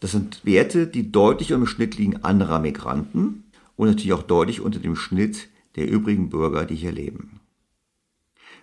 [0.00, 3.44] Das sind Werte, die deutlich unter dem Schnitt liegen anderer Migranten
[3.76, 7.40] und natürlich auch deutlich unter dem Schnitt der übrigen Bürger, die hier leben.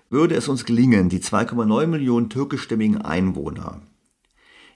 [0.09, 3.81] Würde es uns gelingen, die 2,9 Millionen türkischstämmigen Einwohner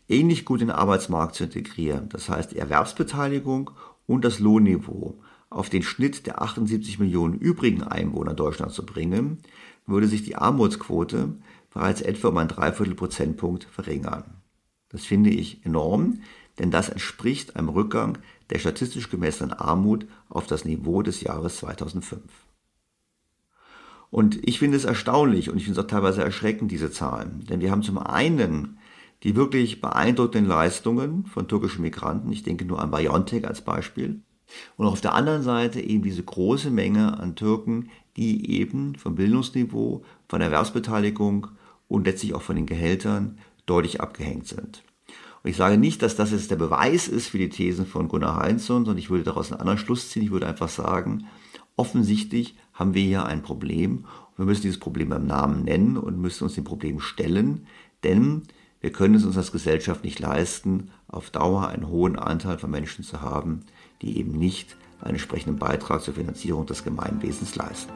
[0.07, 3.71] ähnlich gut in den Arbeitsmarkt zu integrieren, das heißt die Erwerbsbeteiligung
[4.05, 5.19] und das Lohnniveau
[5.49, 9.39] auf den Schnitt der 78 Millionen übrigen Einwohner Deutschlands zu bringen,
[9.85, 11.35] würde sich die Armutsquote
[11.73, 14.25] bereits etwa um ein Dreiviertel Prozentpunkt verringern.
[14.89, 16.19] Das finde ich enorm,
[16.59, 18.17] denn das entspricht einem Rückgang
[18.49, 22.21] der statistisch gemessenen Armut auf das Niveau des Jahres 2005.
[24.09, 27.45] Und ich finde es erstaunlich und ich finde es auch teilweise erschreckend, diese Zahlen.
[27.49, 28.79] Denn wir haben zum einen
[29.23, 32.31] die wirklich beeindruckenden Leistungen von türkischen Migranten.
[32.31, 34.21] Ich denke nur an Biontech als Beispiel.
[34.77, 40.03] Und auf der anderen Seite eben diese große Menge an Türken, die eben vom Bildungsniveau,
[40.27, 41.47] von Erwerbsbeteiligung
[41.87, 44.83] und letztlich auch von den Gehältern deutlich abgehängt sind.
[45.43, 48.37] Und ich sage nicht, dass das jetzt der Beweis ist für die Thesen von Gunnar
[48.37, 50.23] Heinzson, sondern ich würde daraus einen anderen Schluss ziehen.
[50.23, 51.27] Ich würde einfach sagen,
[51.75, 54.05] offensichtlich haben wir hier ein Problem.
[54.35, 57.67] Wir müssen dieses Problem beim Namen nennen und müssen uns dem Problem stellen,
[58.03, 58.43] denn
[58.79, 63.03] wir können es uns als Gesellschaft nicht leisten, auf Dauer einen hohen Anteil von Menschen
[63.03, 63.65] zu haben,
[64.01, 67.91] die eben nicht einen entsprechenden Beitrag zur Finanzierung des Gemeinwesens leisten.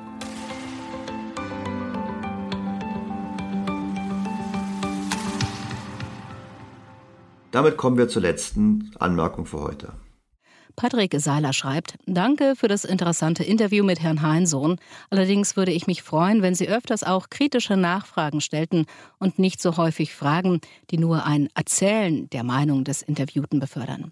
[7.52, 9.94] Damit kommen wir zur letzten Anmerkung für heute.
[10.76, 14.78] Patrick Seiler schreibt, danke für das interessante Interview mit Herrn Heinsohn.
[15.10, 18.86] Allerdings würde ich mich freuen, wenn Sie öfters auch kritische Nachfragen stellten
[19.20, 24.12] und nicht so häufig Fragen, die nur ein Erzählen der Meinung des Interviewten befördern.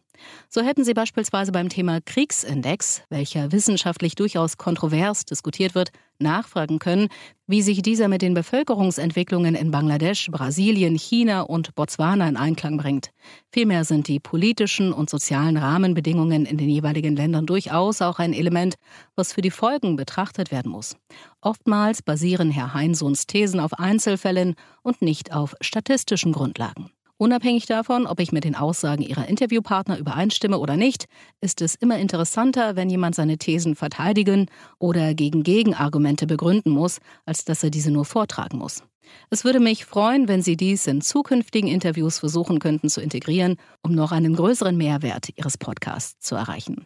[0.50, 7.08] So hätten Sie beispielsweise beim Thema Kriegsindex, welcher wissenschaftlich durchaus kontrovers diskutiert wird, nachfragen können,
[7.48, 13.12] wie sich dieser mit den Bevölkerungsentwicklungen in Bangladesch, Brasilien, China und Botswana in Einklang bringt.
[13.52, 18.76] Vielmehr sind die politischen und sozialen Rahmenbedingungen in den jeweiligen Ländern durchaus auch ein Element,
[19.16, 20.98] was für die Folgen betrachtet werden muss.
[21.42, 26.92] Oftmals basieren Herr Heinsohns Thesen auf Einzelfällen und nicht auf statistischen Grundlagen.
[27.22, 31.04] Unabhängig davon, ob ich mit den Aussagen ihrer Interviewpartner übereinstimme oder nicht,
[31.42, 34.46] ist es immer interessanter, wenn jemand seine Thesen verteidigen
[34.80, 38.84] oder gegen Gegenargumente begründen muss, als dass er diese nur vortragen muss.
[39.30, 43.92] Es würde mich freuen, wenn Sie dies in zukünftigen Interviews versuchen könnten zu integrieren, um
[43.92, 46.86] noch einen größeren Mehrwert Ihres Podcasts zu erreichen.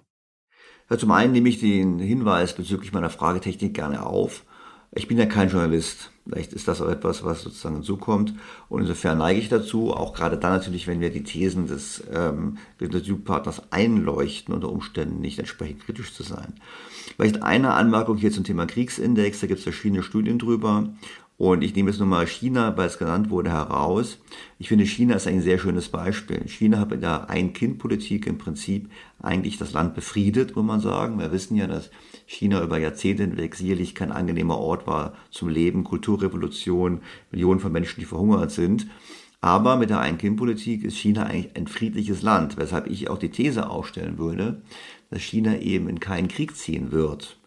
[0.90, 4.46] Ja, zum einen nehme ich den Hinweis bezüglich meiner Fragetechnik gerne auf.
[4.94, 6.10] Ich bin ja kein Journalist.
[6.26, 8.34] Vielleicht ist das auch etwas, was sozusagen hinzukommt.
[8.70, 12.58] Und insofern neige ich dazu, auch gerade dann natürlich, wenn wir die Thesen des ähm,
[13.72, 16.54] einleuchten, unter Umständen nicht entsprechend kritisch zu sein.
[17.18, 19.42] Vielleicht eine Anmerkung hier zum Thema Kriegsindex.
[19.42, 20.94] Da gibt es verschiedene Studien drüber.
[21.38, 24.20] Und ich nehme jetzt nochmal China, weil es genannt wurde, heraus.
[24.60, 26.48] Ich finde, China ist ein sehr schönes Beispiel.
[26.48, 28.90] China hat mit der Ein-Kind-Politik im Prinzip
[29.20, 31.20] eigentlich das Land befriedet, muss man sagen.
[31.20, 31.90] Wir wissen ja, dass
[32.26, 37.02] China über Jahrzehnte hinweg sicherlich kein angenehmer Ort war zum Leben, Kulturrevolution,
[37.32, 38.88] Millionen von Menschen, die verhungert sind.
[39.42, 43.70] Aber mit der Ein-Kind-Politik ist China eigentlich ein friedliches Land, weshalb ich auch die These
[43.70, 44.62] aufstellen würde,
[45.10, 47.38] dass China eben in keinen Krieg ziehen wird.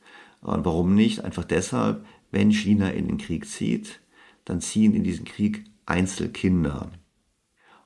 [0.42, 1.24] Und warum nicht?
[1.24, 4.00] Einfach deshalb, wenn China in den Krieg zieht,
[4.44, 6.90] dann ziehen in diesen Krieg Einzelkinder.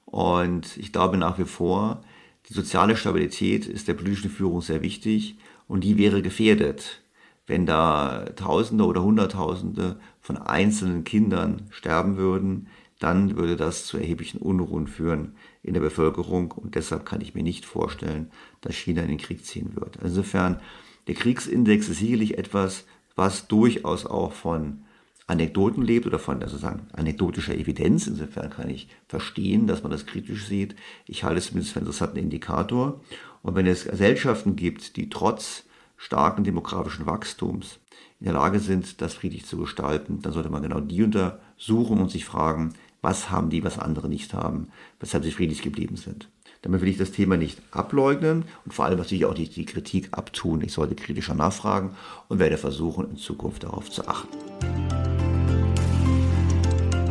[0.06, 2.02] Und ich glaube nach wie vor,
[2.48, 5.36] die soziale Stabilität ist der politischen Führung sehr wichtig
[5.70, 7.00] und die wäre gefährdet,
[7.46, 12.66] wenn da Tausende oder Hunderttausende von einzelnen Kindern sterben würden,
[12.98, 17.44] dann würde das zu erheblichen Unruhen führen in der Bevölkerung und deshalb kann ich mir
[17.44, 18.32] nicht vorstellen,
[18.62, 19.96] dass China in den Krieg ziehen wird.
[20.02, 20.58] Insofern,
[21.06, 22.84] der Kriegsindex ist sicherlich etwas,
[23.14, 24.82] was durchaus auch von
[25.28, 28.08] Anekdoten lebt oder von sozusagen anekdotischer Evidenz.
[28.08, 30.74] Insofern kann ich verstehen, dass man das kritisch sieht.
[31.06, 33.00] Ich halte es zumindest für einen interessanten Indikator.
[33.42, 35.64] Und wenn es Gesellschaften gibt, die trotz
[35.96, 37.78] starken demografischen Wachstums
[38.20, 42.10] in der Lage sind, das friedlich zu gestalten, dann sollte man genau die untersuchen und
[42.10, 44.68] sich fragen, was haben die, was andere nicht haben,
[44.98, 46.28] weshalb sie friedlich geblieben sind.
[46.62, 50.08] Damit will ich das Thema nicht ableugnen und vor allem natürlich auch nicht die Kritik
[50.12, 50.60] abtun.
[50.60, 51.96] Ich sollte kritischer nachfragen
[52.28, 54.36] und werde versuchen, in Zukunft darauf zu achten.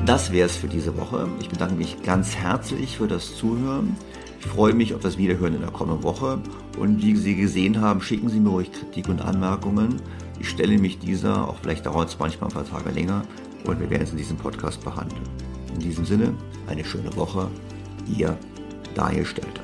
[0.06, 1.28] Das wäre es für diese Woche.
[1.40, 3.96] Ich bedanke mich ganz herzlich für das Zuhören.
[4.40, 6.40] Ich freue mich auf das Wiederhören in der kommenden Woche.
[6.80, 10.02] Und wie Sie gesehen haben, schicken Sie mir ruhig Kritik und Anmerkungen.
[10.40, 13.24] Ich stelle mich dieser, auch vielleicht dauert es manchmal ein paar Tage länger,
[13.66, 15.22] und wir werden es in diesem Podcast behandeln.
[15.74, 16.34] In diesem Sinne,
[16.68, 17.50] eine schöne Woche.
[18.18, 18.38] Ihr
[18.96, 19.62] Daniel Stelter.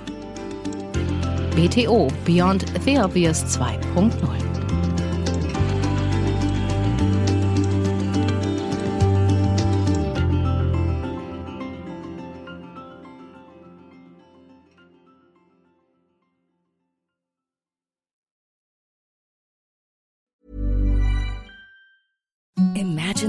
[1.56, 4.55] BTO Beyond the Obvious 2.0